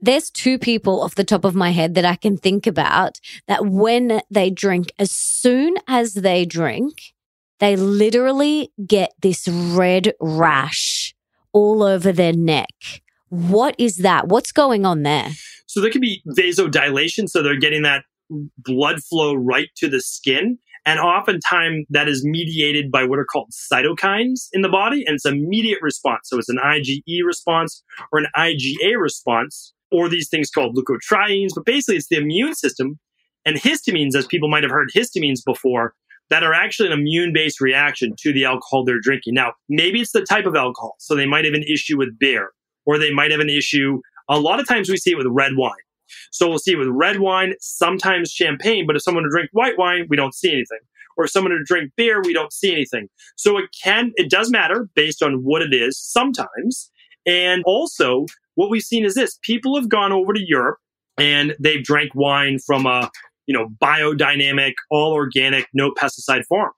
There's 0.00 0.30
two 0.30 0.58
people 0.58 1.02
off 1.02 1.14
the 1.14 1.24
top 1.24 1.44
of 1.44 1.54
my 1.54 1.70
head 1.70 1.94
that 1.94 2.06
I 2.06 2.16
can 2.16 2.38
think 2.38 2.66
about 2.66 3.18
that 3.46 3.66
when 3.66 4.22
they 4.30 4.48
drink, 4.48 4.92
as 4.98 5.10
soon 5.10 5.74
as 5.86 6.14
they 6.14 6.46
drink, 6.46 6.94
they 7.60 7.76
literally 7.76 8.72
get 8.86 9.12
this 9.20 9.46
red 9.48 10.14
rash 10.20 11.14
all 11.52 11.82
over 11.82 12.12
their 12.12 12.32
neck. 12.32 13.02
What 13.28 13.74
is 13.78 13.96
that? 13.98 14.28
What's 14.28 14.52
going 14.52 14.86
on 14.86 15.02
there? 15.02 15.28
So 15.66 15.80
there 15.80 15.90
can 15.90 16.00
be 16.00 16.22
vasodilation. 16.38 17.28
So 17.28 17.42
they're 17.42 17.58
getting 17.58 17.82
that 17.82 18.04
blood 18.58 19.02
flow 19.02 19.34
right 19.34 19.68
to 19.76 19.88
the 19.88 20.00
skin. 20.00 20.58
And 20.86 21.00
oftentimes 21.00 21.86
that 21.88 22.08
is 22.08 22.24
mediated 22.24 22.90
by 22.90 23.04
what 23.04 23.18
are 23.18 23.24
called 23.24 23.50
cytokines 23.52 24.48
in 24.52 24.60
the 24.60 24.68
body, 24.68 25.02
and 25.06 25.14
it's 25.14 25.24
an 25.24 25.34
immediate 25.34 25.78
response. 25.80 26.28
So 26.28 26.38
it's 26.38 26.50
an 26.50 26.58
IgE 26.62 27.24
response 27.24 27.82
or 28.12 28.18
an 28.18 28.26
IgA 28.36 29.00
response, 29.00 29.72
or 29.90 30.10
these 30.10 30.28
things 30.28 30.50
called 30.50 30.76
leukotrienes. 30.76 31.52
But 31.54 31.64
basically, 31.64 31.96
it's 31.96 32.08
the 32.08 32.16
immune 32.16 32.54
system 32.54 32.98
and 33.46 33.56
histamines, 33.56 34.14
as 34.14 34.26
people 34.26 34.50
might 34.50 34.62
have 34.62 34.72
heard 34.72 34.90
histamines 34.94 35.40
before, 35.44 35.94
that 36.28 36.42
are 36.42 36.52
actually 36.52 36.88
an 36.88 36.98
immune 36.98 37.32
based 37.32 37.62
reaction 37.62 38.14
to 38.18 38.32
the 38.32 38.44
alcohol 38.44 38.84
they're 38.84 39.00
drinking. 39.00 39.34
Now, 39.34 39.52
maybe 39.70 40.02
it's 40.02 40.12
the 40.12 40.22
type 40.22 40.44
of 40.44 40.54
alcohol. 40.54 40.96
So 40.98 41.14
they 41.14 41.26
might 41.26 41.46
have 41.46 41.54
an 41.54 41.64
issue 41.64 41.96
with 41.96 42.18
beer, 42.18 42.50
or 42.84 42.98
they 42.98 43.12
might 43.12 43.30
have 43.30 43.40
an 43.40 43.50
issue. 43.50 44.00
A 44.28 44.38
lot 44.38 44.60
of 44.60 44.68
times 44.68 44.90
we 44.90 44.98
see 44.98 45.12
it 45.12 45.18
with 45.18 45.26
red 45.30 45.52
wine. 45.56 45.72
So 46.32 46.48
we'll 46.48 46.58
see 46.58 46.72
it 46.72 46.78
with 46.78 46.88
red 46.88 47.20
wine, 47.20 47.54
sometimes 47.60 48.30
champagne, 48.30 48.86
but 48.86 48.96
if 48.96 49.02
someone 49.02 49.24
to 49.24 49.30
drink 49.30 49.50
white 49.52 49.78
wine, 49.78 50.06
we 50.08 50.16
don't 50.16 50.34
see 50.34 50.50
anything. 50.50 50.80
Or 51.16 51.24
if 51.24 51.30
someone 51.30 51.52
to 51.52 51.62
drink 51.64 51.92
beer, 51.96 52.20
we 52.22 52.32
don't 52.32 52.52
see 52.52 52.72
anything. 52.72 53.08
So 53.36 53.56
it 53.58 53.66
can, 53.82 54.12
it 54.16 54.30
does 54.30 54.50
matter 54.50 54.88
based 54.94 55.22
on 55.22 55.42
what 55.44 55.62
it 55.62 55.72
is 55.72 55.98
sometimes. 55.98 56.90
And 57.26 57.62
also 57.64 58.26
what 58.56 58.70
we've 58.70 58.82
seen 58.82 59.04
is 59.04 59.14
this 59.14 59.38
people 59.42 59.76
have 59.76 59.88
gone 59.88 60.12
over 60.12 60.32
to 60.32 60.42
Europe 60.44 60.78
and 61.18 61.54
they've 61.60 61.84
drank 61.84 62.14
wine 62.14 62.58
from 62.58 62.86
a, 62.86 63.10
you 63.46 63.54
know, 63.54 63.68
biodynamic, 63.82 64.74
all 64.90 65.12
organic, 65.12 65.68
no 65.72 65.92
pesticide 65.92 66.44
farm. 66.46 66.72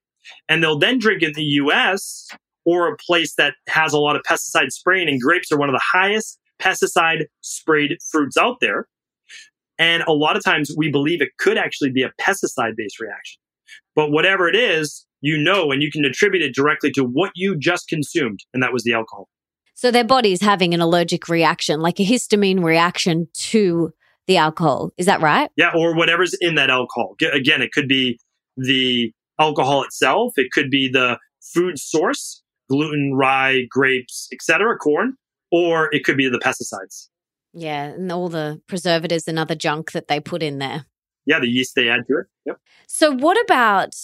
And 0.49 0.63
they'll 0.63 0.79
then 0.79 0.99
drink 0.99 1.23
in 1.23 1.33
the 1.33 1.45
US 1.45 2.29
or 2.65 2.93
a 2.93 2.97
place 2.97 3.35
that 3.37 3.55
has 3.69 3.93
a 3.93 3.99
lot 3.99 4.17
of 4.17 4.23
pesticide 4.23 4.71
spraying 4.71 5.09
and 5.09 5.21
grapes 5.21 5.51
are 5.53 5.59
one 5.59 5.69
of 5.69 5.75
the 5.75 5.83
highest 5.93 6.39
pesticide 6.61 7.27
sprayed 7.41 7.97
fruits 8.11 8.37
out 8.37 8.57
there. 8.61 8.89
And 9.79 10.03
a 10.05 10.13
lot 10.13 10.37
of 10.37 10.45
times 10.45 10.75
we 10.77 10.91
believe 10.91 11.21
it 11.21 11.31
could 11.39 11.59
actually 11.59 11.91
be 11.91 12.03
a 12.03 12.13
pesticide 12.21 12.73
based 12.77 13.01
reaction. 13.01 13.41
But 13.95 14.11
whatever 14.11 14.49
it 14.49 14.57
is, 14.57 15.07
you 15.21 15.37
know, 15.37 15.71
and 15.73 15.83
you 15.83 15.91
can 15.91 16.05
attribute 16.05 16.43
it 16.43 16.55
directly 16.55 16.91
to 16.93 17.03
what 17.03 17.33
you 17.35 17.57
just 17.59 17.89
consumed. 17.89 18.41
And 18.55 18.63
that 18.63 18.73
was 18.73 18.85
the 18.85 18.93
alcohol. 18.93 19.29
So 19.75 19.91
their 19.91 20.05
body's 20.05 20.41
having 20.41 20.73
an 20.73 20.81
allergic 20.81 21.29
reaction, 21.29 21.81
like 21.81 22.01
a 22.01 22.05
histamine 22.05 22.63
reaction 22.65 23.29
to 23.35 23.93
the 24.27 24.39
alcohol. 24.39 24.91
Is 24.97 25.07
that 25.07 25.21
right? 25.21 25.51
Yeah, 25.57 25.71
or 25.75 25.95
whatever's 25.95 26.35
in 26.41 26.55
that 26.55 26.71
alcohol. 26.71 27.15
Again, 27.33 27.61
it 27.61 27.73
could 27.73 27.89
be 27.89 28.19
the 28.57 29.13
alcohol 29.39 29.83
itself, 29.83 30.33
it 30.37 30.51
could 30.53 30.71
be 30.71 30.89
the 30.89 31.19
food 31.43 31.79
source, 31.79 32.43
gluten, 32.71 33.15
rye, 33.15 33.67
grapes, 33.71 34.29
etc., 34.33 34.77
corn, 34.79 35.15
or 35.53 35.95
it 35.95 36.05
could 36.05 36.17
be 36.17 36.29
the 36.29 36.39
pesticides. 36.39 37.09
Yeah, 37.59 37.87
and 37.87 38.13
all 38.13 38.29
the 38.29 38.61
preservatives 38.67 39.27
and 39.27 39.39
other 39.39 39.55
junk 39.55 39.93
that 39.93 40.09
they 40.09 40.21
put 40.21 40.43
in 40.43 40.59
there. 40.59 40.85
Yeah, 41.25 41.41
the 41.41 41.49
yeast 41.49 41.75
they 41.75 41.89
add 41.89 42.07
to 42.09 42.19
it. 42.19 42.27
Yep. 42.45 42.61
So 42.87 43.13
what 43.13 43.43
about 43.45 43.97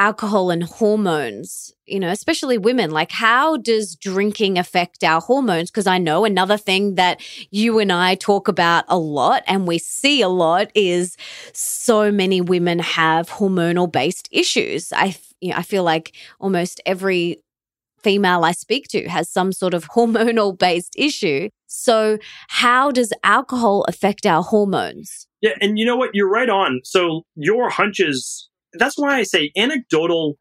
alcohol 0.00 0.50
and 0.50 0.64
hormones, 0.64 1.74
you 1.84 2.00
know, 2.00 2.08
especially 2.08 2.56
women. 2.56 2.90
Like, 2.90 3.12
how 3.12 3.58
does 3.58 3.94
drinking 3.94 4.58
affect 4.58 5.04
our 5.04 5.20
hormones? 5.20 5.70
Because 5.70 5.86
I 5.86 5.98
know 5.98 6.24
another 6.24 6.56
thing 6.56 6.94
that 6.94 7.20
you 7.50 7.78
and 7.78 7.92
I 7.92 8.14
talk 8.14 8.48
about 8.48 8.84
a 8.88 8.96
lot 8.96 9.42
and 9.46 9.68
we 9.68 9.76
see 9.76 10.22
a 10.22 10.28
lot 10.28 10.70
is 10.74 11.18
so 11.52 12.10
many 12.10 12.40
women 12.40 12.78
have 12.78 13.28
hormonal 13.28 13.92
based 13.92 14.26
issues. 14.32 14.90
I, 14.90 15.16
you 15.40 15.50
know, 15.50 15.58
I 15.58 15.62
feel 15.62 15.84
like 15.84 16.16
almost 16.40 16.80
every 16.86 17.42
female 17.98 18.42
I 18.42 18.52
speak 18.52 18.88
to 18.88 19.06
has 19.06 19.28
some 19.28 19.52
sort 19.52 19.74
of 19.74 19.88
hormonal 19.90 20.58
based 20.58 20.94
issue. 20.96 21.50
So, 21.72 22.18
how 22.48 22.90
does 22.90 23.12
alcohol 23.22 23.84
affect 23.88 24.26
our 24.26 24.42
hormones? 24.42 25.26
Yeah, 25.40 25.52
and 25.60 25.78
you 25.78 25.86
know 25.86 25.96
what? 25.96 26.10
You're 26.12 26.30
right 26.30 26.50
on. 26.50 26.80
So, 26.84 27.22
your 27.36 27.70
hunches 27.70 28.50
that's 28.72 28.98
why 28.98 29.16
I 29.16 29.22
say 29.22 29.50
anecdotal 29.56 30.38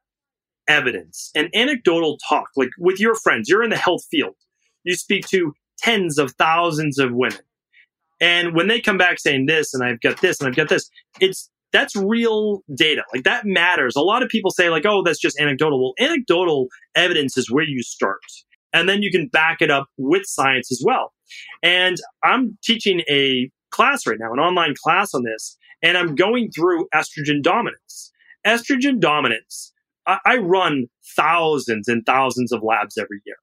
evidence 0.68 1.32
and 1.36 1.50
anecdotal 1.56 2.18
talk, 2.30 2.48
like 2.56 2.70
with 2.78 3.00
your 3.00 3.16
friends, 3.16 3.50
you're 3.50 3.64
in 3.64 3.70
the 3.70 3.78
health 3.78 4.06
field. 4.10 4.36
You 4.84 4.96
speak 4.96 5.28
to 5.28 5.54
tens 5.80 6.18
of 6.18 6.32
thousands 6.34 7.00
of 7.00 7.12
women. 7.12 7.40
And 8.22 8.54
when 8.54 8.68
they 8.68 8.82
come 8.82 8.98
back 8.98 9.20
saying 9.20 9.46
this, 9.46 9.74
and 9.74 9.84
I've 9.84 10.02
got 10.02 10.22
this, 10.22 10.40
and 10.40 10.50
I've 10.50 10.56
got 10.56 10.70
this, 10.70 10.90
it's 11.20 11.50
that's 11.72 11.96
real 11.96 12.62
data. 12.76 13.04
Like 13.14 13.24
that 13.24 13.46
matters. 13.46 13.96
A 13.96 14.02
lot 14.02 14.24
of 14.24 14.30
people 14.30 14.52
say, 14.52 14.70
like, 14.70 14.86
oh, 14.86 15.04
that's 15.04 15.20
just 15.20 15.40
anecdotal. 15.40 15.82
Well, 15.82 15.94
anecdotal 16.00 16.68
evidence 16.96 17.38
is 17.38 17.50
where 17.50 17.64
you 17.64 17.82
start. 17.82 18.20
And 18.74 18.88
then 18.88 19.02
you 19.02 19.12
can 19.12 19.28
back 19.28 19.62
it 19.62 19.72
up 19.72 19.88
with 19.98 20.24
science 20.26 20.72
as 20.72 20.82
well. 20.86 21.14
And 21.64 21.98
I'm 22.24 22.58
teaching 22.64 23.02
a 23.10 23.50
class 23.72 24.06
right 24.06 24.18
now, 24.20 24.32
an 24.34 24.40
online 24.40 24.74
class 24.82 25.14
on 25.14 25.24
this, 25.24 25.58
and 25.82 25.98
I'm 25.98 26.16
going 26.16 26.52
through 26.52 26.88
estrogen 26.94 27.42
dominance 27.42 28.12
estrogen 28.46 29.00
dominance. 29.00 29.74
I, 30.08 30.18
I 30.26 30.38
run 30.38 30.86
thousands 31.16 31.88
and 31.88 32.06
thousands 32.06 32.52
of 32.52 32.64
labs 32.64 32.98
every 32.98 33.22
year. 33.26 33.36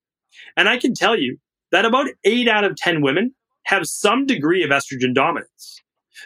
And 0.57 0.69
I 0.69 0.79
can 0.79 0.95
tell 0.95 1.19
you 1.19 1.39
that 1.73 1.85
about 1.85 2.09
eight 2.25 2.49
out 2.49 2.65
of 2.65 2.77
10 2.77 3.03
women 3.03 3.35
have 3.65 3.87
some 3.87 4.27
degree 4.27 4.63
of 4.63 4.71
estrogen 4.71 5.15
dominance. 5.15 5.81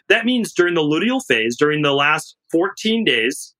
That 0.08 0.24
means 0.24 0.52
during 0.52 0.74
the 0.74 0.82
luteal 0.82 1.20
phase, 1.26 1.56
during 1.56 1.82
the 1.82 1.92
last 1.92 2.36
14 2.52 3.04
days 3.04 3.54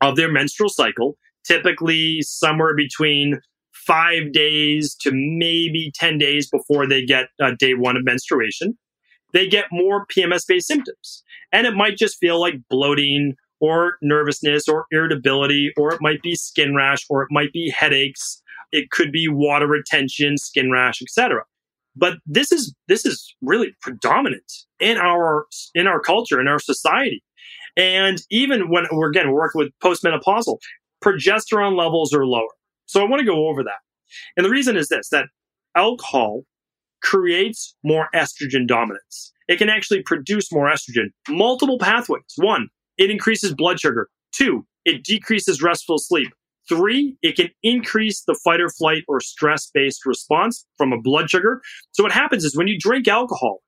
of 0.00 0.16
their 0.16 0.30
menstrual 0.30 0.68
cycle, 0.68 1.16
typically 1.46 2.20
somewhere 2.22 2.74
between 2.74 3.40
five 3.86 4.32
days 4.32 4.94
to 5.00 5.10
maybe 5.12 5.92
10 5.94 6.18
days 6.18 6.48
before 6.48 6.86
they 6.86 7.04
get 7.04 7.28
uh, 7.40 7.52
day 7.58 7.74
one 7.74 7.96
of 7.96 8.04
menstruation, 8.04 8.78
they 9.32 9.48
get 9.48 9.66
more 9.72 10.06
PMS 10.06 10.44
based 10.46 10.68
symptoms. 10.68 11.22
And 11.52 11.66
it 11.66 11.74
might 11.74 11.96
just 11.96 12.18
feel 12.18 12.40
like 12.40 12.54
bloating 12.68 13.34
or 13.60 13.96
nervousness 14.02 14.68
or 14.68 14.86
irritability, 14.90 15.72
or 15.76 15.94
it 15.94 16.00
might 16.00 16.22
be 16.22 16.34
skin 16.34 16.74
rash, 16.74 17.04
or 17.08 17.22
it 17.22 17.28
might 17.30 17.52
be 17.52 17.70
headaches. 17.70 18.42
It 18.72 18.90
could 18.90 19.12
be 19.12 19.28
water 19.28 19.66
retention, 19.66 20.36
skin 20.36 20.70
rash, 20.70 21.00
etc. 21.00 21.44
But 21.96 22.14
this 22.26 22.50
is 22.50 22.74
this 22.88 23.06
is 23.06 23.34
really 23.40 23.74
predominant 23.80 24.52
in 24.80 24.98
our 24.98 25.46
in 25.74 25.86
our 25.86 26.00
culture 26.00 26.40
in 26.40 26.48
our 26.48 26.58
society. 26.58 27.22
And 27.76 28.20
even 28.30 28.68
when 28.68 28.86
we're 28.92 29.10
again 29.10 29.32
working 29.32 29.60
with 29.60 29.72
postmenopausal, 29.82 30.58
progesterone 31.02 31.76
levels 31.76 32.12
are 32.12 32.26
lower. 32.26 32.48
So 32.86 33.00
I 33.00 33.08
want 33.08 33.20
to 33.20 33.26
go 33.26 33.48
over 33.48 33.62
that. 33.64 33.80
And 34.36 34.44
the 34.44 34.50
reason 34.50 34.76
is 34.76 34.88
this 34.88 35.08
that 35.10 35.26
alcohol 35.76 36.42
creates 37.02 37.74
more 37.84 38.08
estrogen 38.14 38.66
dominance. 38.66 39.32
It 39.48 39.58
can 39.58 39.68
actually 39.68 40.02
produce 40.02 40.50
more 40.52 40.70
estrogen. 40.70 41.08
Multiple 41.28 41.78
pathways. 41.78 42.22
One, 42.36 42.68
it 42.96 43.10
increases 43.10 43.54
blood 43.54 43.78
sugar. 43.78 44.08
Two, 44.32 44.66
it 44.84 45.04
decreases 45.04 45.62
restful 45.62 45.98
sleep. 45.98 46.32
Three, 46.68 47.16
it 47.22 47.36
can 47.36 47.50
increase 47.62 48.22
the 48.26 48.38
fight 48.42 48.60
or 48.60 48.70
flight 48.70 49.02
or 49.06 49.20
stress 49.20 49.70
based 49.72 50.06
response 50.06 50.64
from 50.78 50.92
a 50.92 51.00
blood 51.00 51.28
sugar. 51.28 51.60
So 51.92 52.02
what 52.02 52.12
happens 52.12 52.42
is 52.42 52.56
when 52.56 52.68
you 52.68 52.78
drink 52.78 53.06
alcohol, 53.06 53.62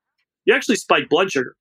you 0.47 0.55
actually 0.55 0.77
spike 0.77 1.09
blood 1.11 1.31
sugar. 1.31 1.57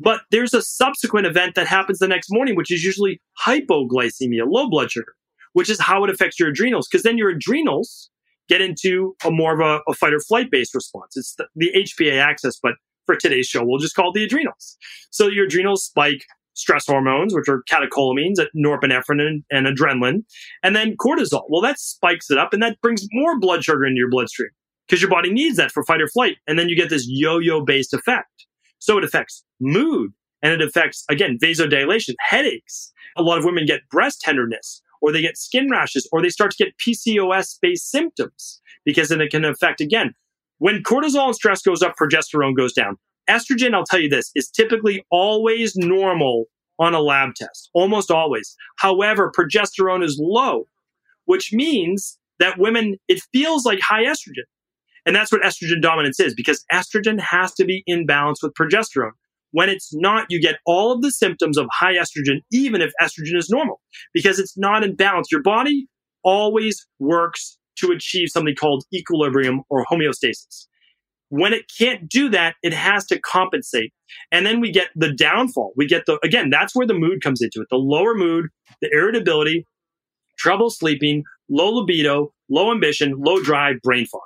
But 0.00 0.22
there's 0.30 0.54
a 0.54 0.62
subsequent 0.62 1.26
event 1.26 1.54
that 1.54 1.66
happens 1.66 1.98
the 1.98 2.08
next 2.08 2.28
morning, 2.30 2.56
which 2.56 2.72
is 2.72 2.82
usually 2.82 3.20
hypoglycemia, 3.44 4.44
low 4.46 4.68
blood 4.70 4.90
sugar, 4.90 5.14
which 5.52 5.70
is 5.70 5.80
how 5.80 6.04
it 6.04 6.10
affects 6.10 6.38
your 6.38 6.48
adrenals. 6.48 6.88
Because 6.88 7.02
then 7.02 7.18
your 7.18 7.30
adrenals 7.30 8.10
get 8.48 8.60
into 8.60 9.14
a 9.24 9.30
more 9.30 9.54
of 9.54 9.60
a, 9.60 9.80
a 9.90 9.94
fight 9.94 10.12
or 10.12 10.20
flight 10.20 10.50
based 10.50 10.74
response. 10.74 11.16
It's 11.16 11.34
the, 11.36 11.46
the 11.54 11.70
HPA 11.76 12.20
axis, 12.20 12.58
but 12.62 12.74
for 13.06 13.16
today's 13.16 13.46
show, 13.46 13.64
we'll 13.64 13.78
just 13.78 13.94
call 13.94 14.10
it 14.10 14.14
the 14.14 14.24
adrenals. 14.24 14.76
So 15.10 15.28
your 15.28 15.46
adrenals 15.46 15.84
spike 15.84 16.24
stress 16.54 16.86
hormones, 16.86 17.34
which 17.34 17.48
are 17.48 17.62
catecholamines, 17.70 18.38
uh, 18.38 18.44
norepinephrine 18.56 19.42
and, 19.50 19.66
adrenaline, 19.66 20.24
and 20.62 20.76
then 20.76 20.96
cortisol. 20.96 21.44
Well, 21.48 21.62
that 21.62 21.78
spikes 21.78 22.30
it 22.30 22.38
up 22.38 22.52
and 22.52 22.62
that 22.62 22.80
brings 22.80 23.06
more 23.12 23.38
blood 23.38 23.64
sugar 23.64 23.84
into 23.84 23.98
your 23.98 24.10
bloodstream 24.10 24.50
because 24.86 25.00
your 25.00 25.10
body 25.10 25.32
needs 25.32 25.56
that 25.56 25.72
for 25.72 25.84
fight 25.84 26.02
or 26.02 26.08
flight. 26.08 26.36
And 26.46 26.58
then 26.58 26.68
you 26.68 26.76
get 26.76 26.90
this 26.90 27.06
yo-yo 27.08 27.64
based 27.64 27.94
effect. 27.94 28.46
So 28.78 28.98
it 28.98 29.04
affects 29.04 29.44
mood 29.60 30.12
and 30.42 30.52
it 30.52 30.60
affects, 30.60 31.04
again, 31.08 31.38
vasodilation, 31.42 32.14
headaches. 32.20 32.92
A 33.16 33.22
lot 33.22 33.38
of 33.38 33.44
women 33.44 33.64
get 33.64 33.88
breast 33.90 34.20
tenderness 34.20 34.82
or 35.02 35.12
they 35.12 35.20
get 35.20 35.36
skin 35.36 35.68
rashes 35.70 36.08
or 36.12 36.22
they 36.22 36.30
start 36.30 36.52
to 36.52 36.64
get 36.64 36.78
PCOS 36.78 37.58
based 37.60 37.90
symptoms 37.90 38.62
because 38.84 39.08
then 39.08 39.20
it 39.20 39.30
can 39.30 39.44
affect, 39.44 39.80
again, 39.80 40.14
when 40.58 40.82
cortisol 40.82 41.26
and 41.26 41.34
stress 41.34 41.60
goes 41.60 41.82
up, 41.82 41.94
progesterone 42.00 42.56
goes 42.56 42.72
down. 42.72 42.96
Estrogen, 43.28 43.74
I'll 43.74 43.84
tell 43.84 44.00
you 44.00 44.08
this, 44.08 44.30
is 44.34 44.48
typically 44.48 45.04
always 45.10 45.76
normal 45.76 46.46
on 46.78 46.94
a 46.94 47.00
lab 47.00 47.34
test, 47.34 47.68
almost 47.74 48.10
always. 48.10 48.56
However, 48.78 49.30
progesterone 49.36 50.04
is 50.04 50.18
low, 50.20 50.66
which 51.26 51.52
means 51.52 52.18
that 52.38 52.58
women, 52.58 52.96
it 53.08 53.22
feels 53.32 53.64
like 53.66 53.80
high 53.80 54.04
estrogen. 54.04 54.46
And 55.04 55.16
that's 55.16 55.32
what 55.32 55.42
estrogen 55.42 55.82
dominance 55.82 56.20
is 56.20 56.34
because 56.34 56.64
estrogen 56.72 57.20
has 57.20 57.52
to 57.54 57.64
be 57.64 57.82
in 57.86 58.06
balance 58.06 58.42
with 58.42 58.54
progesterone. 58.54 59.12
When 59.52 59.68
it's 59.68 59.94
not, 59.94 60.26
you 60.28 60.40
get 60.40 60.56
all 60.66 60.92
of 60.92 61.02
the 61.02 61.10
symptoms 61.10 61.56
of 61.56 61.66
high 61.70 61.94
estrogen, 61.94 62.40
even 62.50 62.80
if 62.80 62.92
estrogen 63.00 63.36
is 63.36 63.48
normal, 63.50 63.80
because 64.12 64.38
it's 64.38 64.56
not 64.56 64.82
in 64.82 64.96
balance. 64.96 65.28
Your 65.30 65.42
body 65.42 65.86
always 66.24 66.86
works 66.98 67.58
to 67.78 67.90
achieve 67.90 68.28
something 68.30 68.54
called 68.54 68.84
equilibrium 68.94 69.62
or 69.70 69.84
homeostasis. 69.84 70.66
When 71.28 71.52
it 71.52 71.70
can't 71.78 72.08
do 72.08 72.28
that, 72.30 72.56
it 72.62 72.74
has 72.74 73.06
to 73.06 73.18
compensate. 73.20 73.92
And 74.30 74.44
then 74.44 74.60
we 74.60 74.70
get 74.70 74.88
the 74.94 75.12
downfall. 75.12 75.72
We 75.76 75.86
get 75.86 76.04
the, 76.06 76.18
again, 76.22 76.50
that's 76.50 76.74
where 76.74 76.86
the 76.86 76.94
mood 76.94 77.22
comes 77.22 77.40
into 77.40 77.60
it. 77.62 77.68
The 77.70 77.76
lower 77.76 78.14
mood, 78.14 78.46
the 78.82 78.90
irritability, 78.92 79.66
trouble 80.38 80.68
sleeping, 80.68 81.24
low 81.48 81.70
libido, 81.70 82.32
low 82.50 82.70
ambition, 82.70 83.14
low 83.16 83.42
drive, 83.42 83.76
brain 83.82 84.06
fog. 84.06 84.20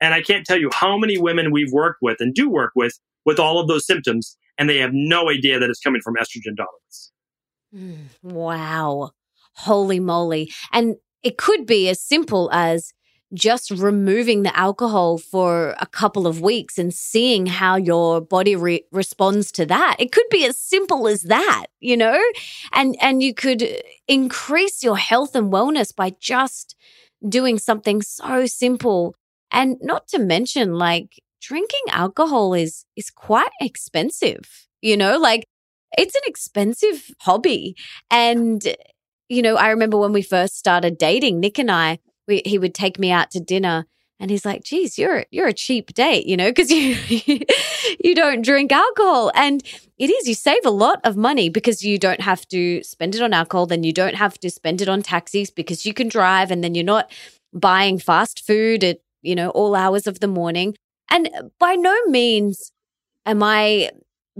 And 0.00 0.14
I 0.14 0.22
can't 0.22 0.46
tell 0.46 0.58
you 0.58 0.70
how 0.72 0.96
many 0.98 1.18
women 1.18 1.50
we've 1.50 1.72
worked 1.72 1.98
with 2.02 2.16
and 2.20 2.34
do 2.34 2.50
work 2.50 2.72
with 2.74 2.92
with 3.24 3.38
all 3.38 3.58
of 3.58 3.68
those 3.68 3.86
symptoms, 3.86 4.36
and 4.58 4.68
they 4.68 4.78
have 4.78 4.92
no 4.92 5.30
idea 5.30 5.58
that 5.58 5.68
it's 5.70 5.80
coming 5.80 6.00
from 6.02 6.14
estrogen 6.14 6.56
dominance. 6.56 7.12
Mm, 7.74 8.06
wow. 8.22 9.10
Holy 9.54 10.00
moly. 10.00 10.52
And 10.72 10.96
it 11.22 11.38
could 11.38 11.66
be 11.66 11.88
as 11.88 12.00
simple 12.00 12.50
as 12.52 12.92
just 13.34 13.70
removing 13.70 14.42
the 14.42 14.56
alcohol 14.56 15.18
for 15.18 15.74
a 15.80 15.86
couple 15.86 16.26
of 16.26 16.40
weeks 16.40 16.78
and 16.78 16.94
seeing 16.94 17.46
how 17.46 17.76
your 17.76 18.20
body 18.20 18.54
re- 18.54 18.84
responds 18.92 19.50
to 19.50 19.66
that 19.66 19.96
it 19.98 20.12
could 20.12 20.26
be 20.30 20.44
as 20.44 20.56
simple 20.56 21.08
as 21.08 21.22
that 21.22 21.66
you 21.80 21.96
know 21.96 22.22
and 22.72 22.96
and 23.00 23.24
you 23.24 23.34
could 23.34 23.82
increase 24.06 24.84
your 24.84 24.96
health 24.96 25.34
and 25.34 25.52
wellness 25.52 25.94
by 25.94 26.14
just 26.20 26.76
doing 27.28 27.58
something 27.58 28.00
so 28.00 28.46
simple 28.46 29.16
and 29.50 29.76
not 29.82 30.06
to 30.06 30.20
mention 30.20 30.74
like 30.74 31.20
drinking 31.40 31.82
alcohol 31.90 32.54
is 32.54 32.84
is 32.96 33.10
quite 33.10 33.50
expensive 33.60 34.66
you 34.80 34.96
know 34.96 35.18
like 35.18 35.44
it's 35.96 36.14
an 36.14 36.22
expensive 36.26 37.10
hobby 37.20 37.76
and 38.10 38.76
you 39.28 39.42
know 39.42 39.56
i 39.56 39.68
remember 39.68 39.96
when 39.96 40.12
we 40.12 40.22
first 40.22 40.58
started 40.58 40.98
dating 40.98 41.40
nick 41.40 41.58
and 41.58 41.70
i 41.70 41.98
we, 42.28 42.42
he 42.44 42.58
would 42.58 42.74
take 42.74 42.98
me 42.98 43.10
out 43.10 43.30
to 43.30 43.40
dinner 43.40 43.86
and 44.18 44.30
he's 44.30 44.46
like, 44.46 44.64
geez, 44.64 44.98
you're, 44.98 45.26
you're 45.30 45.48
a 45.48 45.52
cheap 45.52 45.92
date, 45.92 46.26
you 46.26 46.36
know, 46.36 46.48
because 46.48 46.70
you, 46.70 46.96
you 48.02 48.14
don't 48.14 48.42
drink 48.42 48.72
alcohol. 48.72 49.30
And 49.34 49.62
it 49.98 50.10
is, 50.10 50.26
you 50.26 50.34
save 50.34 50.64
a 50.64 50.70
lot 50.70 51.00
of 51.04 51.16
money 51.16 51.48
because 51.48 51.82
you 51.84 51.98
don't 51.98 52.20
have 52.20 52.46
to 52.48 52.82
spend 52.82 53.14
it 53.14 53.22
on 53.22 53.34
alcohol. 53.34 53.66
Then 53.66 53.84
you 53.84 53.92
don't 53.92 54.14
have 54.14 54.38
to 54.40 54.50
spend 54.50 54.80
it 54.80 54.88
on 54.88 55.02
taxis 55.02 55.50
because 55.50 55.84
you 55.84 55.92
can 55.92 56.08
drive 56.08 56.50
and 56.50 56.64
then 56.64 56.74
you're 56.74 56.84
not 56.84 57.10
buying 57.52 57.98
fast 57.98 58.44
food 58.46 58.82
at, 58.84 59.00
you 59.22 59.34
know, 59.34 59.50
all 59.50 59.74
hours 59.74 60.06
of 60.06 60.20
the 60.20 60.28
morning. 60.28 60.74
And 61.10 61.28
by 61.58 61.74
no 61.74 61.94
means 62.06 62.72
am 63.24 63.42
I 63.42 63.90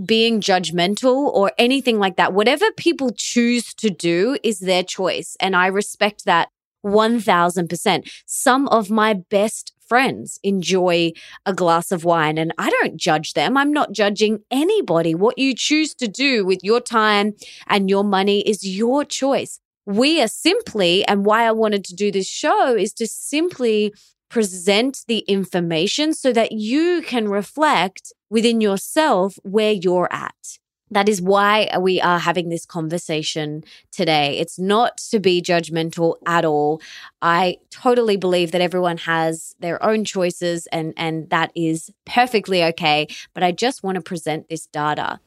being 0.04 0.40
judgmental 0.40 1.32
or 1.32 1.52
anything 1.58 1.98
like 1.98 2.16
that. 2.16 2.32
Whatever 2.34 2.70
people 2.76 3.10
choose 3.16 3.72
to 3.74 3.88
do 3.88 4.36
is 4.42 4.58
their 4.58 4.82
choice. 4.82 5.36
And 5.40 5.56
I 5.56 5.68
respect 5.68 6.24
that 6.26 6.48
1000%. 6.84 8.10
Some 8.26 8.68
of 8.68 8.90
my 8.90 9.14
best 9.14 9.72
friends 9.88 10.38
enjoy 10.42 11.12
a 11.44 11.54
glass 11.54 11.92
of 11.92 12.04
wine 12.04 12.38
and 12.38 12.52
I 12.58 12.70
don't 12.70 12.96
judge 12.96 13.34
them. 13.34 13.56
I'm 13.56 13.72
not 13.72 13.92
judging 13.92 14.40
anybody. 14.50 15.14
What 15.14 15.38
you 15.38 15.54
choose 15.54 15.94
to 15.94 16.08
do 16.08 16.44
with 16.44 16.58
your 16.62 16.80
time 16.80 17.34
and 17.66 17.88
your 17.88 18.04
money 18.04 18.40
is 18.40 18.66
your 18.66 19.04
choice. 19.04 19.60
We 19.86 20.20
are 20.20 20.28
simply, 20.28 21.04
and 21.06 21.24
why 21.24 21.46
I 21.46 21.52
wanted 21.52 21.84
to 21.84 21.94
do 21.94 22.10
this 22.10 22.26
show 22.26 22.74
is 22.74 22.92
to 22.94 23.06
simply 23.06 23.94
present 24.28 25.04
the 25.06 25.18
information 25.20 26.12
so 26.12 26.32
that 26.32 26.52
you 26.52 27.02
can 27.02 27.28
reflect 27.28 28.12
within 28.30 28.60
yourself 28.60 29.38
where 29.42 29.72
you're 29.72 30.12
at. 30.12 30.58
That 30.90 31.08
is 31.08 31.20
why 31.20 31.68
we 31.80 32.00
are 32.00 32.18
having 32.18 32.48
this 32.48 32.64
conversation 32.64 33.64
today. 33.90 34.38
It's 34.38 34.58
not 34.58 34.98
to 35.10 35.18
be 35.18 35.42
judgmental 35.42 36.14
at 36.26 36.44
all. 36.44 36.80
I 37.20 37.58
totally 37.70 38.16
believe 38.16 38.52
that 38.52 38.60
everyone 38.60 38.98
has 38.98 39.56
their 39.58 39.82
own 39.82 40.04
choices 40.04 40.68
and, 40.68 40.94
and 40.96 41.28
that 41.30 41.50
is 41.56 41.90
perfectly 42.04 42.62
okay. 42.64 43.08
But 43.34 43.42
I 43.42 43.50
just 43.50 43.82
want 43.82 43.96
to 43.96 44.00
present 44.00 44.48
this 44.48 44.66
data. 44.66 45.18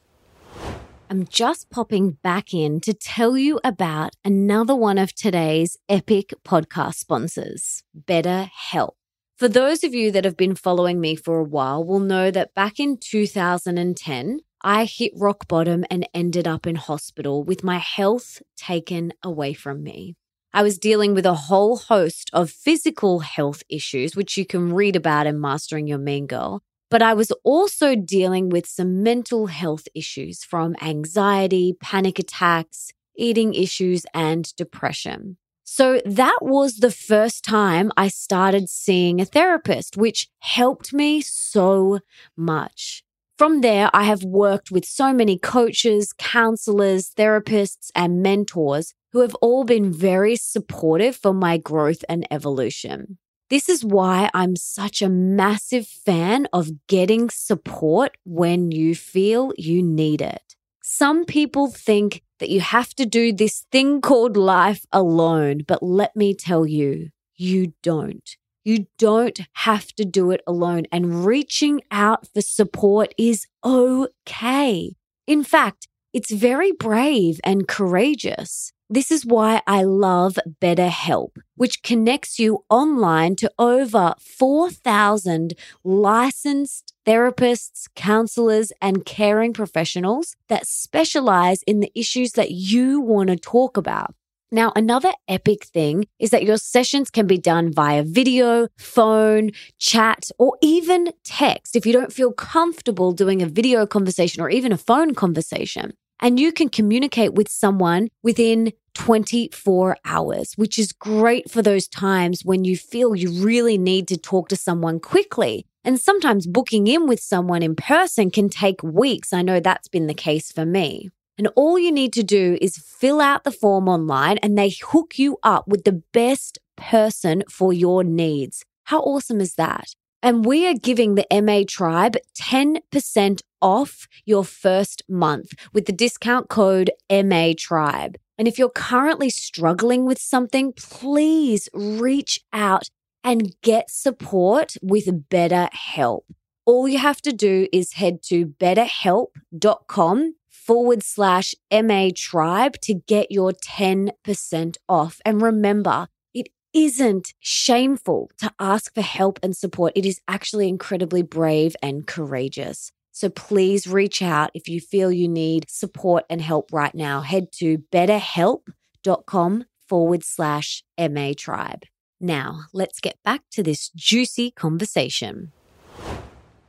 I'm 1.10 1.26
just 1.26 1.70
popping 1.70 2.18
back 2.22 2.54
in 2.54 2.80
to 2.82 2.94
tell 2.94 3.36
you 3.36 3.58
about 3.64 4.14
another 4.24 4.76
one 4.76 4.96
of 4.96 5.12
today's 5.12 5.76
epic 5.88 6.32
podcast 6.44 6.94
sponsors, 6.94 7.82
BetterHelp. 8.00 8.92
For 9.36 9.48
those 9.48 9.82
of 9.82 9.92
you 9.92 10.12
that 10.12 10.24
have 10.24 10.36
been 10.36 10.54
following 10.54 11.00
me 11.00 11.16
for 11.16 11.40
a 11.40 11.44
while 11.44 11.82
will 11.82 11.98
know 11.98 12.30
that 12.30 12.54
back 12.54 12.78
in 12.78 12.96
2010, 12.96 14.38
I 14.62 14.84
hit 14.84 15.10
rock 15.16 15.48
bottom 15.48 15.84
and 15.90 16.08
ended 16.14 16.46
up 16.46 16.64
in 16.64 16.76
hospital 16.76 17.42
with 17.42 17.64
my 17.64 17.78
health 17.78 18.40
taken 18.56 19.12
away 19.24 19.52
from 19.52 19.82
me. 19.82 20.14
I 20.54 20.62
was 20.62 20.78
dealing 20.78 21.12
with 21.12 21.26
a 21.26 21.34
whole 21.34 21.78
host 21.78 22.30
of 22.32 22.52
physical 22.52 23.18
health 23.18 23.64
issues, 23.68 24.14
which 24.14 24.36
you 24.36 24.46
can 24.46 24.72
read 24.72 24.94
about 24.94 25.26
in 25.26 25.40
Mastering 25.40 25.88
Your 25.88 25.98
Mean 25.98 26.28
Girl. 26.28 26.62
But 26.90 27.02
I 27.02 27.14
was 27.14 27.30
also 27.44 27.94
dealing 27.94 28.48
with 28.48 28.66
some 28.66 29.02
mental 29.02 29.46
health 29.46 29.86
issues 29.94 30.44
from 30.44 30.74
anxiety, 30.82 31.76
panic 31.80 32.18
attacks, 32.18 32.92
eating 33.16 33.54
issues, 33.54 34.04
and 34.12 34.54
depression. 34.56 35.36
So 35.62 36.00
that 36.04 36.38
was 36.40 36.78
the 36.78 36.90
first 36.90 37.44
time 37.44 37.92
I 37.96 38.08
started 38.08 38.68
seeing 38.68 39.20
a 39.20 39.24
therapist, 39.24 39.96
which 39.96 40.28
helped 40.40 40.92
me 40.92 41.20
so 41.20 42.00
much. 42.36 43.04
From 43.38 43.60
there, 43.60 43.88
I 43.94 44.02
have 44.02 44.24
worked 44.24 44.72
with 44.72 44.84
so 44.84 45.12
many 45.12 45.38
coaches, 45.38 46.12
counselors, 46.18 47.10
therapists, 47.16 47.90
and 47.94 48.20
mentors 48.20 48.94
who 49.12 49.20
have 49.20 49.34
all 49.36 49.62
been 49.62 49.92
very 49.92 50.34
supportive 50.34 51.14
for 51.14 51.32
my 51.32 51.56
growth 51.56 52.04
and 52.08 52.26
evolution. 52.32 53.18
This 53.50 53.68
is 53.68 53.84
why 53.84 54.30
I'm 54.32 54.54
such 54.54 55.02
a 55.02 55.08
massive 55.08 55.88
fan 55.88 56.46
of 56.52 56.86
getting 56.86 57.28
support 57.30 58.16
when 58.24 58.70
you 58.70 58.94
feel 58.94 59.52
you 59.58 59.82
need 59.82 60.22
it. 60.22 60.54
Some 60.84 61.24
people 61.24 61.68
think 61.68 62.22
that 62.38 62.48
you 62.48 62.60
have 62.60 62.94
to 62.94 63.04
do 63.04 63.32
this 63.32 63.66
thing 63.72 64.00
called 64.00 64.36
life 64.36 64.86
alone, 64.92 65.62
but 65.66 65.82
let 65.82 66.14
me 66.14 66.32
tell 66.32 66.64
you, 66.64 67.08
you 67.34 67.74
don't. 67.82 68.36
You 68.62 68.86
don't 68.98 69.40
have 69.54 69.88
to 69.94 70.04
do 70.04 70.30
it 70.30 70.42
alone, 70.46 70.84
and 70.92 71.24
reaching 71.26 71.80
out 71.90 72.28
for 72.32 72.42
support 72.42 73.12
is 73.18 73.48
okay. 73.64 74.94
In 75.26 75.42
fact, 75.42 75.88
it's 76.12 76.30
very 76.30 76.70
brave 76.70 77.40
and 77.42 77.66
courageous. 77.66 78.72
This 78.92 79.12
is 79.12 79.24
why 79.24 79.62
I 79.68 79.84
love 79.84 80.36
BetterHelp, 80.60 81.36
which 81.54 81.84
connects 81.84 82.40
you 82.40 82.64
online 82.68 83.36
to 83.36 83.48
over 83.56 84.14
4,000 84.18 85.54
licensed 85.84 86.92
therapists, 87.06 87.84
counselors, 87.94 88.72
and 88.82 89.06
caring 89.06 89.52
professionals 89.52 90.34
that 90.48 90.66
specialize 90.66 91.62
in 91.68 91.78
the 91.78 91.92
issues 91.94 92.32
that 92.32 92.50
you 92.50 93.00
want 93.00 93.28
to 93.28 93.36
talk 93.36 93.76
about. 93.76 94.12
Now, 94.50 94.72
another 94.74 95.12
epic 95.28 95.66
thing 95.66 96.06
is 96.18 96.30
that 96.30 96.42
your 96.42 96.56
sessions 96.56 97.10
can 97.10 97.28
be 97.28 97.38
done 97.38 97.72
via 97.72 98.02
video, 98.02 98.66
phone, 98.76 99.52
chat, 99.78 100.32
or 100.36 100.58
even 100.62 101.12
text 101.22 101.76
if 101.76 101.86
you 101.86 101.92
don't 101.92 102.12
feel 102.12 102.32
comfortable 102.32 103.12
doing 103.12 103.40
a 103.40 103.46
video 103.46 103.86
conversation 103.86 104.42
or 104.42 104.50
even 104.50 104.72
a 104.72 104.76
phone 104.76 105.14
conversation. 105.14 105.92
And 106.20 106.38
you 106.38 106.52
can 106.52 106.68
communicate 106.68 107.34
with 107.34 107.48
someone 107.48 108.08
within 108.22 108.72
24 108.94 109.96
hours, 110.04 110.52
which 110.56 110.78
is 110.78 110.92
great 110.92 111.50
for 111.50 111.62
those 111.62 111.88
times 111.88 112.44
when 112.44 112.64
you 112.64 112.76
feel 112.76 113.14
you 113.14 113.30
really 113.42 113.78
need 113.78 114.06
to 114.08 114.16
talk 114.16 114.48
to 114.48 114.56
someone 114.56 115.00
quickly. 115.00 115.64
And 115.84 115.98
sometimes 115.98 116.46
booking 116.46 116.86
in 116.86 117.06
with 117.06 117.20
someone 117.20 117.62
in 117.62 117.74
person 117.74 118.30
can 118.30 118.50
take 118.50 118.82
weeks. 118.82 119.32
I 119.32 119.42
know 119.42 119.60
that's 119.60 119.88
been 119.88 120.06
the 120.06 120.14
case 120.14 120.52
for 120.52 120.66
me. 120.66 121.10
And 121.38 121.48
all 121.56 121.78
you 121.78 121.90
need 121.90 122.12
to 122.12 122.22
do 122.22 122.58
is 122.60 122.76
fill 122.76 123.20
out 123.20 123.44
the 123.44 123.50
form 123.50 123.88
online 123.88 124.36
and 124.38 124.58
they 124.58 124.74
hook 124.90 125.18
you 125.18 125.38
up 125.42 125.66
with 125.66 125.84
the 125.84 126.02
best 126.12 126.58
person 126.76 127.44
for 127.48 127.72
your 127.72 128.04
needs. 128.04 128.66
How 128.84 129.00
awesome 129.00 129.40
is 129.40 129.54
that? 129.54 129.94
And 130.22 130.44
we 130.44 130.66
are 130.66 130.74
giving 130.74 131.14
the 131.14 131.26
MA 131.32 131.62
Tribe 131.66 132.16
10% 132.38 133.40
off 133.60 134.08
your 134.24 134.44
first 134.44 135.02
month 135.08 135.52
with 135.72 135.86
the 135.86 135.92
discount 135.92 136.48
code 136.48 136.90
MA 137.10 137.52
Tribe. 137.56 138.16
And 138.38 138.48
if 138.48 138.58
you're 138.58 138.70
currently 138.70 139.30
struggling 139.30 140.06
with 140.06 140.18
something, 140.18 140.72
please 140.72 141.68
reach 141.74 142.40
out 142.52 142.88
and 143.22 143.54
get 143.62 143.90
support 143.90 144.76
with 144.82 145.28
BetterHelp. 145.28 146.22
All 146.64 146.88
you 146.88 146.98
have 146.98 147.20
to 147.22 147.32
do 147.32 147.66
is 147.72 147.94
head 147.94 148.22
to 148.24 148.46
betterhelp.com 148.46 150.34
forward 150.48 151.02
slash 151.02 151.54
MA 151.72 152.10
tribe 152.14 152.80
to 152.82 152.94
get 152.94 153.30
your 153.30 153.52
10% 153.52 154.76
off. 154.88 155.20
And 155.24 155.42
remember, 155.42 156.06
it 156.32 156.48
isn't 156.72 157.34
shameful 157.40 158.30
to 158.38 158.52
ask 158.60 158.94
for 158.94 159.02
help 159.02 159.40
and 159.42 159.56
support. 159.56 159.92
It 159.96 160.06
is 160.06 160.20
actually 160.28 160.68
incredibly 160.68 161.22
brave 161.22 161.74
and 161.82 162.06
courageous. 162.06 162.92
So 163.12 163.28
please 163.28 163.86
reach 163.86 164.22
out 164.22 164.50
if 164.54 164.68
you 164.68 164.80
feel 164.80 165.12
you 165.12 165.28
need 165.28 165.68
support 165.68 166.24
and 166.30 166.40
help 166.40 166.72
right 166.72 166.94
now. 166.94 167.20
Head 167.20 167.52
to 167.54 167.78
betterhelp.com 167.92 169.64
forward 169.88 170.24
slash 170.24 170.84
MA 170.98 171.32
tribe. 171.36 171.82
Now, 172.20 172.60
let's 172.72 173.00
get 173.00 173.16
back 173.24 173.42
to 173.52 173.62
this 173.62 173.90
juicy 173.96 174.50
conversation. 174.50 175.52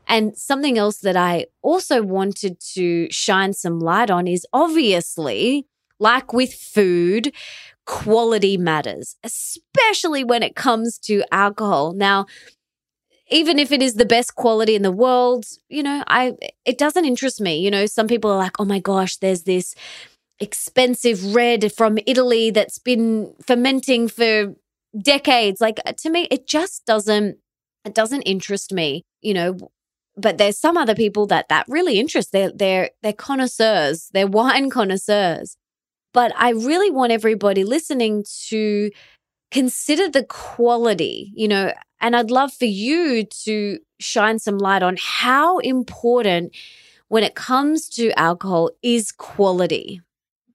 And 0.07 0.35
something 0.35 0.77
else 0.77 0.97
that 0.99 1.15
I 1.15 1.45
also 1.61 2.01
wanted 2.01 2.59
to 2.73 3.09
shine 3.11 3.53
some 3.53 3.79
light 3.79 4.09
on 4.09 4.27
is 4.27 4.45
obviously, 4.51 5.67
like 5.99 6.33
with 6.33 6.53
food, 6.53 7.33
quality 7.85 8.57
matters, 8.57 9.15
especially 9.23 10.23
when 10.23 10.43
it 10.43 10.55
comes 10.55 10.97
to 10.99 11.23
alcohol. 11.31 11.93
Now, 11.93 12.25
even 13.31 13.57
if 13.59 13.71
it 13.71 13.81
is 13.81 13.95
the 13.95 14.05
best 14.05 14.35
quality 14.35 14.75
in 14.75 14.81
the 14.83 14.91
world, 14.91 15.45
you 15.69 15.83
know, 15.83 16.03
I 16.07 16.33
it 16.65 16.77
doesn't 16.77 17.05
interest 17.05 17.41
me. 17.41 17.59
You 17.59 17.71
know, 17.71 17.85
some 17.85 18.07
people 18.07 18.31
are 18.31 18.37
like, 18.37 18.59
"Oh 18.59 18.65
my 18.65 18.79
gosh, 18.79 19.17
there's 19.17 19.43
this 19.43 19.73
expensive 20.39 21.35
red 21.35 21.73
from 21.73 21.97
Italy 22.07 22.51
that's 22.51 22.79
been 22.79 23.33
fermenting 23.45 24.07
for 24.09 24.55
decades." 25.01 25.61
Like 25.61 25.79
uh, 25.85 25.93
to 25.99 26.09
me, 26.09 26.27
it 26.31 26.47
just 26.47 26.85
doesn't 26.85 27.37
it 27.85 27.95
doesn't 27.95 28.23
interest 28.23 28.73
me. 28.73 29.03
You 29.21 29.33
know, 29.33 29.57
but 30.17 30.37
there's 30.37 30.59
some 30.59 30.77
other 30.77 30.95
people 30.95 31.25
that 31.27 31.47
that 31.49 31.65
really 31.69 31.99
interests. 31.99 32.31
They're 32.31 32.51
they're 32.53 32.91
they're 33.03 33.13
connoisseurs. 33.13 34.09
They're 34.13 34.27
wine 34.27 34.69
connoisseurs. 34.69 35.57
But 36.13 36.33
I 36.37 36.51
really 36.51 36.91
want 36.91 37.13
everybody 37.13 37.63
listening 37.63 38.25
to 38.49 38.91
consider 39.51 40.09
the 40.09 40.23
quality, 40.23 41.31
you 41.35 41.47
know, 41.47 41.73
and 42.01 42.15
I'd 42.15 42.31
love 42.31 42.51
for 42.53 42.65
you 42.65 43.23
to 43.43 43.79
shine 43.99 44.39
some 44.39 44.57
light 44.57 44.83
on 44.83 44.97
how 44.99 45.59
important 45.59 46.55
when 47.07 47.23
it 47.23 47.35
comes 47.35 47.87
to 47.89 48.17
alcohol 48.19 48.71
is 48.81 49.11
quality. 49.11 50.01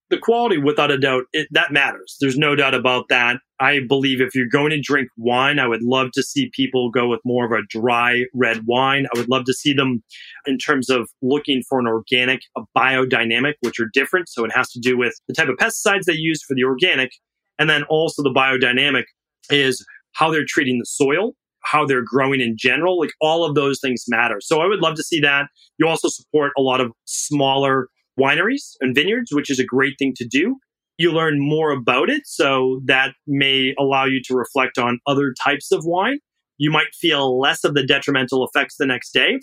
The 0.09 0.19
quality, 0.19 0.57
without 0.59 0.93
a 0.93 0.99
doubt, 0.99 1.25
it, 1.33 1.49
that 1.51 1.73
matters. 1.73 2.17
There's 2.21 2.39
no 2.39 2.55
doubt 2.55 2.75
about 2.75 3.09
that. 3.09 3.39
I 3.59 3.81
believe 3.81 4.21
if 4.21 4.35
you're 4.35 4.47
going 4.47 4.71
to 4.71 4.81
drink 4.81 5.09
wine, 5.17 5.59
I 5.59 5.67
would 5.67 5.83
love 5.83 6.13
to 6.13 6.23
see 6.23 6.51
people 6.55 6.91
go 6.91 7.09
with 7.09 7.21
more 7.25 7.45
of 7.45 7.53
a 7.53 7.67
dry 7.69 8.25
red 8.33 8.61
wine. 8.67 9.07
I 9.13 9.19
would 9.19 9.29
love 9.29 9.45
to 9.47 9.53
see 9.53 9.73
them 9.73 10.05
in 10.47 10.59
terms 10.59 10.91
of 10.91 11.09
looking 11.23 11.63
for 11.69 11.81
an 11.81 11.87
organic, 11.87 12.43
a 12.57 12.63
biodynamic, 12.77 13.55
which 13.63 13.81
are 13.81 13.91
different. 13.93 14.29
So 14.29 14.45
it 14.45 14.53
has 14.55 14.71
to 14.73 14.81
do 14.81 14.97
with 14.97 15.15
the 15.27 15.35
type 15.35 15.49
of 15.49 15.57
pesticides 15.57 16.05
they 16.05 16.13
use 16.13 16.43
for 16.43 16.55
the 16.55 16.65
organic. 16.65 17.11
And 17.59 17.69
then 17.69 17.83
also 17.85 18.23
the 18.23 18.31
biodynamic 18.31 19.05
is 19.51 19.85
how 20.17 20.31
they're 20.31 20.45
treating 20.47 20.79
the 20.79 20.87
soil, 20.87 21.33
how 21.63 21.87
they're 21.87 22.05
growing 22.05 22.41
in 22.41 22.57
general. 22.57 22.99
Like 22.99 23.11
all 23.21 23.45
of 23.45 23.55
those 23.55 23.81
things 23.81 24.05
matter. 24.09 24.37
So 24.41 24.61
I 24.61 24.67
would 24.67 24.81
love 24.81 24.95
to 24.97 25.03
see 25.03 25.21
that. 25.21 25.47
You 25.79 25.89
also 25.89 26.09
support 26.09 26.53
a 26.57 26.63
lot 26.63 26.81
of 26.81 26.93
smaller 27.05 27.89
wineries 28.19 28.73
and 28.81 28.95
vineyards, 28.95 29.33
which 29.33 29.51
is 29.51 29.59
a 29.59 29.65
great 29.65 29.95
thing 29.99 30.15
to 30.17 30.27
do 30.27 30.57
you 30.99 31.13
learn 31.13 31.39
more 31.39 31.71
about 31.71 32.09
it. 32.09 32.27
So 32.27 32.81
that 32.85 33.13
may 33.27 33.75
allow 33.79 34.05
you 34.05 34.21
to 34.25 34.35
reflect 34.35 34.79
on 34.79 34.99
other 35.07 35.35
types 35.43 35.73
of 35.73 35.85
wine. 35.85 36.19
You 36.59 36.71
might 36.71 36.95
feel 36.95 37.39
less 37.39 37.65
of 37.65 37.75
the 37.75 37.85
detrimental 37.85 38.47
effects 38.47 38.77
the 38.79 38.87
next 38.87 39.13
day. 39.13 39.41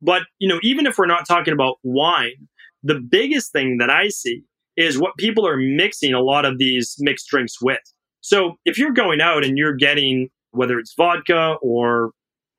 But, 0.00 0.22
you 0.38 0.48
know, 0.48 0.60
even 0.62 0.86
if 0.86 0.96
we're 0.96 1.06
not 1.06 1.26
talking 1.26 1.52
about 1.52 1.76
wine, 1.82 2.48
the 2.84 3.00
biggest 3.00 3.52
thing 3.52 3.78
that 3.78 3.90
I 3.90 4.08
see 4.08 4.42
is 4.76 4.98
what 4.98 5.16
people 5.18 5.46
are 5.46 5.56
mixing 5.56 6.14
a 6.14 6.20
lot 6.20 6.44
of 6.44 6.58
these 6.58 6.94
mixed 7.00 7.28
drinks 7.28 7.60
with. 7.60 7.80
So 8.22 8.56
if 8.64 8.78
you're 8.78 8.92
going 8.92 9.20
out 9.20 9.44
and 9.44 9.58
you're 9.58 9.74
getting, 9.74 10.30
whether 10.52 10.78
it's 10.78 10.94
vodka 10.96 11.56
or 11.60 12.12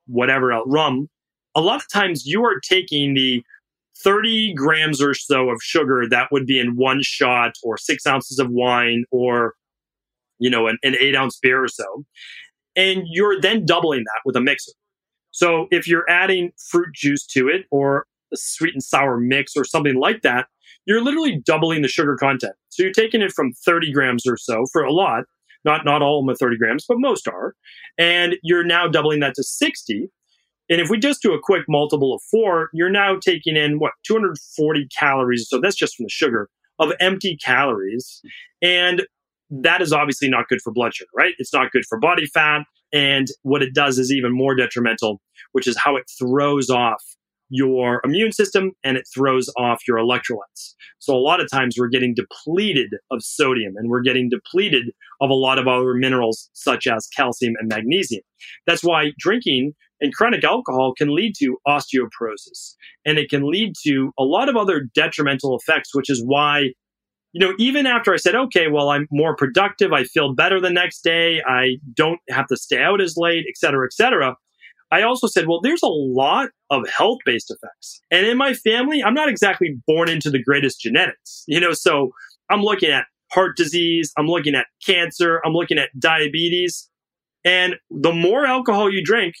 whatever 0.06 0.52
else, 0.52 0.66
rum, 0.68 1.08
a 1.54 1.60
lot 1.60 1.76
of 1.76 1.88
times 1.90 2.26
you 2.26 2.44
are 2.44 2.60
taking 2.60 3.14
the 3.14 3.42
30 4.02 4.54
grams 4.54 5.02
or 5.02 5.14
so 5.14 5.50
of 5.50 5.58
sugar 5.62 6.06
that 6.08 6.28
would 6.30 6.46
be 6.46 6.60
in 6.60 6.76
one 6.76 7.00
shot 7.02 7.52
or 7.62 7.78
six 7.78 8.06
ounces 8.06 8.38
of 8.38 8.50
wine 8.50 9.04
or 9.10 9.54
you 10.38 10.50
know 10.50 10.66
an, 10.66 10.76
an 10.82 10.96
eight 11.00 11.14
ounce 11.14 11.38
beer 11.40 11.62
or 11.62 11.68
so 11.68 12.04
and 12.74 13.04
you're 13.06 13.40
then 13.40 13.64
doubling 13.64 14.00
that 14.00 14.20
with 14.24 14.34
a 14.34 14.40
mixer. 14.40 14.72
So 15.30 15.68
if 15.70 15.86
you're 15.86 16.08
adding 16.10 16.50
fruit 16.70 16.92
juice 16.92 17.24
to 17.28 17.48
it 17.48 17.66
or 17.70 18.06
a 18.32 18.36
sweet 18.36 18.74
and 18.74 18.82
sour 18.82 19.16
mix 19.16 19.56
or 19.56 19.64
something 19.64 19.94
like 19.94 20.22
that 20.22 20.48
you're 20.86 21.02
literally 21.02 21.40
doubling 21.46 21.80
the 21.80 21.88
sugar 21.88 22.16
content. 22.16 22.54
So 22.68 22.82
you're 22.82 22.92
taking 22.92 23.22
it 23.22 23.32
from 23.32 23.52
30 23.64 23.92
grams 23.92 24.26
or 24.26 24.36
so 24.36 24.66
for 24.72 24.82
a 24.82 24.92
lot 24.92 25.24
not 25.64 25.84
not 25.84 26.02
all 26.02 26.20
of 26.20 26.26
them 26.26 26.32
are 26.32 26.36
30 26.36 26.56
grams 26.58 26.84
but 26.88 26.98
most 26.98 27.28
are 27.28 27.54
and 27.98 28.36
you're 28.42 28.64
now 28.64 28.86
doubling 28.86 29.20
that 29.20 29.34
to 29.34 29.42
60 29.42 30.10
and 30.70 30.80
if 30.80 30.88
we 30.88 30.98
just 30.98 31.22
do 31.22 31.34
a 31.34 31.40
quick 31.40 31.64
multiple 31.68 32.14
of 32.14 32.22
four, 32.30 32.70
you're 32.72 32.90
now 32.90 33.16
taking 33.16 33.56
in 33.56 33.78
what 33.78 33.92
240 34.06 34.88
calories. 34.98 35.46
So 35.48 35.60
that's 35.60 35.76
just 35.76 35.96
from 35.96 36.04
the 36.04 36.10
sugar 36.10 36.48
of 36.78 36.92
empty 37.00 37.36
calories. 37.36 38.22
And 38.62 39.06
that 39.50 39.82
is 39.82 39.92
obviously 39.92 40.28
not 40.28 40.48
good 40.48 40.60
for 40.62 40.72
blood 40.72 40.94
sugar, 40.94 41.10
right? 41.14 41.34
It's 41.38 41.52
not 41.52 41.70
good 41.70 41.84
for 41.86 41.98
body 41.98 42.26
fat. 42.26 42.62
And 42.92 43.28
what 43.42 43.62
it 43.62 43.74
does 43.74 43.98
is 43.98 44.12
even 44.12 44.32
more 44.32 44.54
detrimental, 44.54 45.20
which 45.52 45.66
is 45.66 45.76
how 45.76 45.96
it 45.96 46.04
throws 46.18 46.70
off 46.70 47.02
your 47.48 48.00
immune 48.04 48.32
system 48.32 48.72
and 48.82 48.96
it 48.96 49.06
throws 49.14 49.50
off 49.56 49.82
your 49.86 49.98
electrolytes. 49.98 50.74
So 50.98 51.14
a 51.14 51.18
lot 51.18 51.40
of 51.40 51.50
times 51.50 51.76
we're 51.78 51.88
getting 51.88 52.14
depleted 52.14 52.90
of 53.10 53.22
sodium 53.22 53.74
and 53.76 53.90
we're 53.90 54.02
getting 54.02 54.28
depleted 54.28 54.90
of 55.20 55.30
a 55.30 55.34
lot 55.34 55.58
of 55.58 55.68
other 55.68 55.94
minerals 55.94 56.50
such 56.54 56.86
as 56.86 57.06
calcium 57.16 57.54
and 57.58 57.68
magnesium. 57.68 58.22
That's 58.66 58.82
why 58.82 59.12
drinking 59.18 59.72
and 60.00 60.14
chronic 60.14 60.44
alcohol 60.44 60.94
can 60.96 61.14
lead 61.14 61.34
to 61.38 61.56
osteoporosis 61.68 62.74
and 63.04 63.18
it 63.18 63.30
can 63.30 63.50
lead 63.50 63.74
to 63.86 64.12
a 64.18 64.24
lot 64.24 64.48
of 64.48 64.56
other 64.56 64.88
detrimental 64.94 65.58
effects, 65.58 65.94
which 65.94 66.10
is 66.10 66.22
why 66.24 66.70
you 67.34 67.44
know, 67.44 67.52
even 67.58 67.84
after 67.84 68.14
I 68.14 68.16
said, 68.16 68.36
okay, 68.36 68.68
well, 68.68 68.90
I'm 68.90 69.08
more 69.10 69.34
productive, 69.34 69.92
I 69.92 70.04
feel 70.04 70.34
better 70.34 70.60
the 70.60 70.70
next 70.70 71.02
day, 71.02 71.42
I 71.44 71.78
don't 71.92 72.20
have 72.30 72.46
to 72.46 72.56
stay 72.56 72.80
out 72.80 73.00
as 73.00 73.14
late, 73.16 73.44
et 73.48 73.56
cetera, 73.56 73.84
et 73.84 73.92
cetera. 73.92 74.36
I 74.94 75.02
also 75.02 75.26
said, 75.26 75.48
well, 75.48 75.60
there's 75.60 75.82
a 75.82 75.88
lot 75.88 76.50
of 76.70 76.88
health 76.88 77.18
based 77.26 77.50
effects. 77.50 78.00
And 78.12 78.24
in 78.24 78.36
my 78.36 78.54
family, 78.54 79.02
I'm 79.02 79.12
not 79.12 79.28
exactly 79.28 79.76
born 79.88 80.08
into 80.08 80.30
the 80.30 80.40
greatest 80.40 80.80
genetics, 80.80 81.42
you 81.48 81.58
know, 81.58 81.72
so 81.72 82.12
I'm 82.48 82.60
looking 82.60 82.90
at 82.90 83.06
heart 83.32 83.56
disease, 83.56 84.12
I'm 84.16 84.28
looking 84.28 84.54
at 84.54 84.66
cancer, 84.86 85.40
I'm 85.44 85.52
looking 85.52 85.78
at 85.78 85.88
diabetes. 85.98 86.88
And 87.44 87.74
the 87.90 88.12
more 88.12 88.46
alcohol 88.46 88.88
you 88.88 89.02
drink, 89.04 89.34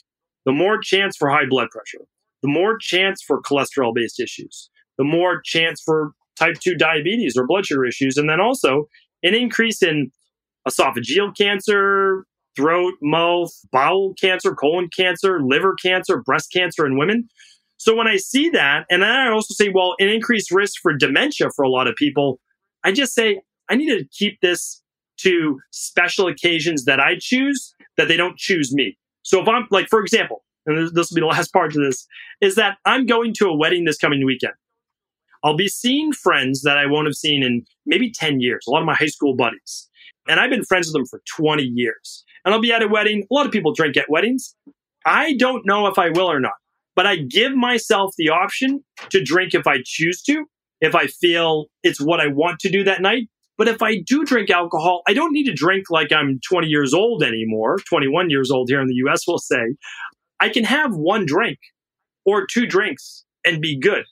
the 0.44 0.50
more 0.52 0.78
chance 0.82 1.16
for 1.16 1.30
high 1.30 1.46
blood 1.48 1.68
pressure, 1.70 2.04
the 2.42 2.48
more 2.48 2.76
chance 2.76 3.22
for 3.22 3.40
cholesterol 3.40 3.94
based 3.94 4.18
issues, 4.18 4.68
the 4.98 5.04
more 5.04 5.40
chance 5.44 5.80
for 5.80 6.14
type 6.36 6.56
2 6.60 6.74
diabetes 6.74 7.36
or 7.36 7.46
blood 7.46 7.64
sugar 7.64 7.84
issues, 7.84 8.16
and 8.16 8.28
then 8.28 8.40
also 8.40 8.88
an 9.22 9.34
increase 9.34 9.84
in 9.84 10.10
esophageal 10.66 11.36
cancer, 11.36 12.26
throat, 12.56 12.94
mouth, 13.02 13.52
bowel 13.72 14.14
cancer, 14.20 14.54
colon 14.54 14.88
cancer, 14.96 15.40
liver 15.42 15.74
cancer, 15.82 16.22
breast 16.22 16.52
cancer 16.52 16.86
in 16.86 16.96
women. 16.96 17.28
So 17.76 17.94
when 17.94 18.08
I 18.08 18.16
see 18.16 18.48
that, 18.50 18.86
and 18.90 19.02
then 19.02 19.10
I 19.10 19.30
also 19.30 19.54
say, 19.54 19.68
well, 19.68 19.94
an 19.98 20.08
increased 20.08 20.50
risk 20.50 20.80
for 20.80 20.96
dementia 20.96 21.50
for 21.54 21.64
a 21.64 21.68
lot 21.68 21.86
of 21.86 21.96
people, 21.96 22.40
I 22.84 22.92
just 22.92 23.14
say, 23.14 23.40
I 23.68 23.74
need 23.74 23.90
to 23.90 24.04
keep 24.12 24.40
this 24.40 24.82
to 25.18 25.60
special 25.70 26.28
occasions 26.28 26.84
that 26.84 27.00
I 27.00 27.16
choose, 27.18 27.74
that 27.96 28.08
they 28.08 28.16
don't 28.16 28.36
choose 28.36 28.74
me. 28.74 28.96
So 29.22 29.40
if 29.40 29.48
I'm 29.48 29.66
like, 29.70 29.88
for 29.88 30.00
example, 30.00 30.44
and 30.66 30.88
this 30.94 31.10
will 31.10 31.16
be 31.16 31.20
the 31.20 31.26
last 31.38 31.52
part 31.52 31.72
to 31.72 31.80
this, 31.80 32.06
is 32.40 32.54
that 32.56 32.78
I'm 32.84 33.06
going 33.06 33.34
to 33.34 33.48
a 33.48 33.56
wedding 33.56 33.84
this 33.84 33.98
coming 33.98 34.24
weekend. 34.24 34.54
I'll 35.42 35.56
be 35.56 35.68
seeing 35.68 36.12
friends 36.12 36.62
that 36.62 36.78
I 36.78 36.86
won't 36.86 37.06
have 37.06 37.14
seen 37.14 37.42
in 37.42 37.66
maybe 37.84 38.10
10 38.10 38.40
years, 38.40 38.64
a 38.66 38.70
lot 38.70 38.80
of 38.80 38.86
my 38.86 38.94
high 38.94 39.06
school 39.06 39.36
buddies. 39.36 39.88
And 40.26 40.40
I've 40.40 40.48
been 40.48 40.64
friends 40.64 40.86
with 40.86 40.94
them 40.94 41.04
for 41.04 41.20
20 41.36 41.62
years 41.62 42.24
and 42.44 42.54
I'll 42.54 42.60
be 42.60 42.72
at 42.72 42.82
a 42.82 42.88
wedding. 42.88 43.24
A 43.30 43.34
lot 43.34 43.46
of 43.46 43.52
people 43.52 43.72
drink 43.72 43.96
at 43.96 44.10
weddings. 44.10 44.54
I 45.06 45.34
don't 45.34 45.66
know 45.66 45.86
if 45.86 45.98
I 45.98 46.10
will 46.10 46.30
or 46.30 46.40
not, 46.40 46.54
but 46.96 47.06
I 47.06 47.16
give 47.16 47.54
myself 47.54 48.14
the 48.16 48.30
option 48.30 48.84
to 49.10 49.22
drink 49.22 49.54
if 49.54 49.66
I 49.66 49.78
choose 49.84 50.22
to, 50.22 50.44
if 50.80 50.94
I 50.94 51.06
feel 51.06 51.66
it's 51.82 52.00
what 52.00 52.20
I 52.20 52.28
want 52.28 52.58
to 52.60 52.70
do 52.70 52.84
that 52.84 53.02
night. 53.02 53.28
But 53.56 53.68
if 53.68 53.82
I 53.82 54.00
do 54.04 54.24
drink 54.24 54.50
alcohol, 54.50 55.02
I 55.06 55.14
don't 55.14 55.32
need 55.32 55.44
to 55.44 55.52
drink 55.52 55.84
like 55.88 56.12
I'm 56.12 56.40
20 56.48 56.66
years 56.66 56.92
old 56.92 57.22
anymore, 57.22 57.78
21 57.88 58.30
years 58.30 58.50
old 58.50 58.68
here 58.68 58.80
in 58.80 58.88
the 58.88 58.94
US, 59.06 59.22
we'll 59.28 59.38
say. 59.38 59.76
I 60.40 60.48
can 60.48 60.64
have 60.64 60.92
one 60.92 61.24
drink 61.24 61.58
or 62.26 62.46
two 62.46 62.66
drinks 62.66 63.24
and 63.44 63.60
be 63.60 63.78
good. 63.78 64.04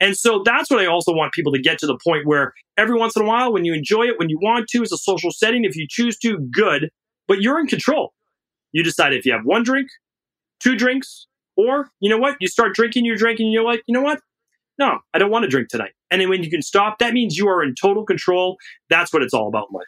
And 0.00 0.16
so 0.16 0.42
that's 0.44 0.70
what 0.70 0.80
I 0.80 0.86
also 0.86 1.12
want 1.12 1.32
people 1.32 1.52
to 1.52 1.60
get 1.60 1.78
to 1.78 1.86
the 1.86 1.98
point 2.04 2.26
where 2.26 2.52
every 2.76 2.98
once 2.98 3.16
in 3.16 3.22
a 3.22 3.24
while, 3.24 3.52
when 3.52 3.64
you 3.64 3.74
enjoy 3.74 4.04
it, 4.04 4.18
when 4.18 4.28
you 4.28 4.38
want 4.40 4.68
to, 4.70 4.82
as 4.82 4.92
a 4.92 4.96
social 4.96 5.30
setting, 5.30 5.64
if 5.64 5.76
you 5.76 5.86
choose 5.88 6.18
to, 6.18 6.38
good 6.52 6.90
but 7.28 7.40
you're 7.40 7.60
in 7.60 7.66
control. 7.66 8.12
You 8.72 8.82
decide 8.82 9.12
if 9.12 9.24
you 9.24 9.32
have 9.32 9.44
one 9.44 9.62
drink, 9.62 9.88
two 10.60 10.76
drinks, 10.76 11.26
or 11.56 11.90
you 12.00 12.10
know 12.10 12.18
what? 12.18 12.36
You 12.40 12.48
start 12.48 12.74
drinking 12.74 13.04
your 13.04 13.16
drink 13.16 13.40
and 13.40 13.52
you're 13.52 13.64
like, 13.64 13.82
you 13.86 13.94
know 13.94 14.02
what? 14.02 14.20
No, 14.78 14.98
I 15.12 15.18
don't 15.18 15.30
want 15.30 15.44
to 15.44 15.48
drink 15.48 15.68
tonight. 15.68 15.92
And 16.10 16.20
then 16.20 16.28
when 16.28 16.42
you 16.42 16.50
can 16.50 16.62
stop, 16.62 16.98
that 16.98 17.12
means 17.12 17.36
you 17.36 17.48
are 17.48 17.62
in 17.62 17.74
total 17.80 18.04
control. 18.04 18.56
That's 18.90 19.12
what 19.12 19.22
it's 19.22 19.32
all 19.34 19.48
about 19.48 19.68
in 19.70 19.76
life. 19.76 19.86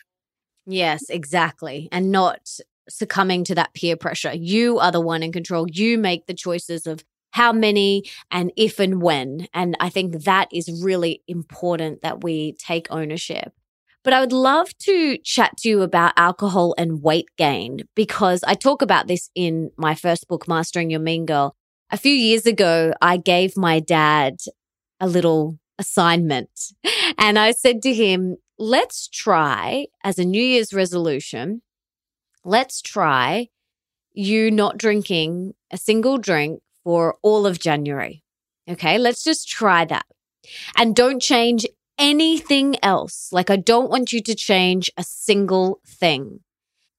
Yes, 0.66 1.08
exactly. 1.08 1.88
And 1.90 2.12
not 2.12 2.48
succumbing 2.88 3.44
to 3.44 3.54
that 3.56 3.74
peer 3.74 3.96
pressure. 3.96 4.32
You 4.34 4.78
are 4.78 4.92
the 4.92 5.00
one 5.00 5.22
in 5.22 5.32
control. 5.32 5.66
You 5.68 5.98
make 5.98 6.26
the 6.26 6.34
choices 6.34 6.86
of 6.86 7.04
how 7.32 7.52
many 7.52 8.04
and 8.30 8.52
if 8.56 8.78
and 8.78 9.02
when. 9.02 9.48
And 9.52 9.76
I 9.80 9.88
think 9.90 10.22
that 10.24 10.48
is 10.52 10.82
really 10.82 11.22
important 11.26 12.02
that 12.02 12.22
we 12.22 12.52
take 12.52 12.86
ownership. 12.90 13.52
But 14.06 14.12
I 14.12 14.20
would 14.20 14.32
love 14.32 14.68
to 14.82 15.18
chat 15.24 15.56
to 15.56 15.68
you 15.68 15.82
about 15.82 16.12
alcohol 16.16 16.76
and 16.78 17.02
weight 17.02 17.26
gain 17.36 17.88
because 17.96 18.44
I 18.44 18.54
talk 18.54 18.80
about 18.80 19.08
this 19.08 19.30
in 19.34 19.72
my 19.76 19.96
first 19.96 20.28
book, 20.28 20.46
Mastering 20.46 20.90
Your 20.90 21.00
Mean 21.00 21.26
Girl. 21.26 21.56
A 21.90 21.96
few 21.96 22.12
years 22.12 22.46
ago, 22.46 22.92
I 23.02 23.16
gave 23.16 23.56
my 23.56 23.80
dad 23.80 24.36
a 25.00 25.08
little 25.08 25.58
assignment 25.80 26.50
and 27.18 27.36
I 27.36 27.50
said 27.50 27.82
to 27.82 27.92
him, 27.92 28.36
let's 28.60 29.08
try 29.08 29.88
as 30.04 30.20
a 30.20 30.24
New 30.24 30.40
Year's 30.40 30.72
resolution, 30.72 31.62
let's 32.44 32.80
try 32.80 33.48
you 34.12 34.52
not 34.52 34.78
drinking 34.78 35.54
a 35.72 35.76
single 35.76 36.16
drink 36.16 36.60
for 36.84 37.16
all 37.22 37.44
of 37.44 37.58
January. 37.58 38.22
Okay, 38.70 38.98
let's 38.98 39.24
just 39.24 39.48
try 39.48 39.84
that. 39.84 40.06
And 40.76 40.94
don't 40.94 41.20
change 41.20 41.66
anything 41.98 42.76
else. 42.82 43.28
Like, 43.32 43.50
I 43.50 43.56
don't 43.56 43.90
want 43.90 44.12
you 44.12 44.20
to 44.22 44.34
change 44.34 44.90
a 44.96 45.02
single 45.02 45.80
thing. 45.86 46.40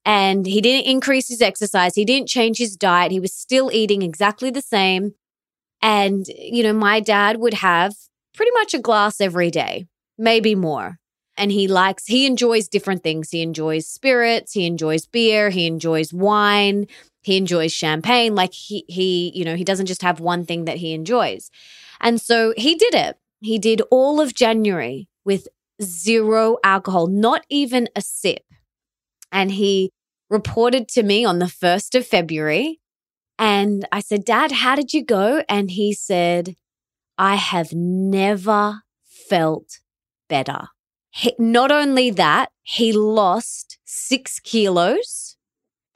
And 0.04 0.46
he 0.46 0.60
didn't 0.60 0.90
increase 0.90 1.28
his 1.28 1.42
exercise. 1.42 1.94
He 1.94 2.04
didn't 2.04 2.28
change 2.28 2.58
his 2.58 2.76
diet. 2.76 3.12
He 3.12 3.20
was 3.20 3.34
still 3.34 3.70
eating 3.72 4.02
exactly 4.02 4.50
the 4.50 4.62
same. 4.62 5.14
And, 5.82 6.26
you 6.28 6.62
know, 6.62 6.72
my 6.72 7.00
dad 7.00 7.38
would 7.38 7.54
have 7.54 7.94
pretty 8.34 8.52
much 8.52 8.74
a 8.74 8.78
glass 8.78 9.20
every 9.20 9.50
day, 9.50 9.86
maybe 10.16 10.54
more. 10.54 10.98
And 11.36 11.52
he 11.52 11.68
likes, 11.68 12.06
he 12.06 12.26
enjoys 12.26 12.68
different 12.68 13.02
things. 13.02 13.30
He 13.30 13.42
enjoys 13.42 13.86
spirits, 13.86 14.52
he 14.52 14.66
enjoys 14.66 15.06
beer, 15.06 15.50
he 15.50 15.66
enjoys 15.66 16.12
wine, 16.12 16.86
he 17.22 17.36
enjoys 17.36 17.72
champagne. 17.72 18.34
Like 18.34 18.52
he, 18.52 18.84
he, 18.88 19.30
you 19.34 19.44
know, 19.44 19.54
he 19.54 19.62
doesn't 19.62 19.86
just 19.86 20.02
have 20.02 20.18
one 20.18 20.44
thing 20.44 20.64
that 20.64 20.78
he 20.78 20.94
enjoys. 20.94 21.50
And 22.00 22.20
so 22.20 22.54
he 22.56 22.74
did 22.74 22.94
it. 22.94 23.18
He 23.40 23.58
did 23.58 23.82
all 23.90 24.20
of 24.20 24.34
January 24.34 25.08
with 25.24 25.48
zero 25.82 26.58
alcohol, 26.64 27.06
not 27.06 27.44
even 27.48 27.88
a 27.94 28.00
sip. 28.00 28.42
And 29.30 29.52
he 29.52 29.90
reported 30.30 30.88
to 30.88 31.02
me 31.02 31.24
on 31.24 31.38
the 31.38 31.46
1st 31.46 31.98
of 31.98 32.06
February. 32.06 32.80
And 33.38 33.86
I 33.92 34.00
said, 34.00 34.24
Dad, 34.24 34.50
how 34.50 34.74
did 34.74 34.92
you 34.92 35.04
go? 35.04 35.44
And 35.48 35.70
he 35.70 35.92
said, 35.92 36.56
I 37.16 37.36
have 37.36 37.72
never 37.72 38.82
felt 39.04 39.80
better. 40.28 40.68
He, 41.10 41.34
not 41.38 41.70
only 41.70 42.10
that, 42.10 42.50
he 42.62 42.92
lost 42.92 43.78
six 43.84 44.40
kilos 44.40 45.27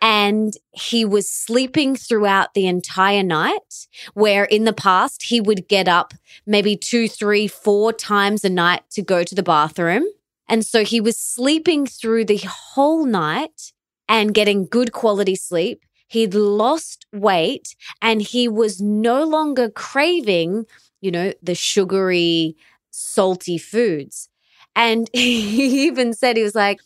and 0.03 0.55
he 0.73 1.05
was 1.05 1.29
sleeping 1.29 1.95
throughout 1.95 2.55
the 2.55 2.67
entire 2.67 3.23
night, 3.23 3.87
where 4.15 4.45
in 4.45 4.65
the 4.65 4.73
past 4.73 5.23
he 5.23 5.41
would 5.41 5.69
get 5.69 5.87
up 5.87 6.13
maybe 6.45 6.77
two, 6.77 7.09
three, 7.09 7.47
four 7.47 7.93
times 7.93 8.45
a 8.45 8.51
night 8.51 8.83
to 8.91 9.01
go 9.01 9.23
to 9.23 9.35
the 9.35 9.45
bathroom. 9.45 10.05
And 10.49 10.67
so 10.67 10.85
he 10.85 11.01
was 11.01 11.17
sleeping 11.17 11.87
through 11.87 12.25
the 12.25 12.45
whole 12.45 13.07
night 13.07 13.73
and 14.09 14.35
getting 14.35 14.67
good 14.67 14.91
quality 14.93 15.37
sleep. 15.37 15.85
He'd 16.09 16.35
lost 16.35 17.07
weight 17.13 17.77
and 18.03 18.21
he 18.21 18.49
was 18.49 18.81
no 18.81 19.23
longer 19.23 19.71
craving, 19.71 20.67
you 21.01 21.13
know, 21.13 21.33
the 21.41 21.55
sugary, 21.55 22.57
salty 22.91 23.57
foods. 23.57 24.29
And 24.75 25.09
he 25.13 25.87
even 25.87 26.13
said, 26.13 26.37
he 26.37 26.43
was 26.43 26.57
like, 26.57 26.81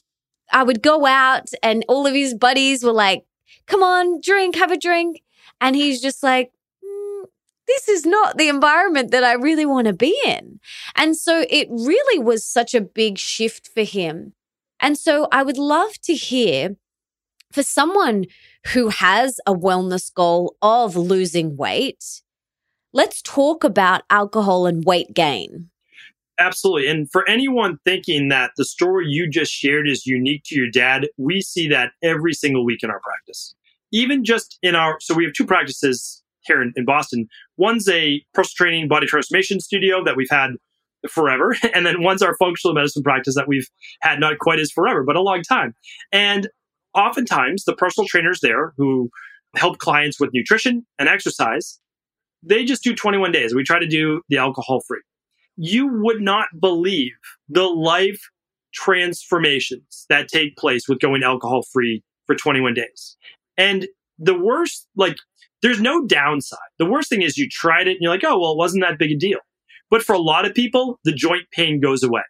I 0.53 0.63
would 0.63 0.83
go 0.83 1.07
out 1.07 1.51
and 1.63 1.85
all 1.89 2.07
of 2.07 2.15
his 2.15 2.35
buddies 2.35 2.83
were 2.83 2.93
like, 2.93 3.25
come 3.67 3.83
on, 3.83 4.21
drink, 4.21 4.57
have 4.57 4.71
a 4.71 4.79
drink. 4.79 5.23
And 5.61 5.75
he's 5.77 6.01
just 6.01 6.23
like, 6.23 6.53
mm, 6.85 7.25
this 7.67 7.89
is 7.89 8.07
not 8.07 8.39
the 8.39 8.49
environment 8.49 9.11
that 9.11 9.25
I 9.25 9.33
really 9.35 9.67
want 9.67 9.87
to 9.87 9.93
be 9.93 10.17
in. 10.27 10.61
And 10.95 11.17
so 11.17 11.45
it 11.49 11.69
really 11.71 12.19
was 12.19 12.45
such 12.45 12.75
a 12.75 12.81
big 12.81 13.19
shift 13.19 13.69
for 13.73 13.83
him. 13.83 14.35
And 14.81 14.99
so 14.99 15.29
I 15.33 15.43
would 15.43 15.59
love 15.59 15.99
to 16.03 16.15
hear 16.15 16.77
for 17.53 17.63
someone 17.63 18.27
who 18.73 18.89
has 18.89 19.41
a 19.47 19.55
wellness 19.55 20.13
goal 20.13 20.57
of 20.61 20.97
losing 20.97 21.57
weight, 21.57 22.23
let's 22.93 23.23
talk 23.23 23.65
about 23.65 24.03
alcohol 24.11 24.67
and 24.67 24.85
weight 24.85 25.15
gain. 25.15 25.71
Absolutely. 26.39 26.89
And 26.89 27.11
for 27.11 27.29
anyone 27.29 27.79
thinking 27.85 28.29
that 28.29 28.51
the 28.57 28.65
story 28.65 29.07
you 29.09 29.29
just 29.29 29.53
shared 29.53 29.89
is 29.89 30.07
unique 30.07 30.43
to 30.47 30.55
your 30.55 30.71
dad, 30.71 31.09
we 31.17 31.41
see 31.41 31.69
that 31.69 31.93
every 32.03 32.35
single 32.35 32.65
week 32.65 32.83
in 32.83 32.91
our 32.91 33.01
practice. 33.01 33.55
Even 33.93 34.25
just 34.25 34.59
in 34.63 34.75
our, 34.75 34.99
so 35.01 35.15
we 35.15 35.25
have 35.25 35.33
two 35.33 35.47
practices 35.47 36.23
here 36.43 36.61
in, 36.61 36.73
in 36.77 36.85
Boston. 36.85 37.27
One's 37.57 37.89
a 37.89 38.23
personal 38.35 38.69
training 38.69 38.89
body 38.89 39.07
transformation 39.07 39.61
studio 39.61 40.05
that 40.05 40.17
we've 40.17 40.31
had 40.31 40.51
forever. 41.09 41.57
And 41.75 41.87
then 41.87 42.03
one's 42.03 42.23
our 42.23 42.37
functional 42.37 42.75
medicine 42.75 43.03
practice 43.03 43.35
that 43.35 43.49
we've 43.49 43.69
had 44.03 44.21
not 44.21 44.39
quite 44.39 44.59
as 44.59 44.71
forever, 44.71 45.05
but 45.05 45.17
a 45.17 45.23
long 45.23 45.43
time. 45.43 45.75
And 46.13 46.49
oftentimes 46.95 47.65
the 47.65 47.75
personal 47.75 48.07
trainers 48.09 48.41
there 48.41 48.73
who 48.77 49.11
help 49.57 49.79
clients 49.79 50.21
with 50.21 50.31
nutrition 50.35 50.87
and 50.99 51.09
exercise, 51.09 51.79
they 52.43 52.65
just 52.65 52.83
do 52.83 52.95
21 52.95 53.33
days. 53.33 53.55
We 53.55 53.63
try 53.63 53.79
to 53.79 53.87
do 53.87 54.21
the 54.29 54.37
alcohol 54.37 54.83
free 54.87 55.01
you 55.57 55.89
would 56.03 56.21
not 56.21 56.49
believe 56.61 57.13
the 57.49 57.65
life 57.65 58.21
transformations 58.75 60.07
that 60.09 60.29
take 60.29 60.57
place 60.57 60.89
with 60.89 61.01
going 61.01 61.23
alcohol 61.23 61.63
free 61.73 62.03
for 62.27 62.35
21 62.35 62.75
days. 62.75 63.17
And 63.57 63.89
the 64.19 64.39
worst, 64.39 64.87
like, 64.97 65.17
there's 65.63 65.81
no 65.81 66.07
downside. 66.07 66.59
The 66.79 66.87
worst 66.87 67.09
thing 67.09 67.23
is 67.23 67.39
you 67.39 67.49
tried 67.49 67.89
it 67.89 67.93
and 67.93 68.01
you're 68.01 68.13
like, 68.13 68.25
oh, 68.25 68.39
well, 68.39 68.53
it 68.53 68.59
wasn't 68.59 68.85
that 68.85 68.99
big 68.99 69.13
a 69.13 69.17
deal. 69.17 69.39
But 69.91 70.03
for 70.03 70.15
a 70.15 70.19
lot 70.19 70.45
of 70.45 70.55
people, 70.55 70.99
the 71.05 71.13
joint 71.13 71.45
pain 71.53 71.81
goes 71.81 72.03
away. 72.03 72.23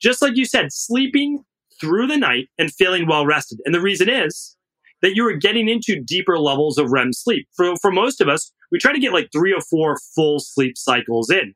Just 0.00 0.22
like 0.22 0.36
you 0.36 0.44
said, 0.44 0.72
sleeping 0.72 1.44
through 1.80 2.06
the 2.06 2.16
night 2.16 2.48
and 2.58 2.72
feeling 2.72 3.06
well 3.06 3.26
rested. 3.26 3.58
And 3.64 3.74
the 3.74 3.80
reason 3.80 4.08
is 4.08 4.56
that 5.02 5.14
you 5.14 5.26
are 5.26 5.36
getting 5.36 5.68
into 5.68 6.00
deeper 6.00 6.38
levels 6.38 6.78
of 6.78 6.90
REM 6.90 7.12
sleep. 7.12 7.46
For, 7.54 7.76
for 7.76 7.90
most 7.90 8.20
of 8.20 8.28
us, 8.28 8.52
we 8.72 8.78
try 8.78 8.92
to 8.92 9.00
get 9.00 9.12
like 9.12 9.28
three 9.32 9.52
or 9.52 9.60
four 9.60 9.98
full 10.14 10.38
sleep 10.40 10.78
cycles 10.78 11.30
in. 11.30 11.54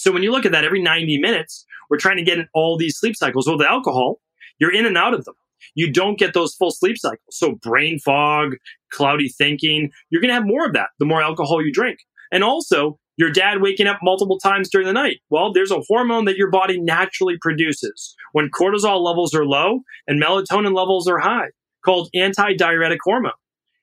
So 0.00 0.10
when 0.12 0.22
you 0.22 0.32
look 0.32 0.46
at 0.46 0.52
that 0.52 0.64
every 0.64 0.80
90 0.80 1.18
minutes, 1.18 1.66
we're 1.90 1.98
trying 1.98 2.16
to 2.16 2.22
get 2.22 2.38
in 2.38 2.48
all 2.54 2.78
these 2.78 2.96
sleep 2.96 3.14
cycles. 3.14 3.46
With 3.46 3.58
the 3.58 3.68
alcohol, 3.68 4.18
you're 4.58 4.72
in 4.72 4.86
and 4.86 4.96
out 4.96 5.12
of 5.12 5.26
them. 5.26 5.34
You 5.74 5.92
don't 5.92 6.18
get 6.18 6.32
those 6.32 6.54
full 6.54 6.70
sleep 6.70 6.96
cycles. 6.96 7.20
So 7.28 7.56
brain 7.56 7.98
fog, 7.98 8.56
cloudy 8.90 9.28
thinking, 9.28 9.90
you're 10.08 10.22
going 10.22 10.30
to 10.30 10.34
have 10.34 10.46
more 10.46 10.64
of 10.64 10.72
that 10.72 10.88
the 10.98 11.04
more 11.04 11.20
alcohol 11.20 11.62
you 11.62 11.70
drink. 11.70 11.98
And 12.32 12.42
also, 12.42 12.98
your 13.18 13.30
dad 13.30 13.60
waking 13.60 13.88
up 13.88 13.98
multiple 14.02 14.38
times 14.38 14.70
during 14.70 14.86
the 14.86 14.94
night. 14.94 15.18
Well, 15.28 15.52
there's 15.52 15.70
a 15.70 15.82
hormone 15.86 16.24
that 16.24 16.38
your 16.38 16.50
body 16.50 16.80
naturally 16.80 17.36
produces 17.38 18.16
when 18.32 18.48
cortisol 18.48 19.02
levels 19.02 19.34
are 19.34 19.44
low 19.44 19.80
and 20.08 20.22
melatonin 20.22 20.74
levels 20.74 21.06
are 21.08 21.18
high 21.18 21.48
called 21.84 22.08
antidiuretic 22.16 22.98
hormone. 23.04 23.32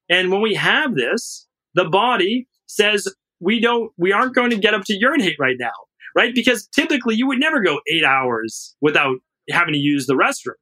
And 0.09 0.32
when 0.32 0.41
we 0.41 0.55
have 0.55 0.95
this, 0.95 1.45
the 1.76 1.86
body 1.86 2.47
says 2.65 3.07
we 3.39 3.59
don't 3.59 3.91
we 3.97 4.11
aren't 4.11 4.34
going 4.34 4.49
to 4.49 4.57
get 4.57 4.74
up 4.74 4.84
to 4.86 4.97
urinate 4.97 5.36
right 5.38 5.57
now 5.59 5.87
right? 6.18 6.34
Because 6.34 6.68
typically 6.68 7.13
you 7.15 7.28
would 7.28 7.39
never 7.39 7.61
go 7.61 7.80
eight 7.93 8.03
hours 8.03 8.76
without 8.82 9.18
having 9.51 9.74
to 9.74 9.80
use 9.80 10.07
the 10.07 10.15
restroom. 10.15 10.55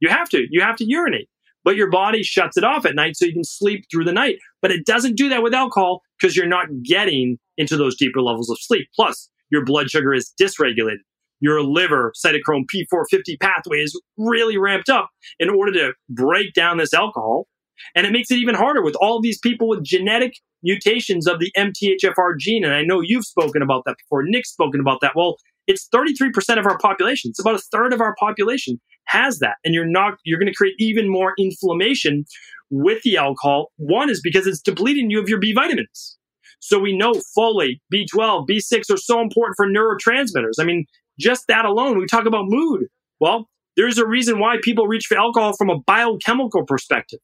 You 0.00 0.08
have 0.08 0.28
to, 0.30 0.46
you 0.50 0.62
have 0.62 0.76
to 0.76 0.86
urinate, 0.86 1.28
but 1.64 1.76
your 1.76 1.90
body 1.90 2.22
shuts 2.22 2.56
it 2.56 2.64
off 2.64 2.86
at 2.86 2.94
night 2.94 3.16
so 3.16 3.26
you 3.26 3.34
can 3.34 3.44
sleep 3.44 3.84
through 3.90 4.04
the 4.04 4.12
night. 4.12 4.36
But 4.62 4.72
it 4.72 4.86
doesn't 4.86 5.18
do 5.18 5.28
that 5.28 5.42
with 5.42 5.52
alcohol 5.52 6.00
because 6.18 6.34
you're 6.34 6.46
not 6.46 6.66
getting 6.82 7.38
into 7.58 7.76
those 7.76 7.94
deeper 7.94 8.22
levels 8.22 8.48
of 8.48 8.56
sleep. 8.58 8.88
Plus, 8.96 9.28
your 9.50 9.66
blood 9.66 9.90
sugar 9.90 10.14
is 10.14 10.32
dysregulated. 10.40 11.02
Your 11.40 11.62
liver 11.62 12.12
cytochrome 12.24 12.64
P450 12.74 13.38
pathway 13.38 13.78
is 13.78 14.00
really 14.16 14.56
ramped 14.56 14.88
up 14.88 15.10
in 15.38 15.50
order 15.50 15.72
to 15.72 15.92
break 16.08 16.54
down 16.54 16.78
this 16.78 16.94
alcohol. 16.94 17.48
And 17.94 18.06
it 18.06 18.12
makes 18.12 18.30
it 18.30 18.36
even 18.36 18.54
harder 18.54 18.82
with 18.82 18.96
all 19.00 19.20
these 19.20 19.38
people 19.38 19.68
with 19.68 19.84
genetic 19.84 20.34
mutations 20.62 21.26
of 21.26 21.40
the 21.40 21.52
MTHFR 21.56 22.38
gene. 22.38 22.64
And 22.64 22.74
I 22.74 22.82
know 22.82 23.00
you've 23.00 23.26
spoken 23.26 23.62
about 23.62 23.84
that 23.86 23.96
before. 23.98 24.22
Nick's 24.24 24.50
spoken 24.50 24.80
about 24.80 25.00
that. 25.00 25.12
Well, 25.14 25.36
it's 25.66 25.88
33% 25.94 26.58
of 26.58 26.66
our 26.66 26.78
population. 26.78 27.30
It's 27.30 27.40
about 27.40 27.54
a 27.54 27.62
third 27.72 27.92
of 27.92 28.00
our 28.00 28.14
population 28.18 28.80
has 29.06 29.38
that. 29.40 29.56
And 29.64 29.74
you're 29.74 29.86
not, 29.86 30.14
you're 30.24 30.38
going 30.38 30.50
to 30.50 30.54
create 30.54 30.74
even 30.78 31.10
more 31.10 31.34
inflammation 31.38 32.24
with 32.70 33.02
the 33.02 33.16
alcohol. 33.16 33.70
One 33.76 34.10
is 34.10 34.20
because 34.20 34.46
it's 34.46 34.60
depleting 34.60 35.10
you 35.10 35.20
of 35.20 35.28
your 35.28 35.38
B 35.38 35.52
vitamins. 35.52 36.18
So 36.60 36.78
we 36.78 36.96
know 36.96 37.12
folate, 37.36 37.80
B12, 37.92 38.48
B6 38.48 38.90
are 38.90 38.96
so 38.96 39.20
important 39.20 39.56
for 39.56 39.66
neurotransmitters. 39.66 40.60
I 40.60 40.64
mean, 40.64 40.86
just 41.18 41.48
that 41.48 41.64
alone, 41.64 41.98
we 41.98 42.06
talk 42.06 42.26
about 42.26 42.44
mood. 42.46 42.86
Well, 43.20 43.48
there's 43.76 43.98
a 43.98 44.06
reason 44.06 44.38
why 44.38 44.56
people 44.62 44.86
reach 44.86 45.06
for 45.08 45.16
alcohol 45.16 45.54
from 45.56 45.70
a 45.70 45.80
biochemical 45.86 46.64
perspective 46.64 47.18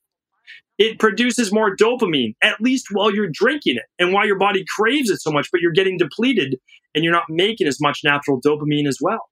it 0.79 0.99
produces 1.01 1.53
more 1.53 1.77
dopamine, 1.77 2.35
at 2.43 2.61
least 2.61 2.87
while 2.93 3.13
you're 3.13 3.31
drinking 3.31 3.77
it 3.77 3.85
and 3.99 4.13
while 4.13 4.27
your 4.27 4.39
body 4.39 4.65
craves 4.77 5.11
it 5.11 5.21
so 5.21 5.31
much, 5.31 5.49
but 5.51 5.61
you're 5.61 5.73
getting 5.73 5.99
depleted 5.99 6.57
and 6.95 7.03
you're 7.03 7.13
not 7.13 7.25
making 7.29 7.67
as 7.67 7.79
much 7.81 8.01
natural 8.05 8.41
dopamine 8.41 8.87
as 8.87 8.99
well 9.01 9.29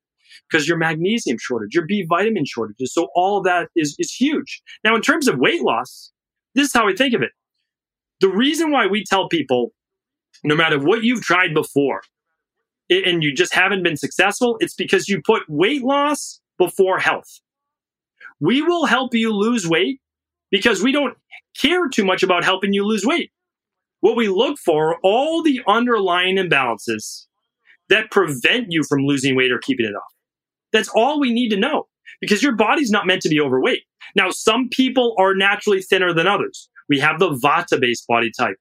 because 0.51 0.69
your 0.69 0.77
magnesium 0.77 1.39
shortage, 1.41 1.75
your 1.75 1.87
B 1.87 2.05
vitamin 2.09 2.45
shortages. 2.45 2.93
So 2.93 3.09
all 3.15 3.39
of 3.39 3.45
that 3.45 3.69
is, 3.77 3.95
is 3.99 4.13
huge. 4.13 4.61
Now, 4.85 4.97
in 4.97 5.03
terms 5.03 5.29
of 5.29 5.39
weight 5.39 5.63
loss, 5.63 6.13
this 6.55 6.67
is 6.69 6.73
how 6.73 6.89
I 6.89 6.95
think 6.95 7.15
of 7.15 7.23
it. 7.23 7.31
The 8.21 8.29
reason 8.29 8.71
why 8.71 8.87
we 8.87 9.05
tell 9.05 9.29
people, 9.29 9.73
no 10.43 10.57
matter 10.57 10.79
what 10.79 11.05
you've 11.05 11.23
tried 11.23 11.55
before, 11.55 12.03
and 12.89 13.23
you 13.23 13.35
just 13.35 13.55
haven't 13.55 13.83
been 13.83 13.97
successful, 13.97 14.57
it's 14.61 14.75
because 14.75 15.09
you 15.09 15.21
put 15.25 15.43
weight 15.49 15.83
loss 15.83 16.41
before 16.59 16.99
health. 16.99 17.41
We 18.41 18.63
will 18.63 18.87
help 18.87 19.15
you 19.15 19.33
lose 19.33 19.69
weight 19.69 20.01
because 20.51 20.83
we 20.83 20.93
don't 20.93 21.17
care 21.61 21.89
too 21.89 22.05
much 22.05 22.23
about 22.23 22.45
helping 22.45 22.73
you 22.73 22.85
lose 22.85 23.05
weight. 23.05 23.31
What 24.01 24.17
we 24.17 24.29
look 24.29 24.59
for 24.59 24.95
are 24.95 24.99
all 25.03 25.43
the 25.43 25.61
underlying 25.67 26.37
imbalances 26.37 27.27
that 27.89 28.11
prevent 28.11 28.67
you 28.71 28.83
from 28.85 29.05
losing 29.05 29.37
weight 29.37 29.53
or 29.53 29.59
keeping 29.59 29.87
it 29.87 29.95
off. 29.95 30.13
That's 30.73 30.89
all 30.89 31.21
we 31.21 31.33
need 31.33 31.49
to 31.51 31.57
know 31.57 31.89
because 32.21 32.43
your 32.43 32.55
body's 32.55 32.91
not 32.91 33.07
meant 33.07 33.23
to 33.23 33.29
be 33.29 33.41
overweight. 33.41 33.83
Now, 34.15 34.31
some 34.31 34.69
people 34.71 35.15
are 35.19 35.35
naturally 35.35 35.83
thinner 35.83 36.13
than 36.13 36.27
others. 36.27 36.69
We 36.89 37.01
have 37.01 37.19
the 37.19 37.31
Vata 37.31 37.81
based 37.81 38.07
body 38.07 38.31
type 38.39 38.57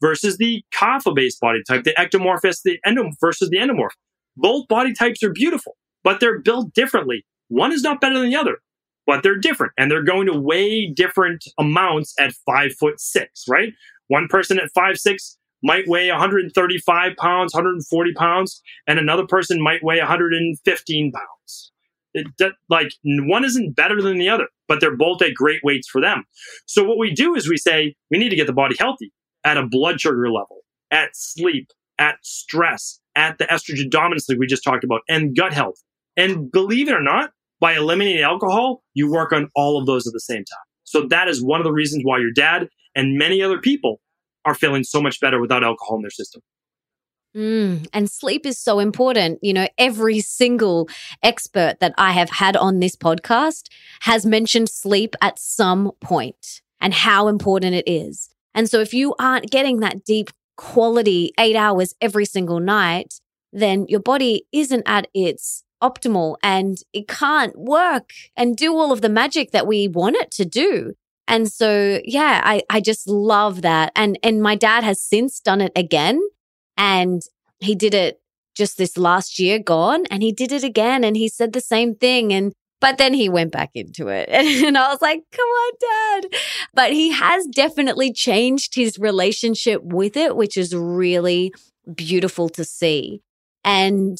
versus 0.00 0.38
the 0.38 0.62
Kapha 0.74 1.14
based 1.14 1.40
body 1.40 1.60
type, 1.66 1.84
the 1.84 1.94
ectomorph 1.98 2.40
the 2.62 2.78
endomorph 2.86 3.16
versus 3.20 3.50
the 3.50 3.58
endomorph. 3.58 3.90
Both 4.36 4.68
body 4.68 4.92
types 4.92 5.22
are 5.22 5.32
beautiful, 5.32 5.76
but 6.04 6.20
they're 6.20 6.40
built 6.40 6.72
differently. 6.74 7.24
One 7.48 7.72
is 7.72 7.82
not 7.82 8.00
better 8.00 8.18
than 8.18 8.30
the 8.30 8.36
other, 8.36 8.58
but 9.06 9.22
they're 9.22 9.38
different 9.38 9.72
and 9.78 9.90
they're 9.90 10.02
going 10.02 10.26
to 10.26 10.38
weigh 10.38 10.92
different 10.94 11.44
amounts 11.58 12.14
at 12.18 12.34
five 12.44 12.72
foot 12.78 13.00
six, 13.00 13.44
right? 13.48 13.72
One 14.08 14.28
person 14.28 14.58
at 14.58 14.70
five 14.74 14.98
six 14.98 15.38
might 15.62 15.88
weigh 15.88 16.10
135 16.10 17.16
pounds, 17.16 17.54
140 17.54 18.12
pounds, 18.14 18.62
and 18.86 18.98
another 18.98 19.26
person 19.26 19.62
might 19.62 19.82
weigh 19.82 19.98
115 19.98 21.12
pounds. 21.12 21.72
It, 22.14 22.52
like 22.70 22.92
one 23.04 23.44
isn't 23.44 23.76
better 23.76 24.00
than 24.00 24.18
the 24.18 24.28
other, 24.28 24.48
but 24.68 24.80
they're 24.80 24.96
both 24.96 25.20
at 25.22 25.34
great 25.34 25.60
weights 25.62 25.88
for 25.88 26.00
them. 26.00 26.24
So 26.64 26.82
what 26.82 26.98
we 26.98 27.12
do 27.12 27.34
is 27.34 27.48
we 27.48 27.58
say 27.58 27.94
we 28.10 28.18
need 28.18 28.30
to 28.30 28.36
get 28.36 28.46
the 28.46 28.54
body 28.54 28.76
healthy 28.78 29.12
at 29.44 29.58
a 29.58 29.66
blood 29.66 30.00
sugar 30.00 30.30
level, 30.30 30.62
at 30.90 31.10
sleep, 31.14 31.68
at 31.98 32.16
stress, 32.22 33.00
at 33.14 33.38
the 33.38 33.44
estrogen 33.44 33.90
dominance 33.90 34.28
like 34.28 34.38
we 34.38 34.46
just 34.46 34.64
talked 34.64 34.84
about, 34.84 35.02
and 35.08 35.36
gut 35.36 35.52
health. 35.52 35.82
And 36.16 36.50
believe 36.50 36.88
it 36.88 36.94
or 36.94 37.02
not, 37.02 37.30
by 37.60 37.74
eliminating 37.74 38.22
alcohol, 38.22 38.82
you 38.94 39.10
work 39.10 39.32
on 39.32 39.48
all 39.54 39.78
of 39.78 39.86
those 39.86 40.06
at 40.06 40.12
the 40.12 40.20
same 40.20 40.44
time. 40.44 40.64
So 40.84 41.06
that 41.08 41.28
is 41.28 41.42
one 41.42 41.60
of 41.60 41.64
the 41.64 41.72
reasons 41.72 42.02
why 42.04 42.18
your 42.18 42.32
dad 42.32 42.68
and 42.94 43.18
many 43.18 43.42
other 43.42 43.58
people 43.58 44.00
are 44.44 44.54
feeling 44.54 44.84
so 44.84 45.02
much 45.02 45.20
better 45.20 45.40
without 45.40 45.64
alcohol 45.64 45.96
in 45.96 46.02
their 46.02 46.10
system. 46.10 46.42
Mm, 47.36 47.86
and 47.92 48.10
sleep 48.10 48.46
is 48.46 48.58
so 48.58 48.78
important. 48.78 49.38
You 49.42 49.52
know, 49.52 49.68
every 49.76 50.20
single 50.20 50.88
expert 51.22 51.76
that 51.80 51.92
I 51.98 52.12
have 52.12 52.30
had 52.30 52.56
on 52.56 52.80
this 52.80 52.96
podcast 52.96 53.68
has 54.00 54.24
mentioned 54.24 54.70
sleep 54.70 55.14
at 55.20 55.38
some 55.38 55.92
point 56.00 56.62
and 56.80 56.94
how 56.94 57.28
important 57.28 57.74
it 57.74 57.84
is. 57.86 58.30
And 58.54 58.70
so 58.70 58.80
if 58.80 58.94
you 58.94 59.14
aren't 59.18 59.50
getting 59.50 59.80
that 59.80 60.04
deep 60.04 60.30
quality 60.56 61.32
eight 61.38 61.56
hours 61.56 61.94
every 62.00 62.24
single 62.24 62.60
night, 62.60 63.20
then 63.52 63.84
your 63.88 64.00
body 64.00 64.46
isn't 64.52 64.82
at 64.86 65.08
its 65.12 65.62
optimal 65.82 66.36
and 66.42 66.78
it 66.92 67.08
can't 67.08 67.56
work 67.58 68.10
and 68.36 68.56
do 68.56 68.74
all 68.74 68.92
of 68.92 69.00
the 69.00 69.08
magic 69.08 69.50
that 69.52 69.66
we 69.66 69.88
want 69.88 70.16
it 70.16 70.30
to 70.32 70.44
do. 70.44 70.94
And 71.28 71.50
so, 71.50 72.00
yeah, 72.04 72.40
I, 72.44 72.62
I 72.70 72.80
just 72.80 73.08
love 73.08 73.62
that. 73.62 73.92
And, 73.96 74.18
and 74.22 74.40
my 74.40 74.54
dad 74.54 74.84
has 74.84 75.00
since 75.00 75.40
done 75.40 75.60
it 75.60 75.72
again 75.74 76.20
and 76.76 77.22
he 77.58 77.74
did 77.74 77.94
it 77.94 78.20
just 78.54 78.78
this 78.78 78.96
last 78.96 79.38
year 79.38 79.58
gone 79.58 80.04
and 80.10 80.22
he 80.22 80.32
did 80.32 80.52
it 80.52 80.64
again 80.64 81.04
and 81.04 81.16
he 81.16 81.28
said 81.28 81.52
the 81.52 81.60
same 81.60 81.94
thing. 81.94 82.32
And, 82.32 82.52
but 82.80 82.98
then 82.98 83.12
he 83.12 83.28
went 83.28 83.52
back 83.52 83.70
into 83.74 84.08
it. 84.08 84.28
And 84.64 84.78
I 84.78 84.88
was 84.88 85.02
like, 85.02 85.22
come 85.32 85.46
on, 85.46 85.72
dad. 85.80 86.38
But 86.72 86.92
he 86.92 87.10
has 87.10 87.46
definitely 87.46 88.12
changed 88.12 88.74
his 88.74 88.98
relationship 88.98 89.82
with 89.82 90.16
it, 90.16 90.36
which 90.36 90.56
is 90.56 90.74
really 90.74 91.52
beautiful 91.92 92.48
to 92.50 92.64
see. 92.64 93.20
And 93.64 94.16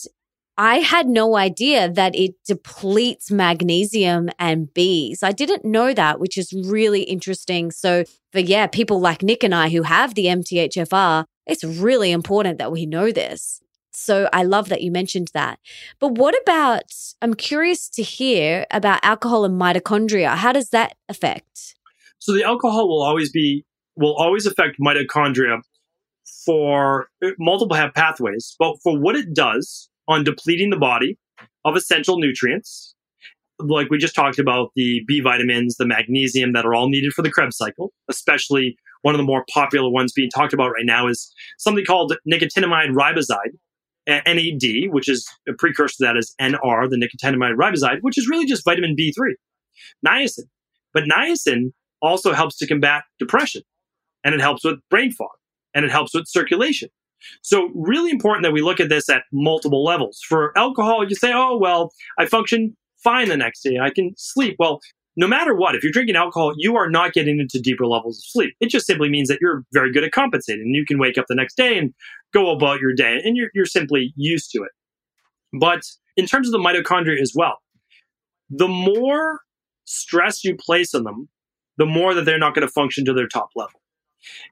I 0.59 0.77
had 0.77 1.07
no 1.07 1.37
idea 1.37 1.91
that 1.91 2.17
it 2.17 2.35
depletes 2.47 3.31
magnesium 3.31 4.31
and 4.39 4.69
Bs. 4.69 5.19
I 5.23 5.33
didn't 5.33 5.67
know 5.67 5.93
that, 5.93 6.19
which 6.19 6.39
is 6.39 6.53
really 6.53 7.03
interesting. 7.03 7.71
So, 7.71 8.05
for 8.33 8.39
yeah, 8.39 8.67
people 8.67 8.99
like 8.99 9.23
Nick 9.23 9.45
and 9.45 9.55
I 9.55 9.69
who 9.69 9.83
have 9.83 10.15
the 10.15 10.27
MTHFR, 10.27 11.27
it's 11.47 11.63
really 11.63 12.11
important 12.11 12.59
that 12.59 12.73
we 12.73 12.87
know 12.87 13.13
this. 13.13 13.61
So, 13.93 14.31
I 14.33 14.45
love 14.45 14.71
that 14.71 14.81
you 14.81 14.91
mentioned 14.91 15.29
that. 15.35 15.59
But 16.01 16.13
what 16.13 16.35
about, 16.43 16.85
I'm 17.21 17.35
curious 17.35 17.91
to 17.91 18.03
hear 18.03 18.67
about 18.71 19.01
alcohol 19.03 19.45
and 19.45 19.61
mitochondria. 19.61 20.37
How 20.37 20.53
does 20.53 20.71
that 20.71 20.97
affect? 21.11 21.75
So, 22.19 22.33
the 22.33 22.45
alcohol 22.45 22.89
will 22.89 23.03
always 23.03 23.31
be, 23.31 23.67
will 23.95 24.17
always 24.17 24.47
affect 24.47 24.77
mitochondria 24.81 25.61
for 26.47 27.09
multiple 27.39 27.77
pathways, 27.95 28.57
but 28.59 28.77
for 28.83 28.99
what 28.99 29.17
it 29.17 29.35
does, 29.35 29.91
on 30.09 30.25
depleting 30.25 30.71
the 30.71 30.77
body 30.77 31.19
of 31.65 31.77
essential 31.77 32.19
nutrients, 32.19 32.95
like 33.59 33.91
we 33.91 33.99
just 33.99 34.15
talked 34.15 34.39
about 34.39 34.71
the 34.77 35.03
B 35.07 35.21
vitamins, 35.21 35.77
the 35.77 35.87
magnesium 35.87 36.53
that 36.53 36.65
are 36.65 36.75
all 36.75 36.89
needed 36.89 37.13
for 37.13 37.23
the 37.23 37.31
Krebs 37.31 37.57
cycle, 37.57 37.93
especially 38.09 38.77
one 39.03 39.15
of 39.15 39.19
the 39.19 39.25
more 39.25 39.45
popular 39.53 39.91
ones 39.91 40.13
being 40.13 40.31
talked 40.31 40.53
about 40.53 40.71
right 40.71 40.85
now 40.85 41.07
is 41.07 41.33
something 41.59 41.85
called 41.85 42.17
nicotinamide 42.31 42.91
riboside, 42.91 43.55
NAD, 44.07 44.93
which 44.93 45.09
is 45.09 45.29
a 45.49 45.53
precursor 45.53 45.97
to 45.99 46.05
that 46.05 46.17
is 46.17 46.35
NR, 46.41 46.89
the 46.89 46.97
nicotinamide 46.97 47.57
riboside, 47.57 47.99
which 48.03 48.19
is 48.19 48.29
really 48.29 48.47
just 48.47 48.65
vitamin 48.65 48.95
B3, 48.99 49.33
niacin. 50.07 50.45
But 50.93 51.05
niacin 51.05 51.73
also 52.03 52.33
helps 52.33 52.57
to 52.59 52.67
combat 52.67 53.05
depression 53.19 53.63
and 54.25 54.35
it 54.35 54.41
helps 54.41 54.65
with 54.65 54.79
brain 54.91 55.13
fog 55.13 55.29
and 55.75 55.85
it 55.85 55.91
helps 55.91 56.15
with 56.15 56.27
circulation. 56.27 56.89
So, 57.43 57.71
really 57.75 58.11
important 58.11 58.45
that 58.45 58.53
we 58.53 58.63
look 58.63 58.81
at 58.81 58.89
this 58.89 59.09
at 59.09 59.23
multiple 59.33 59.85
levels. 59.85 60.21
For 60.29 60.57
alcohol, 60.57 61.05
you 61.09 61.15
say, 61.15 61.33
oh, 61.35 61.57
well, 61.57 61.93
I 62.19 62.27
function 62.27 62.77
fine 63.03 63.29
the 63.29 63.37
next 63.37 63.63
day. 63.63 63.79
I 63.79 63.91
can 63.91 64.13
sleep. 64.17 64.57
Well, 64.59 64.81
no 65.17 65.27
matter 65.27 65.55
what, 65.55 65.75
if 65.75 65.83
you're 65.83 65.93
drinking 65.93 66.17
alcohol, 66.17 66.53
you 66.59 66.77
are 66.77 66.91
not 66.91 67.15
getting 67.15 67.41
into 67.41 67.59
deeper 67.59 67.87
levels 67.87 68.19
of 68.19 68.25
sleep. 68.27 68.55
It 68.61 68.69
just 68.69 68.87
simply 68.87 69.09
means 69.09 69.29
that 69.29 69.39
you're 69.41 69.65
very 69.73 69.91
good 69.91 70.05
at 70.05 70.13
compensating. 70.13 70.63
And 70.63 70.75
you 70.75 70.85
can 70.85 70.99
wake 70.99 71.17
up 71.17 71.25
the 71.29 71.35
next 71.35 71.57
day 71.57 71.79
and 71.79 71.95
go 72.35 72.51
about 72.51 72.81
your 72.81 72.93
day, 72.93 73.21
and 73.25 73.37
you're, 73.37 73.49
you're 73.55 73.65
simply 73.65 74.13
used 74.17 74.51
to 74.51 74.63
it. 74.63 74.73
But 75.59 75.83
in 76.17 76.27
terms 76.27 76.49
of 76.49 76.53
the 76.53 76.59
mitochondria 76.59 77.21
as 77.21 77.33
well, 77.35 77.59
the 78.51 78.69
more 78.69 79.41
stress 79.87 80.45
you 80.45 80.55
place 80.55 80.95
on 80.95 81.05
them, 81.05 81.29
the 81.79 81.87
more 81.87 82.15
that 82.15 82.25
they're 82.25 82.39
not 82.39 82.55
going 82.55 82.67
to 82.67 82.73
function 82.73 83.05
to 83.07 83.13
their 83.13 83.29
top 83.29 83.49
level. 83.57 83.81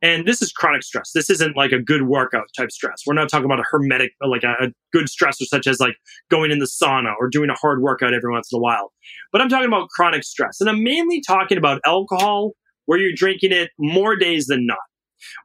And 0.02 0.26
this 0.26 0.42
is 0.42 0.52
chronic 0.52 0.82
stress. 0.82 1.10
This 1.14 1.30
isn't 1.30 1.56
like 1.56 1.72
a 1.72 1.78
good 1.78 2.02
workout 2.02 2.46
type 2.56 2.70
stress. 2.70 3.02
We're 3.06 3.14
not 3.14 3.28
talking 3.28 3.46
about 3.46 3.60
a 3.60 3.64
hormetic, 3.74 4.10
like 4.26 4.44
a, 4.44 4.64
a 4.64 4.68
good 4.92 5.06
stressor, 5.06 5.44
such 5.44 5.66
as 5.66 5.80
like 5.80 5.96
going 6.30 6.50
in 6.50 6.58
the 6.58 6.66
sauna 6.66 7.14
or 7.18 7.28
doing 7.28 7.50
a 7.50 7.54
hard 7.54 7.82
workout 7.82 8.14
every 8.14 8.30
once 8.30 8.50
in 8.52 8.58
a 8.58 8.60
while. 8.60 8.92
But 9.32 9.40
I'm 9.40 9.48
talking 9.48 9.68
about 9.68 9.88
chronic 9.88 10.24
stress. 10.24 10.60
And 10.60 10.68
I'm 10.68 10.82
mainly 10.82 11.20
talking 11.26 11.58
about 11.58 11.80
alcohol 11.86 12.52
where 12.86 12.98
you're 12.98 13.12
drinking 13.14 13.52
it 13.52 13.70
more 13.78 14.16
days 14.16 14.46
than 14.46 14.66
not, 14.66 14.78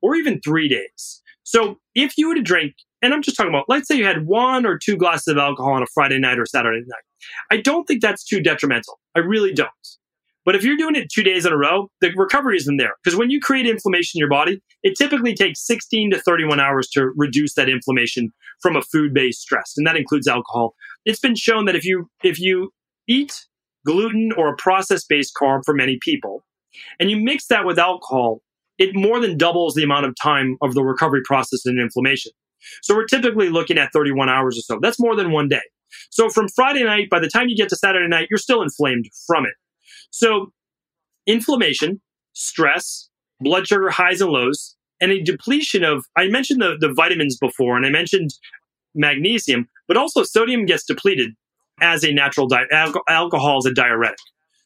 or 0.02 0.16
even 0.16 0.42
three 0.42 0.68
days. 0.68 1.22
So 1.44 1.80
if 1.96 2.18
you 2.18 2.28
were 2.28 2.36
to 2.36 2.42
drink, 2.42 2.74
and 3.02 3.14
I'm 3.14 3.22
just 3.22 3.38
talking 3.38 3.52
about, 3.52 3.66
let's 3.70 3.88
say 3.88 3.96
you 3.96 4.06
had 4.06 4.28
one 4.28 4.66
or 4.66 4.78
two 4.78 4.98
glasses 4.98 5.32
of 5.32 5.38
alcohol 5.38 5.74
on 5.74 5.84
a 5.84 5.88
Friday 5.94 6.20
night 6.20 6.38
or 6.38 6.46
Saturday 6.46 6.82
night. 6.86 7.04
I 7.50 7.62
don't 7.62 7.86
think 7.86 8.02
that's 8.02 8.24
too 8.24 8.42
detrimental. 8.42 9.00
I 9.16 9.20
really 9.20 9.54
don't. 9.54 9.70
But 10.50 10.56
if 10.56 10.64
you're 10.64 10.78
doing 10.78 10.96
it 10.96 11.12
two 11.14 11.22
days 11.22 11.46
in 11.46 11.54
a 11.54 11.58
row, 11.58 11.92
the 12.02 12.12
recovery 12.16 12.58
isn't 12.58 12.78
there. 12.78 12.96
Because 13.04 13.16
when 13.16 13.30
you 13.30 13.40
create 13.40 13.68
inflammation 13.68 14.18
in 14.18 14.20
your 14.20 14.32
body, 14.32 14.60
it 14.82 14.98
typically 14.98 15.36
takes 15.36 15.64
16 15.68 16.10
to 16.10 16.20
31 16.20 16.60
hours 16.60 16.90
to 16.94 17.12
reduce 17.16 17.54
that 17.54 17.70
inflammation 17.70 18.34
from 18.60 18.76
a 18.76 18.82
food-based 18.82 19.40
stress. 19.40 19.76
And 19.78 19.86
that 19.86 19.96
includes 19.96 20.28
alcohol. 20.28 20.74
It's 21.06 21.20
been 21.20 21.36
shown 21.36 21.66
that 21.66 21.76
if 21.76 21.86
you 21.86 22.10
if 22.24 22.40
you 22.40 22.74
eat 23.08 23.46
gluten 23.86 24.32
or 24.36 24.52
a 24.52 24.56
process-based 24.56 25.34
carb 25.40 25.66
for 25.66 25.76
many 25.76 26.00
people, 26.02 26.44
and 27.00 27.12
you 27.12 27.18
mix 27.18 27.46
that 27.50 27.64
with 27.64 27.78
alcohol, 27.78 28.42
it 28.80 28.96
more 28.96 29.20
than 29.20 29.38
doubles 29.38 29.76
the 29.76 29.84
amount 29.84 30.08
of 30.08 30.16
time 30.20 30.58
of 30.64 30.74
the 30.74 30.82
recovery 30.82 31.22
process 31.26 31.64
and 31.68 31.80
inflammation. 31.80 32.32
So 32.82 32.96
we're 32.96 33.06
typically 33.06 33.50
looking 33.50 33.78
at 33.78 33.94
31 33.94 34.30
hours 34.30 34.58
or 34.58 34.62
so. 34.62 34.80
That's 34.82 35.00
more 35.00 35.16
than 35.16 35.32
one 35.32 35.48
day. 35.48 35.62
So 36.10 36.28
from 36.28 36.48
Friday 36.48 36.84
night, 36.86 37.08
by 37.12 37.20
the 37.20 37.30
time 37.30 37.50
you 37.50 37.56
get 37.56 37.70
to 37.70 37.76
Saturday 37.76 38.08
night, 38.08 38.30
you're 38.32 38.40
still 38.40 38.64
inflamed 38.64 39.12
from 39.28 39.46
it. 39.46 39.54
So, 40.12 40.52
inflammation, 41.28 42.02
stress, 42.34 43.10
blood 43.40 43.68
sugar 43.68 43.90
highs 43.90 44.22
and 44.22 44.32
lows, 44.32 44.76
and 45.02 45.12
a 45.12 45.22
depletion 45.22 45.84
of, 45.84 46.06
I 46.18 46.28
mentioned 46.28 46.62
the, 46.62 46.78
the 46.80 46.94
vitamins 46.94 47.38
before, 47.38 47.78
and 47.78 47.86
I 47.86 47.90
mentioned 47.90 48.32
magnesium, 48.96 49.68
but 49.88 49.98
also 49.98 50.24
sodium 50.24 50.66
gets 50.66 50.84
depleted 50.84 51.32
as 51.82 52.04
a 52.04 52.14
natural 52.14 52.48
diet. 52.48 52.68
Al- 52.72 53.04
alcohol 53.08 53.60
is 53.60 53.66
a 53.66 53.74
diuretic. 53.74 54.18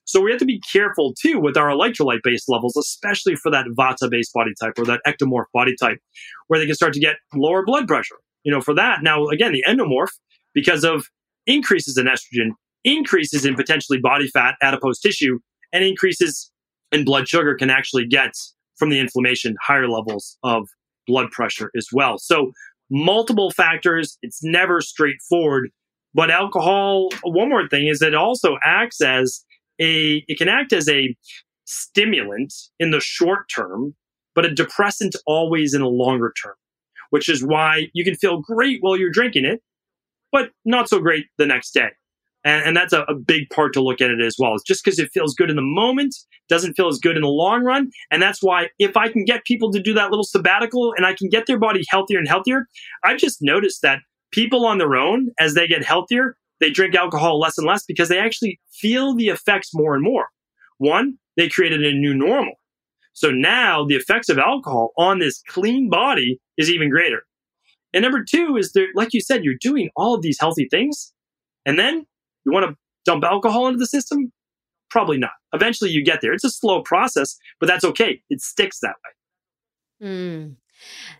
So 0.06 0.22
we 0.22 0.32
have 0.32 0.40
to 0.40 0.46
be 0.46 0.62
careful 0.72 1.14
too 1.20 1.40
with 1.40 1.56
our 1.56 1.70
electrolyte 1.70 2.22
based 2.24 2.50
levels, 2.50 2.76
especially 2.76 3.36
for 3.36 3.50
that 3.52 3.66
Vata 3.78 4.10
based 4.10 4.34
body 4.34 4.52
type 4.60 4.74
or 4.78 4.86
that 4.86 5.02
ectomorph 5.08 5.46
body 5.54 5.76
type, 5.80 6.00
where 6.48 6.60
they 6.60 6.66
can 6.66 6.76
start 6.76 6.94
to 6.94 7.00
get 7.00 7.16
lower 7.34 7.64
blood 7.66 7.88
pressure. 7.88 8.18
You 8.44 8.52
know, 8.52 8.60
for 8.60 8.74
that. 8.74 9.02
Now, 9.02 9.28
again, 9.28 9.54
the 9.54 9.64
endomorph, 9.66 10.12
because 10.54 10.84
of 10.84 11.06
increases 11.48 11.98
in 11.98 12.08
estrogen, 12.08 12.52
increases 12.84 13.46
in 13.46 13.56
potentially 13.56 14.00
body 14.00 14.28
fat, 14.28 14.56
adipose 14.62 15.00
tissue, 15.00 15.40
and 15.72 15.84
increases 15.84 16.52
in 16.92 17.06
blood 17.06 17.28
sugar 17.28 17.56
can 17.56 17.70
actually 17.70 18.06
get 18.06 18.34
from 18.78 18.90
the 18.90 19.00
inflammation 19.00 19.56
higher 19.62 19.88
levels 19.88 20.38
of 20.44 20.68
blood 21.08 21.32
pressure 21.32 21.72
as 21.76 21.88
well. 21.92 22.18
So, 22.18 22.52
multiple 22.90 23.52
factors. 23.52 24.18
It's 24.22 24.44
never 24.44 24.82
straightforward. 24.82 25.70
But 26.14 26.30
alcohol, 26.30 27.10
one 27.24 27.50
more 27.50 27.68
thing 27.68 27.88
is 27.88 28.02
it 28.02 28.14
also 28.14 28.58
acts 28.64 29.02
as 29.02 29.44
a, 29.82 30.24
it 30.28 30.38
can 30.38 30.48
act 30.48 30.72
as 30.72 30.88
a 30.88 31.16
stimulant 31.66 32.54
in 32.80 32.92
the 32.92 33.00
short 33.00 33.50
term 33.50 33.96
but 34.36 34.46
a 34.46 34.54
depressant 34.54 35.16
always 35.26 35.74
in 35.74 35.82
the 35.82 35.88
longer 35.88 36.34
term, 36.44 36.56
which 37.10 37.30
is 37.30 37.44
why 37.44 37.88
you 37.94 38.04
can 38.04 38.16
feel 38.16 38.40
great 38.40 38.80
while 38.82 38.98
you're 38.98 39.12
drinking 39.12 39.46
it, 39.46 39.62
but 40.32 40.52
not 40.66 40.90
so 40.90 41.00
great 41.00 41.28
the 41.38 41.46
next 41.46 41.72
day. 41.72 41.90
And, 42.44 42.64
and 42.66 42.78
that's 42.78 42.94
a, 42.94 43.04
a, 43.04 43.16
big 43.16 43.50
part 43.50 43.74
to 43.74 43.82
look 43.82 44.02
at 44.02 44.10
it 44.10 44.22
as 44.22 44.36
well. 44.38 44.54
It's 44.54 44.64
just 44.64 44.84
because 44.84 45.00
it 45.00 45.12
feels 45.14 45.34
good 45.34 45.50
in 45.50 45.56
the 45.56 45.62
moment, 45.62 46.14
doesn't 46.50 46.74
feel 46.74 46.88
as 46.88 47.00
good 47.00 47.16
in 47.16 47.22
the 47.22 47.30
long 47.30 47.64
run. 47.64 47.90
And 48.12 48.22
that's 48.22 48.44
why 48.44 48.68
if 48.80 48.98
I 48.98 49.10
can 49.10 49.24
get 49.24 49.46
people 49.46 49.72
to 49.72 49.82
do 49.82 49.94
that 49.94 50.10
little 50.10 50.26
sabbatical 50.26 50.94
and 50.98 51.06
I 51.06 51.14
can 51.14 51.30
get 51.30 51.48
their 51.48 51.60
body 51.60 51.84
healthier 51.90 52.20
and 52.20 52.28
healthier, 52.28 52.68
I've 53.04 53.18
just 53.18 53.38
noticed 53.42 53.82
that 53.82 54.00
people 54.32 54.66
on 54.66 54.78
their 54.78 54.96
own, 54.96 55.30
as 55.40 55.54
they 55.54 55.68
get 55.68 55.86
healthier, 55.86 56.36
they 56.60 56.70
drink 56.70 56.96
alcohol 56.96 57.40
less 57.40 57.58
and 57.58 57.68
less 57.68 57.84
because 57.86 58.10
they 58.10 58.20
actually 58.20 58.60
feel 58.72 59.16
the 59.16 59.28
effects 59.28 59.70
more 59.74 59.96
and 59.96 60.04
more. 60.04 60.28
One, 60.78 61.18
they 61.38 61.50
created 61.50 61.84
a 61.84 61.94
new 61.94 62.14
normal. 62.14 62.54
So 63.14 63.30
now 63.30 63.86
the 63.86 63.96
effects 63.96 64.28
of 64.30 64.38
alcohol 64.38 64.92
on 64.98 65.20
this 65.20 65.42
clean 65.48 65.90
body 65.90 66.40
is 66.58 66.70
even 66.70 66.90
greater. 66.90 67.24
And 67.94 68.02
number 68.02 68.24
two 68.24 68.58
is 68.58 68.74
there, 68.74 68.88
like 68.96 69.14
you 69.14 69.22
said, 69.22 69.44
you're 69.44 69.54
doing 69.62 69.90
all 69.96 70.16
of 70.16 70.24
these 70.24 70.40
healthy 70.40 70.68
things. 70.70 71.14
And 71.66 71.78
then 71.78 72.06
you 72.46 72.52
want 72.52 72.70
to 72.70 72.76
dump 73.06 73.24
alcohol 73.24 73.68
into 73.68 73.80
the 73.80 73.88
system? 73.88 74.32
Probably 74.90 75.18
not. 75.18 75.32
Eventually 75.54 75.90
you 75.90 76.04
get 76.04 76.22
there. 76.22 76.34
It's 76.34 76.44
a 76.44 76.50
slow 76.50 76.82
process, 76.82 77.38
but 77.60 77.68
that's 77.68 77.84
okay. 77.84 78.22
It 78.30 78.42
sticks 78.42 78.80
that 78.82 78.96
way. 80.02 80.08
Mm. 80.08 80.56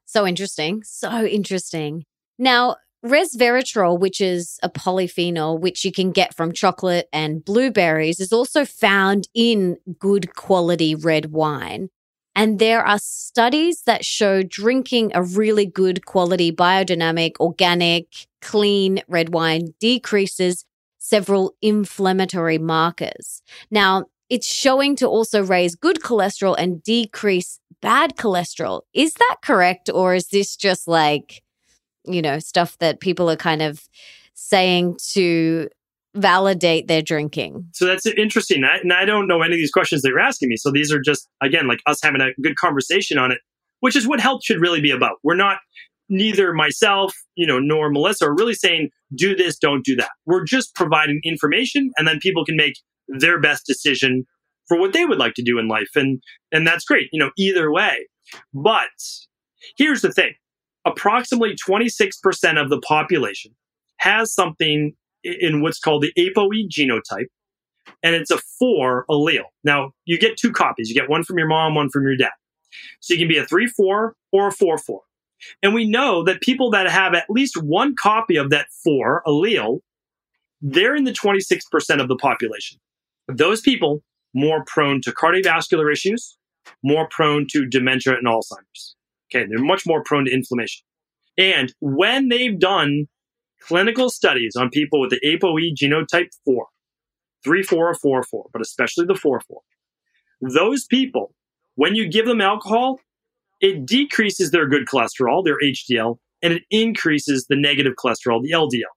So 0.06 0.28
interesting. 0.28 0.84
So 0.84 1.26
interesting. 1.26 2.06
Now, 2.38 2.78
Resveratrol, 3.04 4.00
which 4.00 4.22
is 4.22 4.60
a 4.64 4.70
polyphenol 4.70 5.60
which 5.60 5.84
you 5.84 5.92
can 5.92 6.12
get 6.12 6.34
from 6.34 6.54
chocolate 6.54 7.10
and 7.12 7.44
blueberries, 7.44 8.22
is 8.22 8.32
also 8.32 8.64
found 8.64 9.28
in 9.34 9.78
good 10.00 10.36
quality 10.36 10.96
red 10.96 11.32
wine. 11.32 11.90
And 12.36 12.60
there 12.60 12.84
are 12.84 12.98
studies 13.00 13.84
that 13.86 14.06
show 14.06 14.42
drinking 14.42 15.12
a 15.14 15.22
really 15.22 15.66
good 15.66 16.06
quality 16.06 16.52
biodynamic, 16.52 17.34
organic, 17.40 18.28
clean 18.42 19.02
red 19.08 19.34
wine 19.34 19.74
decreases 19.80 20.66
several 21.04 21.54
inflammatory 21.62 22.58
markers. 22.58 23.42
Now, 23.70 24.06
it's 24.30 24.48
showing 24.48 24.96
to 24.98 25.08
also 25.08 25.44
raise 25.44 25.76
good 25.76 26.00
cholesterol 26.00 26.56
and 26.58 26.82
decrease 26.82 27.60
bad 27.82 28.16
cholesterol. 28.16 28.82
Is 28.94 29.14
that 29.16 29.38
correct? 29.44 29.90
Or 29.94 30.16
is 30.16 30.28
this 30.30 30.56
just 30.56 30.88
like 30.88 31.44
you 32.06 32.22
know, 32.22 32.40
stuff 32.40 32.78
that 32.80 33.00
people 33.00 33.30
are 33.30 33.36
kind 33.36 33.62
of 33.62 33.88
saying 34.34 34.98
to 35.12 35.70
validate 36.16 36.88
their 36.88 37.02
drinking. 37.02 37.68
So 37.74 37.86
that's 37.86 38.06
interesting. 38.06 38.64
I, 38.64 38.78
and 38.78 38.94
I 38.94 39.06
don't 39.06 39.28
know 39.28 39.42
any 39.42 39.54
of 39.54 39.58
these 39.58 39.72
questions 39.72 40.04
that 40.04 40.10
you're 40.10 40.20
asking 40.20 40.50
me. 40.50 40.58
So 40.58 40.72
these 40.72 40.92
are 40.92 41.02
just, 41.02 41.28
again, 41.42 41.68
like 41.68 41.80
us 41.88 42.00
having 42.04 42.22
a 42.22 42.30
good 42.42 42.56
conversation 42.56 43.18
on 43.18 43.32
it, 43.32 43.40
which 43.80 43.96
is 43.96 44.08
what 44.08 44.20
health 44.20 44.44
should 44.44 44.62
really 44.62 44.82
be 44.82 44.92
about. 44.92 45.18
We're 45.24 45.36
not, 45.36 45.58
neither 46.10 46.54
myself, 46.54 47.14
you 47.36 47.48
know, 47.48 47.60
nor 47.60 47.90
Melissa 47.90 48.26
are 48.26 48.36
really 48.36 48.54
saying, 48.54 48.90
do 49.16 49.36
this, 49.36 49.58
don't 49.58 49.86
do 49.86 49.96
that. 49.96 50.10
We're 50.26 50.44
just 50.44 50.76
providing 50.76 51.22
information 51.24 51.92
and 51.98 52.08
then 52.08 52.20
people 52.20 52.46
can 52.46 52.56
make 52.56 52.76
their 53.08 53.40
best 53.40 53.66
decision 53.66 54.26
for 54.68 54.80
what 54.80 54.94
they 54.94 55.06
would 55.06 55.18
like 55.18 55.34
to 55.36 55.44
do 55.44 55.60
in 55.60 55.68
life. 55.68 55.90
And, 55.96 56.22
and 56.52 56.66
that's 56.66 56.86
great, 56.86 57.10
you 57.12 57.20
know, 57.20 57.32
either 57.38 57.72
way. 57.72 58.08
But 58.54 58.90
here's 59.78 60.02
the 60.02 60.12
thing 60.12 60.34
approximately 60.86 61.56
26% 61.56 62.62
of 62.62 62.70
the 62.70 62.80
population 62.82 63.52
has 63.98 64.34
something 64.34 64.94
in 65.24 65.62
what's 65.62 65.80
called 65.80 66.04
the 66.04 66.12
ApoE 66.18 66.68
genotype, 66.70 67.28
and 68.02 68.16
it's 68.16 68.32
a 68.32 68.40
four 68.60 69.06
allele. 69.10 69.44
Now, 69.64 69.92
you 70.06 70.20
get 70.20 70.38
two 70.38 70.52
copies. 70.52 70.90
You 70.90 70.96
get 70.96 71.10
one 71.10 71.24
from 71.24 71.38
your 71.38 71.48
mom, 71.48 71.76
one 71.76 71.90
from 71.90 72.04
your 72.04 72.18
dad. 72.18 72.32
So 73.00 73.14
you 73.14 73.20
can 73.20 73.28
be 73.28 73.38
a 73.38 73.46
3 73.46 73.68
4 73.68 74.16
or 74.32 74.48
a 74.48 74.52
4 74.52 74.78
4. 74.78 75.02
And 75.62 75.74
we 75.74 75.90
know 75.90 76.24
that 76.24 76.42
people 76.42 76.70
that 76.72 76.90
have 76.90 77.14
at 77.14 77.30
least 77.30 77.62
one 77.62 77.96
copy 77.96 78.36
of 78.36 78.50
that 78.50 78.68
4 78.84 79.24
allele, 79.26 79.80
they're 80.62 80.96
in 80.96 81.04
the 81.04 81.12
26% 81.12 82.02
of 82.02 82.08
the 82.08 82.16
population. 82.16 82.80
Those 83.28 83.62
people 83.62 84.04
more 84.34 84.64
prone 84.66 85.02
to 85.02 85.12
cardiovascular 85.12 85.92
issues, 85.92 86.38
more 86.84 87.08
prone 87.10 87.46
to 87.52 87.66
dementia 87.66 88.14
and 88.14 88.28
Alzheimer's. 88.28 88.96
Okay, 89.34 89.46
they're 89.48 89.64
much 89.64 89.86
more 89.86 90.04
prone 90.04 90.26
to 90.26 90.32
inflammation. 90.32 90.84
And 91.38 91.74
when 91.80 92.30
they've 92.30 92.58
done 92.60 93.08
clinical 93.62 94.10
studies 94.10 94.56
on 94.56 94.70
people 94.70 95.00
with 95.00 95.10
the 95.10 95.20
ApoE 95.26 95.74
genotype 95.76 96.30
4, 96.46 96.68
3 97.44 97.64
4 97.64 97.90
or 97.90 97.96
4 97.96 98.24
4, 98.24 98.46
but 98.52 98.62
especially 98.62 99.06
the 99.06 99.16
4 99.16 99.42
4, 99.48 99.62
those 100.42 100.86
people, 100.86 101.34
when 101.76 101.96
you 101.96 102.08
give 102.08 102.26
them 102.26 102.42
alcohol, 102.42 103.00
it 103.64 103.86
decreases 103.86 104.52
their 104.52 104.68
good 104.68 104.86
cholesterol, 104.86 105.44
their 105.44 105.58
HDL, 105.58 106.18
and 106.44 106.54
it 106.54 106.64
increases 106.70 107.48
the 107.48 107.56
negative 107.56 107.94
cholesterol, 107.94 108.44
the 108.44 108.52
LDL, 108.52 108.92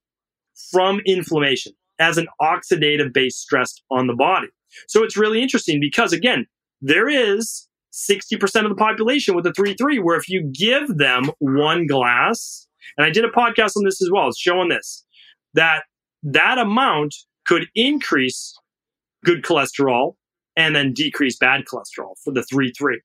from 0.73 1.01
inflammation 1.07 1.73
as 2.01 2.19
an 2.19 2.27
oxidative 2.43 3.13
based 3.13 3.41
stress 3.41 3.81
on 3.91 4.09
the 4.09 4.13
body. 4.13 4.49
So 4.89 5.05
it's 5.05 5.17
really 5.17 5.41
interesting 5.41 5.79
because, 5.81 6.13
again, 6.13 6.47
there 6.83 7.09
is 7.09 7.69
60% 7.93 8.65
of 8.65 8.69
the 8.69 8.75
population 8.75 9.37
with 9.37 9.47
a 9.47 9.53
3-3, 9.53 10.03
where 10.03 10.19
if 10.19 10.29
you 10.29 10.43
give 10.53 10.99
them 10.99 11.31
one 11.39 11.87
glass, 11.87 12.67
and 12.99 13.07
I 13.07 13.11
did 13.11 13.25
a 13.25 13.31
podcast 13.31 13.77
on 13.77 13.85
this 13.85 14.03
as 14.03 14.11
well, 14.13 14.29
it's 14.29 14.39
showing 14.39 14.69
this, 14.69 15.07
that 15.55 15.85
that 16.25 16.59
amount 16.59 17.15
could 17.47 17.69
increase 17.77 18.59
good 19.25 19.45
cholesterol 19.45 20.17
and 20.57 20.75
then 20.75 20.93
decrease 20.93 21.37
bad 21.39 21.65
cholesterol 21.65 22.15
for 22.25 22.33
the 22.33 22.45
3-3. 22.53 22.97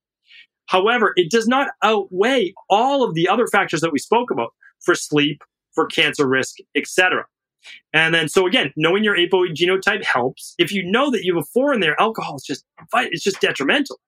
However, 0.72 1.12
it 1.18 1.30
does 1.30 1.50
not 1.50 1.72
outweigh 1.84 2.54
all 2.70 3.04
of 3.04 3.14
the 3.14 3.28
other 3.28 3.46
factors 3.46 3.82
that 3.82 3.92
we 3.92 4.00
spoke 4.00 4.32
about 4.32 4.54
for 4.80 4.96
sleep, 4.96 5.44
for 5.76 5.86
cancer 5.86 6.26
risk, 6.26 6.56
etc. 6.78 7.26
And 7.92 8.16
then, 8.16 8.30
so 8.30 8.48
again, 8.48 8.72
knowing 8.78 9.04
your 9.04 9.18
ApoE 9.18 9.54
genotype 9.54 10.06
helps. 10.06 10.56
If 10.58 10.72
you 10.72 10.90
know 10.90 11.12
that 11.12 11.26
you 11.26 11.36
have 11.36 11.44
a 11.44 11.52
four 11.54 11.74
in 11.74 11.82
there, 11.82 12.00
alcohol 12.00 12.38
is 12.38 12.44
just 12.44 12.64
it's 12.94 13.22
just 13.22 13.42
detrimental. 13.42 14.00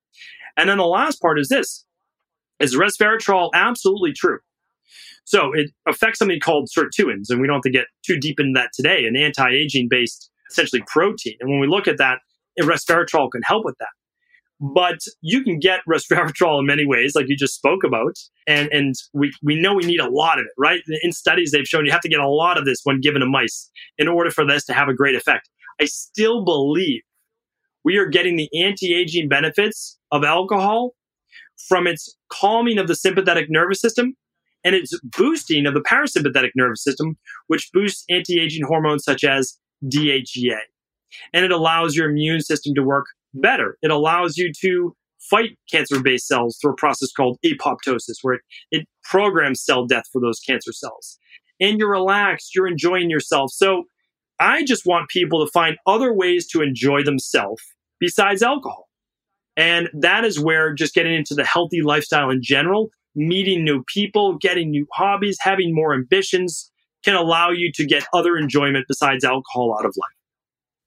And 0.55 0.69
then 0.69 0.77
the 0.77 0.85
last 0.85 1.21
part 1.21 1.37
is 1.37 1.49
this 1.49 1.83
is 2.61 2.77
resveratrol 2.77 3.49
absolutely 3.53 4.13
true? 4.13 4.39
So 5.25 5.51
it 5.53 5.71
affects 5.85 6.19
something 6.19 6.39
called 6.39 6.69
sirtuins, 6.69 7.29
and 7.29 7.41
we 7.41 7.47
don't 7.47 7.55
have 7.55 7.63
to 7.63 7.71
get 7.71 7.87
too 8.05 8.17
deep 8.17 8.39
into 8.39 8.57
that 8.57 8.69
today, 8.73 9.05
an 9.05 9.17
anti-aging 9.17 9.89
based 9.89 10.31
essentially 10.49 10.83
protein. 10.87 11.35
And 11.41 11.49
when 11.49 11.59
we 11.59 11.67
look 11.67 11.89
at 11.89 11.97
that, 11.97 12.19
resveratrol 12.57 13.31
can 13.31 13.41
help 13.43 13.65
with 13.65 13.75
that. 13.79 13.89
But 14.59 14.99
you 15.21 15.43
can 15.43 15.59
get 15.59 15.81
resveratrol 15.89 16.59
in 16.59 16.65
many 16.65 16.85
ways, 16.85 17.13
like 17.15 17.25
you 17.27 17.35
just 17.35 17.55
spoke 17.55 17.83
about, 17.83 18.15
and 18.47 18.69
and 18.71 18.95
we 19.13 19.33
we 19.43 19.59
know 19.59 19.73
we 19.73 19.85
need 19.85 19.99
a 19.99 20.09
lot 20.09 20.39
of 20.39 20.45
it, 20.45 20.51
right? 20.57 20.81
In 21.01 21.11
studies, 21.11 21.51
they've 21.51 21.65
shown 21.65 21.85
you 21.85 21.91
have 21.91 22.01
to 22.01 22.09
get 22.09 22.19
a 22.19 22.29
lot 22.29 22.57
of 22.57 22.65
this 22.65 22.79
when 22.83 23.01
given 23.01 23.21
to 23.21 23.27
mice 23.27 23.69
in 23.97 24.07
order 24.07 24.31
for 24.31 24.45
this 24.45 24.65
to 24.65 24.73
have 24.73 24.87
a 24.87 24.93
great 24.93 25.15
effect. 25.15 25.49
I 25.81 25.85
still 25.85 26.45
believe 26.45 27.01
we 27.83 27.97
are 27.97 28.05
getting 28.05 28.37
the 28.37 28.49
anti-aging 28.63 29.27
benefits 29.27 29.99
of 30.11 30.23
alcohol 30.23 30.91
from 31.67 31.87
its 31.87 32.15
calming 32.31 32.77
of 32.77 32.87
the 32.87 32.95
sympathetic 32.95 33.47
nervous 33.49 33.81
system 33.81 34.15
and 34.63 34.75
its 34.75 34.97
boosting 35.03 35.65
of 35.65 35.73
the 35.73 35.81
parasympathetic 35.81 36.51
nervous 36.55 36.83
system, 36.83 37.17
which 37.47 37.69
boosts 37.73 38.05
anti-aging 38.09 38.63
hormones 38.65 39.03
such 39.03 39.23
as 39.23 39.57
DHEA. 39.85 40.59
And 41.33 41.43
it 41.43 41.51
allows 41.51 41.95
your 41.95 42.09
immune 42.09 42.41
system 42.41 42.73
to 42.75 42.83
work 42.83 43.07
better. 43.33 43.77
It 43.81 43.91
allows 43.91 44.37
you 44.37 44.51
to 44.61 44.95
fight 45.29 45.57
cancer-based 45.71 46.27
cells 46.27 46.57
through 46.59 46.73
a 46.73 46.75
process 46.75 47.11
called 47.11 47.37
apoptosis, 47.45 48.17
where 48.21 48.35
it, 48.35 48.41
it 48.71 48.87
programs 49.03 49.63
cell 49.63 49.85
death 49.85 50.05
for 50.11 50.19
those 50.19 50.39
cancer 50.39 50.73
cells. 50.73 51.17
And 51.59 51.79
you're 51.79 51.91
relaxed, 51.91 52.53
you're 52.55 52.67
enjoying 52.67 53.09
yourself. 53.09 53.51
So 53.51 53.83
I 54.39 54.65
just 54.65 54.85
want 54.85 55.09
people 55.09 55.45
to 55.45 55.51
find 55.51 55.77
other 55.87 56.13
ways 56.13 56.47
to 56.47 56.61
enjoy 56.61 57.03
themselves 57.03 57.63
besides 57.99 58.43
alcohol. 58.43 58.89
And 59.55 59.89
that 59.93 60.25
is 60.25 60.39
where 60.39 60.73
just 60.73 60.95
getting 60.95 61.13
into 61.13 61.35
the 61.35 61.45
healthy 61.45 61.81
lifestyle 61.83 62.29
in 62.29 62.41
general, 62.41 62.89
meeting 63.15 63.63
new 63.63 63.83
people, 63.83 64.37
getting 64.37 64.71
new 64.71 64.87
hobbies, 64.93 65.37
having 65.39 65.73
more 65.73 65.93
ambitions 65.93 66.71
can 67.05 67.15
allow 67.15 67.51
you 67.51 67.71
to 67.75 67.85
get 67.85 68.05
other 68.13 68.35
enjoyment 68.35 68.85
besides 68.87 69.23
alcohol 69.23 69.77
out 69.77 69.85
of 69.85 69.95
life. 69.95 70.22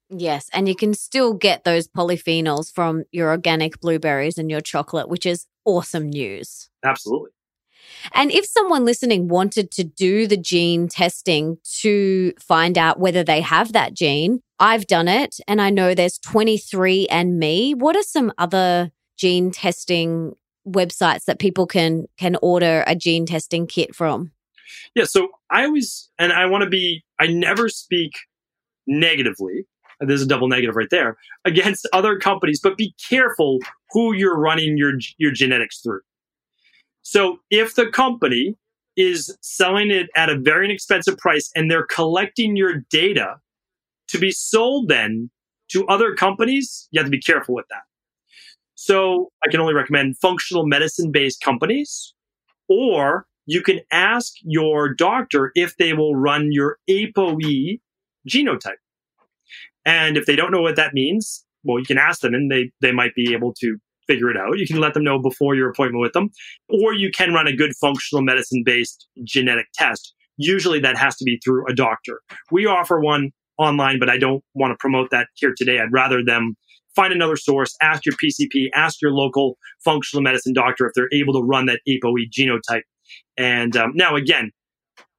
Yes, 0.09 0.49
and 0.53 0.67
you 0.69 0.75
can 0.75 0.93
still 0.93 1.33
get 1.33 1.63
those 1.63 1.87
polyphenols 1.87 2.71
from 2.73 3.03
your 3.11 3.29
organic 3.29 3.79
blueberries 3.81 4.37
and 4.37 4.49
your 4.49 4.61
chocolate, 4.61 5.09
which 5.09 5.25
is 5.25 5.47
awesome 5.65 6.09
news. 6.09 6.69
Absolutely. 6.83 7.31
And 8.13 8.31
if 8.31 8.45
someone 8.45 8.85
listening 8.85 9.27
wanted 9.27 9.71
to 9.71 9.83
do 9.83 10.27
the 10.27 10.37
gene 10.37 10.87
testing 10.87 11.57
to 11.81 12.33
find 12.39 12.77
out 12.77 12.99
whether 12.99 13.23
they 13.23 13.41
have 13.41 13.73
that 13.73 13.93
gene, 13.93 14.41
I've 14.59 14.87
done 14.87 15.07
it 15.07 15.39
and 15.47 15.61
I 15.61 15.69
know 15.69 15.93
there's 15.93 16.19
23andMe. 16.19 17.75
What 17.75 17.95
are 17.95 18.03
some 18.03 18.31
other 18.37 18.91
gene 19.17 19.51
testing 19.51 20.35
websites 20.67 21.25
that 21.25 21.39
people 21.39 21.65
can 21.65 22.07
can 22.17 22.35
order 22.41 22.83
a 22.87 22.95
gene 22.95 23.25
testing 23.25 23.67
kit 23.67 23.95
from? 23.95 24.31
Yeah, 24.95 25.05
so 25.05 25.29
I 25.49 25.65
always 25.65 26.09
and 26.17 26.33
I 26.33 26.45
want 26.45 26.63
to 26.63 26.69
be 26.69 27.03
I 27.19 27.27
never 27.27 27.69
speak 27.69 28.13
negatively 28.85 29.65
there's 29.99 30.21
a 30.21 30.27
double 30.27 30.47
negative 30.47 30.75
right 30.75 30.89
there 30.91 31.17
against 31.45 31.87
other 31.93 32.17
companies, 32.17 32.59
but 32.61 32.77
be 32.77 32.93
careful 33.09 33.59
who 33.91 34.13
you're 34.13 34.37
running 34.37 34.77
your, 34.77 34.93
your 35.17 35.31
genetics 35.31 35.79
through. 35.81 36.01
So 37.01 37.39
if 37.49 37.75
the 37.75 37.87
company 37.87 38.55
is 38.95 39.35
selling 39.41 39.91
it 39.91 40.07
at 40.15 40.29
a 40.29 40.37
very 40.37 40.65
inexpensive 40.65 41.17
price 41.17 41.49
and 41.55 41.69
they're 41.69 41.85
collecting 41.85 42.55
your 42.55 42.81
data 42.89 43.35
to 44.09 44.17
be 44.17 44.31
sold 44.31 44.89
then 44.89 45.29
to 45.69 45.87
other 45.87 46.15
companies, 46.15 46.87
you 46.91 46.99
have 46.99 47.07
to 47.07 47.11
be 47.11 47.21
careful 47.21 47.55
with 47.55 47.65
that. 47.69 47.83
So 48.75 49.31
I 49.45 49.49
can 49.49 49.59
only 49.59 49.73
recommend 49.73 50.17
functional 50.17 50.65
medicine 50.65 51.11
based 51.11 51.41
companies, 51.41 52.13
or 52.69 53.25
you 53.45 53.61
can 53.61 53.79
ask 53.91 54.33
your 54.43 54.93
doctor 54.93 55.51
if 55.55 55.77
they 55.77 55.93
will 55.93 56.15
run 56.15 56.49
your 56.51 56.77
ApoE 56.89 57.79
genotype. 58.27 58.75
And 59.87 60.17
if 60.17 60.25
they 60.25 60.35
don't 60.35 60.51
know 60.51 60.61
what 60.61 60.75
that 60.75 60.93
means, 60.93 61.45
well, 61.63 61.79
you 61.79 61.85
can 61.85 61.97
ask 61.97 62.19
them 62.19 62.33
and 62.33 62.51
they, 62.51 62.71
they 62.81 62.91
might 62.91 63.15
be 63.15 63.33
able 63.33 63.53
to 63.61 63.77
figure 64.05 64.29
it 64.29 64.37
out. 64.37 64.57
You 64.57 64.67
can 64.67 64.79
let 64.79 64.93
them 64.93 65.03
know 65.03 65.17
before 65.17 65.55
your 65.55 65.69
appointment 65.69 66.01
with 66.01 66.13
them, 66.13 66.29
or 66.69 66.93
you 66.93 67.09
can 67.09 67.33
run 67.33 67.47
a 67.47 67.55
good 67.55 67.71
functional 67.79 68.21
medicine 68.21 68.63
based 68.65 69.07
genetic 69.23 69.67
test. 69.73 70.13
Usually 70.37 70.79
that 70.81 70.97
has 70.97 71.15
to 71.17 71.23
be 71.23 71.39
through 71.43 71.65
a 71.67 71.73
doctor. 71.73 72.21
We 72.51 72.65
offer 72.67 72.99
one 72.99 73.31
online, 73.57 73.97
but 73.99 74.09
I 74.09 74.17
don't 74.17 74.43
want 74.53 74.71
to 74.71 74.77
promote 74.77 75.09
that 75.11 75.27
here 75.35 75.53
today. 75.57 75.79
I'd 75.79 75.91
rather 75.91 76.23
them 76.23 76.55
find 76.95 77.13
another 77.13 77.37
source, 77.37 77.75
ask 77.81 78.05
your 78.05 78.15
PCP, 78.15 78.67
ask 78.75 79.01
your 79.01 79.11
local 79.11 79.57
functional 79.85 80.21
medicine 80.21 80.53
doctor 80.53 80.85
if 80.85 80.93
they're 80.95 81.09
able 81.13 81.33
to 81.33 81.41
run 81.41 81.65
that 81.67 81.79
ApoE 81.87 82.29
genotype. 82.29 82.83
And 83.37 83.75
um, 83.77 83.91
now, 83.95 84.15
again, 84.15 84.51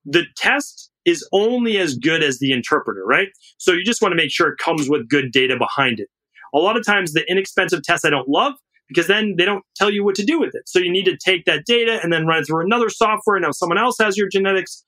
the 0.05 0.25
test 0.37 0.91
is 1.09 1.27
only 1.33 1.79
as 1.79 1.97
good 1.97 2.23
as 2.23 2.39
the 2.39 2.53
interpreter, 2.53 3.03
right? 3.05 3.29
So 3.57 3.73
you 3.73 3.85
just 3.85 4.03
want 4.03 4.13
to 4.13 4.17
make 4.17 4.31
sure 4.31 4.49
it 4.49 4.59
comes 4.59 4.89
with 4.89 5.09
good 5.09 5.33
data 5.33 5.57
behind 5.57 6.01
it. 6.01 6.09
A 6.55 6.59
lot 6.59 6.77
of 6.77 6.85
times, 6.85 7.13
the 7.13 7.25
inexpensive 7.31 7.83
tests 7.83 8.05
I 8.05 8.11
don't 8.11 8.29
love 8.29 8.55
because 8.89 9.07
then 9.07 9.35
they 9.37 9.45
don't 9.45 9.65
tell 9.77 9.91
you 9.91 10.05
what 10.05 10.15
to 10.17 10.25
do 10.25 10.39
with 10.39 10.55
it. 10.55 10.63
So 10.67 10.79
you 10.79 10.91
need 10.91 11.05
to 11.05 11.17
take 11.17 11.45
that 11.45 11.65
data 11.67 12.01
and 12.03 12.13
then 12.13 12.27
run 12.27 12.43
it 12.43 12.47
through 12.47 12.65
another 12.65 12.89
software. 12.89 13.39
Now 13.39 13.51
someone 13.51 13.79
else 13.79 13.97
has 14.01 14.17
your 14.17 14.29
genetics. 14.29 14.85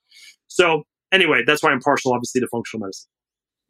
So 0.47 0.83
anyway, 1.11 1.43
that's 1.45 1.63
why 1.63 1.71
I'm 1.71 1.79
partial, 1.79 2.13
obviously, 2.13 2.41
to 2.41 2.47
functional 2.47 2.85
medicine. 2.85 3.09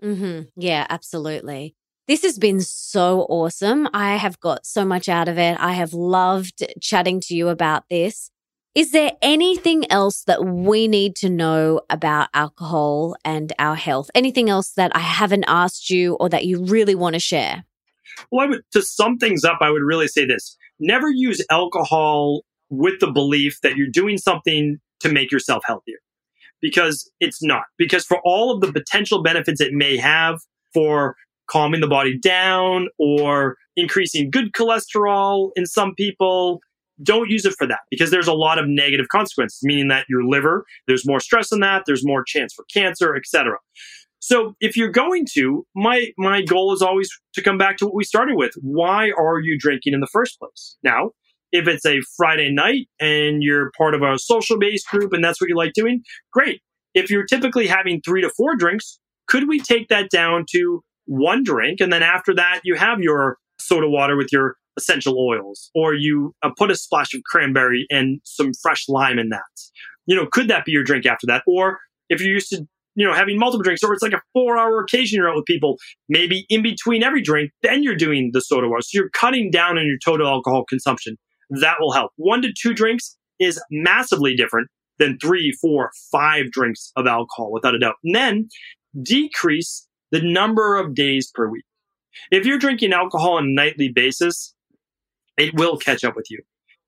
Mm-hmm. 0.04 0.62
Yeah, 0.62 0.88
absolutely. 0.90 1.76
This 2.08 2.24
has 2.24 2.40
been 2.40 2.62
so 2.62 3.22
awesome. 3.30 3.88
I 3.94 4.16
have 4.16 4.40
got 4.40 4.66
so 4.66 4.84
much 4.84 5.08
out 5.08 5.28
of 5.30 5.38
it. 5.38 5.58
I 5.60 5.74
have 5.74 5.94
loved 5.94 6.66
chatting 6.82 7.22
to 7.22 7.36
you 7.36 7.50
about 7.50 7.84
this. 7.90 8.32
Is 8.74 8.92
there 8.92 9.12
anything 9.22 9.92
else 9.92 10.24
that 10.24 10.46
we 10.46 10.88
need 10.88 11.18
to 11.18 11.30
know 11.30 11.82
about 11.90 12.30
alcohol 12.34 13.18
and 13.26 13.52
our 13.60 13.76
health? 13.76 14.10
Anything 14.16 14.50
else 14.50 14.72
that 14.72 14.96
I 14.96 15.00
haven't 15.00 15.44
asked 15.46 15.90
you 15.90 16.16
or 16.16 16.30
that 16.30 16.46
you 16.46 16.64
really 16.64 16.96
want 16.96 17.16
to 17.16 17.20
share? 17.20 17.66
Well, 18.32 18.46
I 18.46 18.50
would, 18.50 18.62
to 18.72 18.82
sum 18.82 19.18
things 19.18 19.44
up, 19.44 19.58
I 19.60 19.72
would 19.72 19.82
really 19.82 20.08
say 20.08 20.26
this 20.26 20.58
never 20.80 21.10
use 21.10 21.46
alcohol 21.52 22.44
with 22.70 23.00
the 23.02 23.12
belief 23.12 23.60
that 23.62 23.76
you're 23.76 23.90
doing 23.92 24.18
something 24.18 24.78
to 25.02 25.12
make 25.12 25.32
yourself 25.32 25.64
healthier 25.66 25.98
because 26.62 27.12
it's 27.20 27.44
not. 27.44 27.64
Because 27.78 28.06
for 28.06 28.20
all 28.24 28.52
of 28.52 28.62
the 28.62 28.72
potential 28.72 29.22
benefits 29.22 29.60
it 29.60 29.74
may 29.74 29.98
have 29.98 30.40
for 30.74 31.16
calming 31.48 31.82
the 31.82 31.88
body 31.88 32.18
down 32.18 32.88
or 32.98 33.58
increasing 33.76 34.32
good 34.32 34.54
cholesterol 34.54 35.50
in 35.58 35.66
some 35.66 35.94
people, 35.96 36.62
don't 37.04 37.30
use 37.30 37.46
it 37.46 37.56
for 37.58 37.68
that 37.68 37.80
because 37.90 38.12
there's 38.12 38.28
a 38.28 38.34
lot 38.34 38.60
of 38.60 38.66
negative 38.68 39.08
consequences, 39.10 39.60
meaning 39.64 39.88
that 39.90 40.06
your 40.10 40.24
liver, 40.24 40.66
there's 40.88 41.08
more 41.08 41.20
stress 41.20 41.52
in 41.52 41.60
that, 41.62 41.84
there's 41.86 42.06
more 42.06 42.24
chance 42.24 42.54
for 42.54 42.66
cancer, 42.74 43.16
etc. 43.16 43.58
So 44.20 44.54
if 44.60 44.78
you're 44.78 44.92
going 44.92 45.26
to, 45.34 45.66
my 45.76 46.12
my 46.18 46.44
goal 46.44 46.74
is 46.74 46.82
always 46.82 47.10
to 47.34 47.42
come 47.42 47.58
back 47.58 47.78
to 47.78 47.86
what 47.86 47.96
we 47.96 48.04
started 48.04 48.36
with. 48.36 48.52
Why 48.62 49.12
are 49.18 49.40
you 49.40 49.58
drinking 49.60 49.94
in 49.94 50.00
the 50.00 50.10
first 50.12 50.38
place? 50.40 50.78
Now, 50.84 51.12
if 51.52 51.68
it's 51.68 51.86
a 51.86 52.02
Friday 52.16 52.52
night 52.52 52.88
and 53.00 53.42
you're 53.42 53.72
part 53.78 53.96
of 53.96 54.04
a 54.04 54.20
social 54.20 54.60
based 54.60 54.88
group 54.88 55.12
and 55.14 55.24
that's 55.24 55.42
what 55.42 55.50
you 55.50 55.58
like 55.58 55.74
doing, 55.74 56.04
great. 56.32 56.62
If 56.94 57.10
you're 57.10 57.26
typically 57.26 57.68
having 57.68 58.02
three 58.02 58.22
to 58.22 58.30
four 58.30 58.56
drinks, 58.56 59.00
could 59.28 59.48
we 59.48 59.60
take 59.60 59.88
that 59.90 60.10
down 60.10 60.46
to 60.52 60.84
one 61.06 61.44
drink? 61.44 61.80
And 61.80 61.92
then 61.92 62.04
after 62.04 62.34
that, 62.36 62.62
you 62.64 62.76
have 62.76 63.00
your 63.00 63.38
soda 63.60 63.90
water 63.90 64.16
with 64.18 64.30
your 64.32 64.56
essential 64.78 65.18
oils, 65.18 65.70
or 65.76 65.94
you 65.94 66.34
uh, 66.44 66.50
put 66.58 66.72
a 66.72 66.76
splash 66.76 67.14
of 67.14 67.22
cranberry 67.26 67.86
and 67.90 68.22
some 68.24 68.52
fresh 68.62 68.88
lime 68.88 69.20
in 69.20 69.30
that. 69.30 69.42
You 70.06 70.16
know, 70.16 70.28
could 70.32 70.48
that 70.48 70.66
be 70.66 70.72
your 70.72 70.84
drink 70.84 71.06
after 71.06 71.28
that? 71.28 71.44
Or 71.48 71.80
if 72.10 72.22
you're 72.22 72.34
used 72.34 72.50
to, 72.50 72.66
you 72.96 73.06
know, 73.06 73.14
having 73.14 73.38
multiple 73.38 73.64
drinks, 73.64 73.84
or 73.84 73.94
it's 73.94 74.02
like 74.02 74.14
a 74.14 74.22
four 74.34 74.58
hour 74.58 74.82
occasion 74.82 75.18
you're 75.18 75.30
out 75.30 75.36
with 75.36 75.46
people, 75.46 75.78
maybe 76.10 76.46
in 76.50 76.62
between 76.62 77.04
every 77.04 77.22
drink, 77.22 77.52
then 77.62 77.84
you're 77.84 77.96
doing 77.96 78.32
the 78.34 78.42
soda 78.42 78.68
water. 78.68 78.82
So 78.82 79.00
you're 79.00 79.10
cutting 79.10 79.52
down 79.52 79.78
on 79.78 79.86
your 79.86 79.98
total 80.04 80.28
alcohol 80.28 80.66
consumption 80.68 81.18
that 81.60 81.76
will 81.80 81.92
help. 81.92 82.12
One 82.16 82.42
to 82.42 82.54
two 82.60 82.74
drinks 82.74 83.18
is 83.40 83.62
massively 83.70 84.36
different 84.36 84.70
than 85.00 85.18
three, 85.20 85.52
four, 85.62 85.92
five 86.12 86.52
drinks 86.52 86.92
of 86.96 87.08
alcohol, 87.08 87.52
without 87.52 87.76
a 87.76 87.80
doubt. 87.80 87.96
And 88.04 88.16
then 88.16 88.48
decrease 89.02 89.88
the 90.12 90.22
number 90.22 90.78
of 90.78 90.94
days 90.94 91.32
per 91.34 91.50
week. 91.50 91.66
If 92.30 92.46
you're 92.46 92.60
drinking 92.60 92.94
alcohol 92.94 93.38
on 93.38 93.46
a 93.46 93.54
nightly 93.54 93.90
basis, 93.90 94.54
it 95.38 95.54
will 95.56 95.78
catch 95.78 96.04
up 96.04 96.16
with 96.16 96.30
you. 96.30 96.40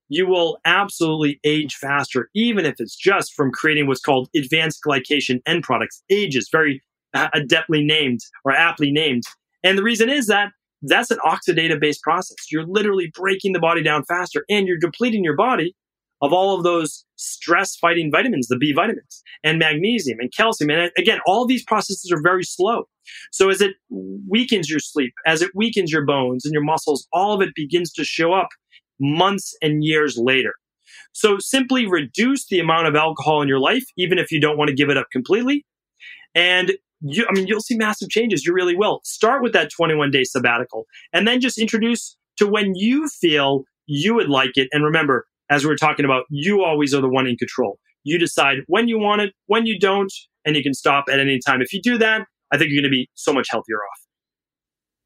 You 0.09 0.27
will 0.27 0.59
absolutely 0.65 1.39
age 1.43 1.75
faster, 1.75 2.29
even 2.35 2.65
if 2.65 2.75
it's 2.79 2.95
just 2.95 3.33
from 3.33 3.51
creating 3.51 3.87
what's 3.87 4.01
called 4.01 4.29
advanced 4.35 4.81
glycation 4.85 5.41
end 5.45 5.63
products. 5.63 6.03
Age 6.09 6.35
is 6.35 6.49
very 6.51 6.81
adeptly 7.15 7.85
named 7.85 8.19
or 8.43 8.51
aptly 8.51 8.91
named. 8.91 9.23
And 9.63 9.77
the 9.77 9.83
reason 9.83 10.09
is 10.09 10.27
that 10.27 10.51
that's 10.81 11.11
an 11.11 11.19
oxidative 11.25 11.79
based 11.79 12.01
process. 12.01 12.35
You're 12.51 12.65
literally 12.67 13.11
breaking 13.15 13.53
the 13.53 13.59
body 13.59 13.81
down 13.81 14.03
faster 14.03 14.45
and 14.49 14.67
you're 14.67 14.77
depleting 14.77 15.23
your 15.23 15.35
body 15.35 15.75
of 16.23 16.31
all 16.31 16.55
of 16.55 16.63
those 16.63 17.05
stress 17.17 17.75
fighting 17.75 18.09
vitamins, 18.09 18.47
the 18.47 18.57
B 18.57 18.71
vitamins 18.71 19.21
and 19.43 19.59
magnesium 19.59 20.19
and 20.19 20.31
calcium. 20.35 20.71
And 20.71 20.89
again, 20.97 21.19
all 21.27 21.45
these 21.45 21.63
processes 21.63 22.11
are 22.11 22.21
very 22.21 22.43
slow. 22.43 22.85
So 23.31 23.49
as 23.49 23.61
it 23.61 23.75
weakens 24.27 24.69
your 24.69 24.79
sleep, 24.79 25.13
as 25.27 25.41
it 25.41 25.51
weakens 25.53 25.91
your 25.91 26.05
bones 26.05 26.45
and 26.45 26.53
your 26.53 26.63
muscles, 26.63 27.07
all 27.11 27.33
of 27.33 27.41
it 27.41 27.53
begins 27.55 27.91
to 27.93 28.05
show 28.05 28.33
up 28.33 28.47
months 28.99 29.53
and 29.61 29.83
years 29.83 30.17
later. 30.17 30.53
So 31.11 31.37
simply 31.39 31.85
reduce 31.85 32.47
the 32.47 32.59
amount 32.59 32.87
of 32.87 32.95
alcohol 32.95 33.41
in 33.41 33.49
your 33.49 33.59
life, 33.59 33.83
even 33.97 34.17
if 34.17 34.31
you 34.31 34.39
don't 34.39 34.57
want 34.57 34.69
to 34.69 34.75
give 34.75 34.89
it 34.89 34.97
up 34.97 35.07
completely. 35.11 35.65
And 36.33 36.71
you, 37.01 37.25
I 37.29 37.33
mean, 37.33 37.47
you'll 37.47 37.59
see 37.59 37.75
massive 37.75 38.09
changes. 38.09 38.45
You 38.45 38.53
really 38.53 38.77
will. 38.77 39.01
Start 39.03 39.43
with 39.43 39.51
that 39.53 39.69
21 39.71 40.09
day 40.09 40.23
sabbatical 40.23 40.85
and 41.11 41.27
then 41.27 41.41
just 41.41 41.57
introduce 41.57 42.15
to 42.37 42.47
when 42.47 42.75
you 42.75 43.09
feel 43.09 43.65
you 43.85 44.15
would 44.15 44.29
like 44.29 44.51
it. 44.55 44.69
And 44.71 44.85
remember, 44.85 45.27
as 45.49 45.63
we 45.63 45.69
were 45.69 45.77
talking 45.77 46.05
about, 46.05 46.25
you 46.29 46.63
always 46.63 46.93
are 46.93 47.01
the 47.01 47.09
one 47.09 47.27
in 47.27 47.37
control. 47.37 47.79
You 48.03 48.17
decide 48.17 48.59
when 48.67 48.87
you 48.87 48.99
want 48.99 49.21
it, 49.21 49.33
when 49.47 49.65
you 49.65 49.79
don't, 49.79 50.11
and 50.45 50.55
you 50.55 50.63
can 50.63 50.73
stop 50.73 51.05
at 51.11 51.19
any 51.19 51.39
time. 51.45 51.61
If 51.61 51.73
you 51.73 51.81
do 51.81 51.97
that, 51.99 52.25
I 52.51 52.57
think 52.57 52.71
you're 52.71 52.81
going 52.81 52.91
to 52.91 52.95
be 52.95 53.09
so 53.13 53.33
much 53.33 53.47
healthier 53.49 53.77
off. 53.77 54.03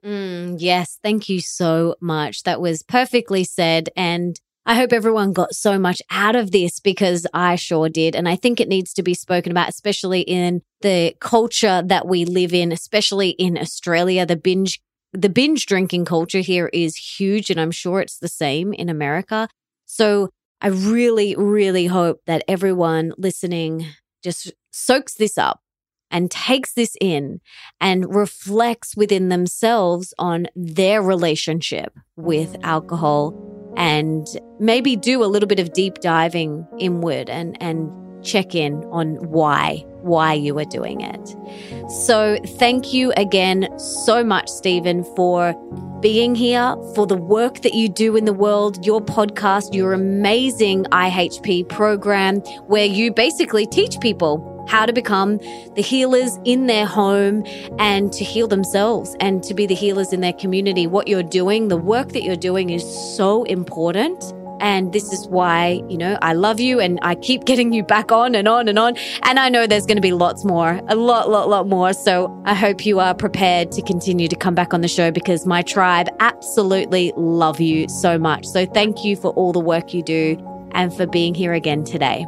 Mm, 0.06 0.58
yes, 0.60 1.00
thank 1.04 1.30
you 1.30 1.42
so 1.42 1.96
much. 2.02 2.44
That 2.44 2.62
was 2.62 2.84
perfectly 2.84 3.44
said. 3.44 3.90
And 3.96 4.40
I 4.66 4.76
hope 4.76 4.92
everyone 4.92 5.34
got 5.34 5.54
so 5.54 5.80
much 5.80 6.02
out 6.12 6.36
of 6.36 6.52
this 6.52 6.80
because 6.80 7.26
I 7.34 7.56
sure 7.56 7.90
did. 7.90 8.16
And 8.16 8.28
I 8.28 8.36
think 8.36 8.60
it 8.60 8.68
needs 8.68 8.94
to 8.96 9.04
be 9.04 9.14
spoken 9.14 9.52
about, 9.52 9.70
especially 9.70 10.22
in 10.22 10.62
the 10.82 11.16
culture 11.20 11.82
that 11.86 12.08
we 12.08 12.26
live 12.26 12.54
in, 12.54 12.72
especially 12.72 13.30
in 13.30 13.58
Australia. 13.58 14.26
The 14.26 14.36
binge, 14.36 14.82
the 15.14 15.30
binge 15.30 15.66
drinking 15.66 16.06
culture 16.06 16.42
here 16.42 16.70
is 16.74 16.96
huge. 16.96 17.50
And 17.50 17.60
I'm 17.60 17.72
sure 17.72 18.02
it's 18.02 18.20
the 18.20 18.28
same 18.28 18.74
in 18.74 18.90
America. 18.90 19.48
So 19.88 20.30
I 20.62 20.68
really, 20.68 21.36
really 21.36 21.88
hope 21.88 22.20
that 22.28 22.44
everyone 22.48 23.14
listening 23.18 23.88
just 24.24 24.54
soaks 24.72 25.16
this 25.16 25.38
up 25.38 25.62
and 26.12 26.30
takes 26.30 26.74
this 26.74 26.96
in 27.02 27.42
and 27.82 28.14
reflects 28.14 28.96
within 28.96 29.30
themselves 29.30 30.14
on 30.20 30.48
their 30.56 31.02
relationship 31.02 31.94
with 32.16 32.56
alcohol 32.64 33.34
and 33.76 34.26
maybe 34.60 34.96
do 34.96 35.24
a 35.24 35.26
little 35.26 35.48
bit 35.48 35.60
of 35.60 35.74
deep 35.74 35.96
diving 35.96 36.66
inward 36.80 37.30
and, 37.30 37.58
and 37.62 37.90
check 38.24 38.56
in 38.56 38.84
on 38.86 39.16
why 39.30 39.86
why 40.02 40.34
you 40.34 40.58
are 40.58 40.66
doing 40.66 41.02
it. 41.02 41.36
So 42.06 42.38
thank 42.58 42.94
you 42.94 43.12
again 43.18 43.68
so 43.78 44.24
much 44.24 44.48
Stephen 44.48 45.04
for 45.16 45.54
being 46.02 46.36
here, 46.36 46.76
for 46.96 47.08
the 47.08 47.18
work 47.18 47.62
that 47.62 47.74
you 47.74 47.90
do 47.90 48.16
in 48.16 48.26
the 48.26 48.34
world, 48.34 48.86
your 48.86 49.02
podcast, 49.02 49.74
your 49.74 49.94
amazing 49.94 50.86
IHP 50.86 51.68
program 51.70 52.38
where 52.68 52.86
you 52.86 53.12
basically 53.12 53.66
teach 53.66 54.00
people 54.00 54.54
how 54.70 54.86
to 54.86 54.94
become 54.94 55.38
the 55.76 55.82
healers 55.82 56.38
in 56.44 56.68
their 56.68 56.86
home 56.86 57.44
and 57.80 58.12
to 58.14 58.24
heal 58.24 58.48
themselves 58.48 59.16
and 59.20 59.42
to 59.44 59.54
be 59.54 59.66
the 59.66 59.74
healers 59.74 60.12
in 60.14 60.22
their 60.22 60.34
community. 60.34 60.88
What 60.88 61.08
you're 61.08 61.24
doing, 61.24 61.70
the 61.70 61.78
work 61.78 62.10
that 62.10 62.24
you're 62.24 62.36
doing 62.36 62.70
is 62.70 62.84
so 63.16 63.44
important 63.46 64.34
And 64.60 64.94
this 64.94 65.12
is 65.14 65.28
why, 65.28 65.82
you 65.88 65.98
know, 65.98 66.18
I 66.22 66.34
love 66.34 66.60
you 66.60 66.80
and 66.80 67.00
I 67.02 67.16
keep 67.16 67.46
getting 67.46 67.74
you 67.74 67.84
back 67.84 68.12
on 68.12 68.36
and 68.36 68.48
on 68.48 68.68
and 68.68 68.80
on. 68.80 68.96
And 69.24 69.40
I 69.40 69.50
know 69.50 69.68
there's 69.68 69.86
going 69.86 69.98
to 69.98 70.02
be 70.02 70.12
lots 70.12 70.46
more, 70.46 70.82
a 70.88 70.96
lot, 70.96 71.30
lot, 71.30 71.50
lot 71.50 71.68
more. 71.68 71.94
So 71.94 72.42
I 72.46 72.54
hope 72.54 72.86
you 72.86 73.00
are 73.00 73.14
prepared 73.14 73.72
to 73.74 73.82
continue 73.82 74.28
to 74.28 74.36
come 74.36 74.56
back 74.56 74.74
on 74.74 74.82
the 74.82 74.88
show 74.88 75.12
because 75.12 75.46
my 75.46 75.62
tribe 75.62 76.08
absolutely 76.20 77.14
love 77.16 77.60
you 77.60 77.88
so 77.90 78.18
much. 78.18 78.46
So 78.46 78.66
thank 78.66 79.04
you 79.04 79.16
for 79.16 79.32
all 79.32 79.54
the 79.54 79.60
work 79.60 79.94
you 79.94 80.04
do 80.04 80.38
and 80.72 80.94
for 80.94 81.06
being 81.06 81.34
here 81.34 81.54
again 81.54 81.84
today. 81.84 82.26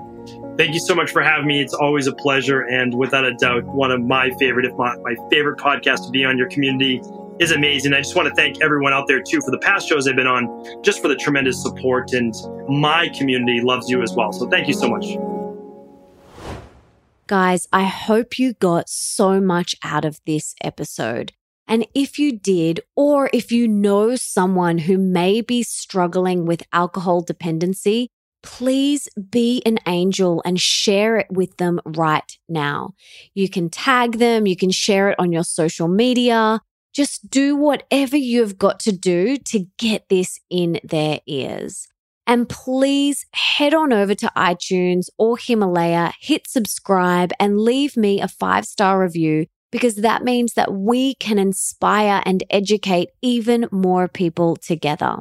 Thank 0.58 0.74
you 0.74 0.80
so 0.82 0.94
much 0.94 1.12
for 1.12 1.22
having 1.22 1.48
me. 1.48 1.62
It's 1.62 1.74
always 1.74 2.08
a 2.08 2.14
pleasure. 2.14 2.64
And 2.64 2.94
without 2.94 3.24
a 3.24 3.34
doubt, 3.34 3.64
one 3.64 3.92
of 3.92 4.02
my 4.02 4.30
favorite, 4.32 4.66
if 4.66 4.78
not 4.78 4.98
my 5.04 5.16
favorite 5.32 5.58
podcast 5.58 6.06
to 6.06 6.12
be 6.12 6.26
on 6.26 6.38
your 6.38 6.50
community 6.50 7.02
is 7.40 7.52
amazing. 7.52 7.94
I 7.94 7.98
just 8.02 8.16
want 8.16 8.28
to 8.28 8.36
thank 8.36 8.62
everyone 8.62 8.94
out 8.94 9.08
there 9.08 9.22
too 9.22 9.42
for 9.42 9.52
the 9.52 9.58
past 9.60 9.88
shows 9.88 10.08
I've 10.08 10.16
been 10.16 10.28
on, 10.28 10.84
just 10.84 11.02
for 11.02 11.08
the 11.08 11.16
tremendous 11.16 11.62
support. 11.62 12.12
And 12.14 12.34
my 12.68 13.10
community 13.10 13.62
loves 13.62 13.90
you 13.90 14.02
as 14.02 14.14
well. 14.14 14.32
So 14.34 14.48
thank 14.50 14.68
you 14.68 14.74
so 14.74 14.90
much. 14.90 15.06
Guys, 17.28 17.68
I 17.72 17.84
hope 17.84 18.40
you 18.40 18.54
got 18.54 18.90
so 18.90 19.40
much 19.40 19.76
out 19.84 20.04
of 20.04 20.20
this 20.26 20.56
episode. 20.64 21.32
And 21.68 21.86
if 21.94 22.18
you 22.18 22.38
did, 22.38 22.82
or 22.96 23.30
if 23.32 23.52
you 23.52 23.68
know 23.68 24.16
someone 24.16 24.80
who 24.80 24.98
may 24.98 25.42
be 25.42 25.62
struggling 25.62 26.46
with 26.46 26.64
alcohol 26.74 27.22
dependency, 27.22 28.10
please 28.42 29.08
be 29.30 29.62
an 29.66 29.78
angel 29.86 30.42
and 30.44 30.60
share 30.60 31.18
it 31.18 31.28
with 31.30 31.58
them 31.58 31.80
right 31.86 32.38
now. 32.48 32.96
You 33.36 33.48
can 33.48 33.70
tag 33.70 34.18
them, 34.18 34.48
you 34.48 34.56
can 34.56 34.72
share 34.72 35.12
it 35.12 35.20
on 35.20 35.32
your 35.32 35.44
social 35.44 35.88
media. 35.88 36.62
Just 36.94 37.30
do 37.30 37.56
whatever 37.56 38.18
you've 38.18 38.58
got 38.58 38.80
to 38.82 38.92
do 38.92 39.38
to 39.38 39.66
get 39.78 40.10
this 40.10 40.40
in 40.50 40.80
their 40.84 41.20
ears. 41.28 41.88
And 42.26 42.48
please 42.48 43.26
head 43.34 43.74
on 43.74 43.92
over 43.92 44.14
to 44.16 44.32
iTunes 44.36 45.08
or 45.18 45.38
Himalaya, 45.38 46.14
hit 46.20 46.48
subscribe, 46.48 47.32
and 47.40 47.60
leave 47.60 47.98
me 47.98 48.22
a 48.22 48.28
five 48.28 48.66
star 48.66 49.02
review 49.02 49.48
because 49.72 49.96
that 49.96 50.24
means 50.24 50.54
that 50.54 50.74
we 50.74 51.16
can 51.16 51.40
inspire 51.40 52.22
and 52.26 52.44
educate 52.50 53.10
even 53.22 53.68
more 53.72 54.08
people 54.08 54.56
together. 54.56 55.18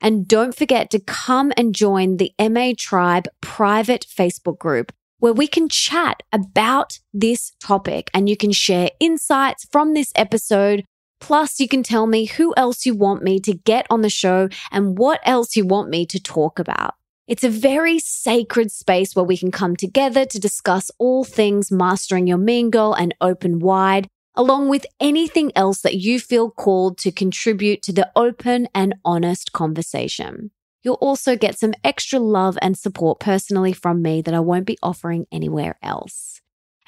And 0.00 0.26
don't 0.26 0.56
forget 0.56 0.90
to 0.90 0.98
come 0.98 1.52
and 1.56 1.74
join 1.74 2.16
the 2.16 2.32
MA 2.40 2.72
Tribe 2.76 3.28
private 3.40 4.06
Facebook 4.08 4.58
group 4.58 4.92
where 5.18 5.32
we 5.32 5.46
can 5.46 5.68
chat 5.68 6.22
about 6.32 6.98
this 7.12 7.52
topic 7.60 8.10
and 8.14 8.28
you 8.28 8.36
can 8.36 8.52
share 8.52 8.90
insights 8.98 9.66
from 9.70 9.92
this 9.92 10.12
episode. 10.16 10.84
Plus, 11.20 11.60
you 11.60 11.68
can 11.68 11.82
tell 11.82 12.06
me 12.06 12.24
who 12.24 12.54
else 12.56 12.86
you 12.86 12.94
want 12.94 13.22
me 13.22 13.38
to 13.40 13.52
get 13.52 13.86
on 13.90 14.00
the 14.00 14.10
show 14.10 14.48
and 14.70 14.98
what 14.98 15.20
else 15.24 15.54
you 15.54 15.64
want 15.64 15.90
me 15.90 16.06
to 16.06 16.20
talk 16.20 16.58
about. 16.58 16.94
It's 17.28 17.44
a 17.44 17.50
very 17.50 17.98
sacred 17.98 18.72
space 18.72 19.14
where 19.14 19.24
we 19.24 19.36
can 19.36 19.52
come 19.52 19.76
together 19.76 20.24
to 20.24 20.40
discuss 20.40 20.90
all 20.98 21.22
things 21.22 21.70
mastering 21.70 22.26
your 22.26 22.38
mean 22.38 22.70
girl 22.70 22.92
and 22.94 23.14
open 23.20 23.60
wide 23.60 24.08
along 24.34 24.68
with 24.68 24.86
anything 25.00 25.52
else 25.54 25.80
that 25.82 25.96
you 25.96 26.18
feel 26.18 26.50
called 26.50 26.98
to 26.98 27.12
contribute 27.12 27.82
to 27.82 27.92
the 27.92 28.10
open 28.16 28.68
and 28.74 28.94
honest 29.04 29.52
conversation. 29.52 30.50
You'll 30.82 30.94
also 30.94 31.36
get 31.36 31.58
some 31.58 31.74
extra 31.84 32.18
love 32.18 32.56
and 32.62 32.76
support 32.76 33.20
personally 33.20 33.72
from 33.72 34.00
me 34.00 34.22
that 34.22 34.34
I 34.34 34.40
won't 34.40 34.66
be 34.66 34.78
offering 34.82 35.26
anywhere 35.30 35.76
else. 35.82 36.40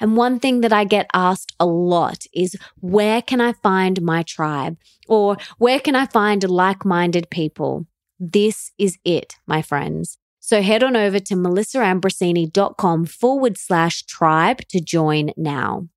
And 0.03 0.17
one 0.17 0.37
thing 0.37 0.59
that 0.59 0.73
I 0.73 0.83
get 0.83 1.09
asked 1.13 1.53
a 1.61 1.65
lot 1.65 2.25
is 2.33 2.57
where 2.81 3.21
can 3.21 3.39
I 3.39 3.53
find 3.53 4.01
my 4.01 4.21
tribe? 4.23 4.75
Or 5.07 5.37
where 5.59 5.79
can 5.79 5.95
I 5.95 6.07
find 6.07 6.43
like 6.43 6.83
minded 6.83 7.29
people? 7.29 7.87
This 8.19 8.73
is 8.77 8.97
it, 9.05 9.35
my 9.47 9.61
friends. 9.61 10.17
So 10.41 10.61
head 10.61 10.83
on 10.83 10.97
over 10.97 11.21
to 11.21 11.35
melissaambrosini.com 11.35 13.05
forward 13.05 13.57
slash 13.57 14.03
tribe 14.03 14.67
to 14.67 14.81
join 14.81 15.31
now. 15.37 15.87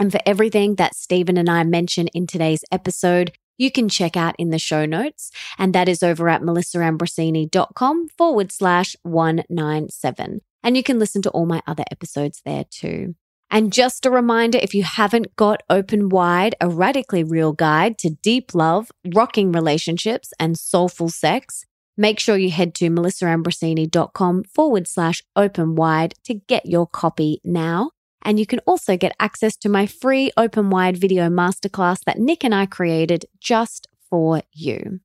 And 0.00 0.10
for 0.10 0.20
everything 0.24 0.76
that 0.76 0.94
Stephen 0.94 1.36
and 1.36 1.50
I 1.50 1.64
mention 1.64 2.08
in 2.14 2.26
today's 2.26 2.64
episode, 2.72 3.32
you 3.58 3.70
can 3.70 3.90
check 3.90 4.16
out 4.16 4.34
in 4.38 4.48
the 4.48 4.58
show 4.58 4.86
notes. 4.86 5.30
And 5.58 5.74
that 5.74 5.86
is 5.86 6.02
over 6.02 6.30
at 6.30 6.40
melissaambrosini.com 6.40 8.08
forward 8.16 8.52
slash 8.52 8.96
197. 9.02 10.40
And 10.62 10.78
you 10.78 10.82
can 10.82 10.98
listen 10.98 11.20
to 11.20 11.30
all 11.30 11.44
my 11.44 11.60
other 11.66 11.84
episodes 11.92 12.40
there 12.46 12.64
too. 12.70 13.16
And 13.54 13.72
just 13.72 14.04
a 14.04 14.10
reminder 14.10 14.58
if 14.60 14.74
you 14.74 14.82
haven't 14.82 15.36
got 15.36 15.62
Open 15.70 16.08
Wide, 16.08 16.56
a 16.60 16.68
radically 16.68 17.22
real 17.22 17.52
guide 17.52 17.98
to 17.98 18.10
deep 18.10 18.52
love, 18.52 18.90
rocking 19.14 19.52
relationships, 19.52 20.32
and 20.40 20.58
soulful 20.58 21.08
sex, 21.08 21.64
make 21.96 22.18
sure 22.18 22.36
you 22.36 22.50
head 22.50 22.74
to 22.74 22.90
melissaambrosini.com 22.90 24.42
forward 24.52 24.88
slash 24.88 25.22
open 25.36 25.76
wide 25.76 26.14
to 26.24 26.34
get 26.34 26.66
your 26.66 26.88
copy 26.88 27.40
now. 27.44 27.92
And 28.22 28.40
you 28.40 28.46
can 28.46 28.58
also 28.66 28.96
get 28.96 29.14
access 29.20 29.56
to 29.58 29.68
my 29.68 29.86
free 29.86 30.32
open 30.36 30.68
wide 30.68 30.96
video 30.96 31.28
masterclass 31.28 32.00
that 32.06 32.18
Nick 32.18 32.42
and 32.42 32.56
I 32.56 32.66
created 32.66 33.24
just 33.38 33.86
for 34.10 34.42
you. 34.50 34.98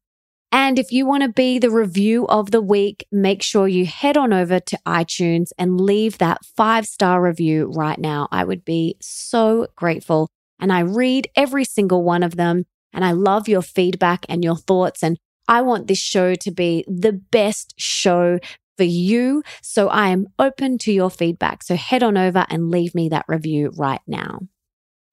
And 0.52 0.80
if 0.80 0.92
you 0.92 1.06
want 1.06 1.24
to 1.24 1.30
be 1.30 1.60
the 1.60 1.70
review 1.70 2.28
of 2.28 2.52
the 2.52 2.62
week, 2.62 3.06
make 3.12 3.44
sure 3.44 3.68
you 3.68 3.86
head 3.86 4.18
on 4.18 4.34
over 4.34 4.60
to 4.60 4.80
iTunes 4.86 5.50
and 5.58 5.80
leave 5.80 6.18
that 6.18 6.44
five 6.44 6.86
star 6.86 7.22
review 7.22 7.72
right 7.76 8.00
now. 8.00 8.28
I 8.32 8.44
would 8.44 8.66
be 8.66 8.98
so 9.00 9.68
grateful. 9.76 10.30
And 10.60 10.74
I 10.74 10.80
read 10.80 11.30
every 11.36 11.66
single 11.66 12.04
one 12.04 12.24
of 12.24 12.36
them. 12.36 12.66
And 12.92 13.06
I 13.06 13.12
love 13.12 13.48
your 13.48 13.62
feedback 13.62 14.26
and 14.28 14.44
your 14.44 14.58
thoughts. 14.58 15.04
And 15.04 15.18
I 15.48 15.62
want 15.62 15.88
this 15.88 16.00
show 16.00 16.34
to 16.36 16.52
be 16.52 16.84
the 16.88 17.14
best 17.14 17.76
show 17.78 18.40
for 18.78 18.84
you. 18.84 19.44
So 19.62 19.90
I 19.90 20.08
am 20.10 20.28
open 20.40 20.78
to 20.80 20.92
your 20.92 21.12
feedback. 21.12 21.64
So 21.64 21.76
head 21.76 22.02
on 22.02 22.18
over 22.18 22.46
and 22.50 22.72
leave 22.72 22.96
me 22.96 23.10
that 23.10 23.26
review 23.28 23.72
right 23.78 24.02
now. 24.08 24.40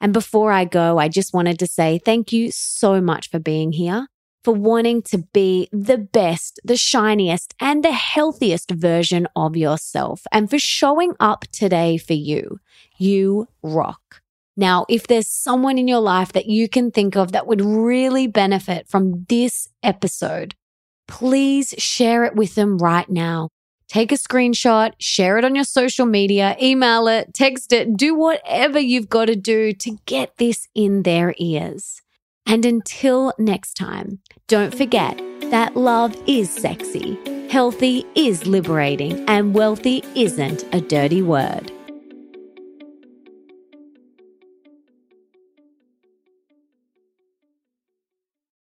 And 0.01 0.13
before 0.13 0.53
I 0.53 0.65
go, 0.65 0.99
I 0.99 1.09
just 1.09 1.35
wanted 1.35 1.59
to 1.59 1.67
say 1.67 1.99
thank 1.99 2.33
you 2.33 2.51
so 2.53 3.01
much 3.01 3.31
for 3.31 3.39
being 3.39 3.73
here, 3.73 4.07
for 4.47 4.55
wanting 4.55 5.03
to 5.03 5.19
be 5.33 5.69
the 5.73 5.99
best, 5.99 6.61
the 6.63 6.77
shiniest, 6.77 7.53
and 7.59 7.83
the 7.83 7.91
healthiest 7.91 8.71
version 8.71 9.27
of 9.35 9.57
yourself, 9.57 10.23
and 10.31 10.49
for 10.49 10.57
showing 10.57 11.15
up 11.19 11.45
today 11.51 11.97
for 11.97 12.13
you. 12.13 12.61
You 12.97 13.49
rock. 13.65 14.23
Now, 14.57 14.87
if 14.89 15.09
there's 15.09 15.27
someone 15.27 15.79
in 15.79 15.89
your 15.89 15.99
life 15.99 16.31
that 16.31 16.47
you 16.47 16.69
can 16.69 16.93
think 16.93 17.17
of 17.17 17.33
that 17.33 17.49
would 17.49 17.61
really 17.61 18.29
benefit 18.29 18.87
from 18.87 19.27
this 19.29 19.69
episode, 19.83 20.55
please 21.09 21.75
share 21.77 22.23
it 22.23 22.37
with 22.37 22.55
them 22.55 22.79
right 22.79 23.11
now. 23.11 23.49
Take 23.89 24.13
a 24.13 24.15
screenshot, 24.17 24.93
share 25.01 25.39
it 25.39 25.45
on 25.45 25.57
your 25.57 25.65
social 25.65 26.07
media, 26.07 26.57
email 26.63 27.09
it, 27.09 27.35
text 27.35 27.73
it, 27.73 27.97
do 27.97 28.15
whatever 28.15 28.79
you've 28.79 29.09
got 29.09 29.25
to 29.25 29.35
do 29.35 29.73
to 29.73 29.99
get 30.07 30.37
this 30.37 30.69
in 30.73 31.03
their 31.03 31.35
ears. 31.39 32.01
And 32.47 32.65
until 32.65 33.33
next 33.39 33.75
time, 33.75 34.21
don't 34.47 34.75
forget 34.75 35.21
that 35.51 35.77
love 35.77 36.17
is 36.27 36.51
sexy, 36.51 37.19
healthy 37.49 38.05
is 38.15 38.47
liberating, 38.47 39.25
and 39.29 39.55
wealthy 39.55 40.03
isn't 40.15 40.65
a 40.73 40.81
dirty 40.81 41.23
word. 41.23 41.73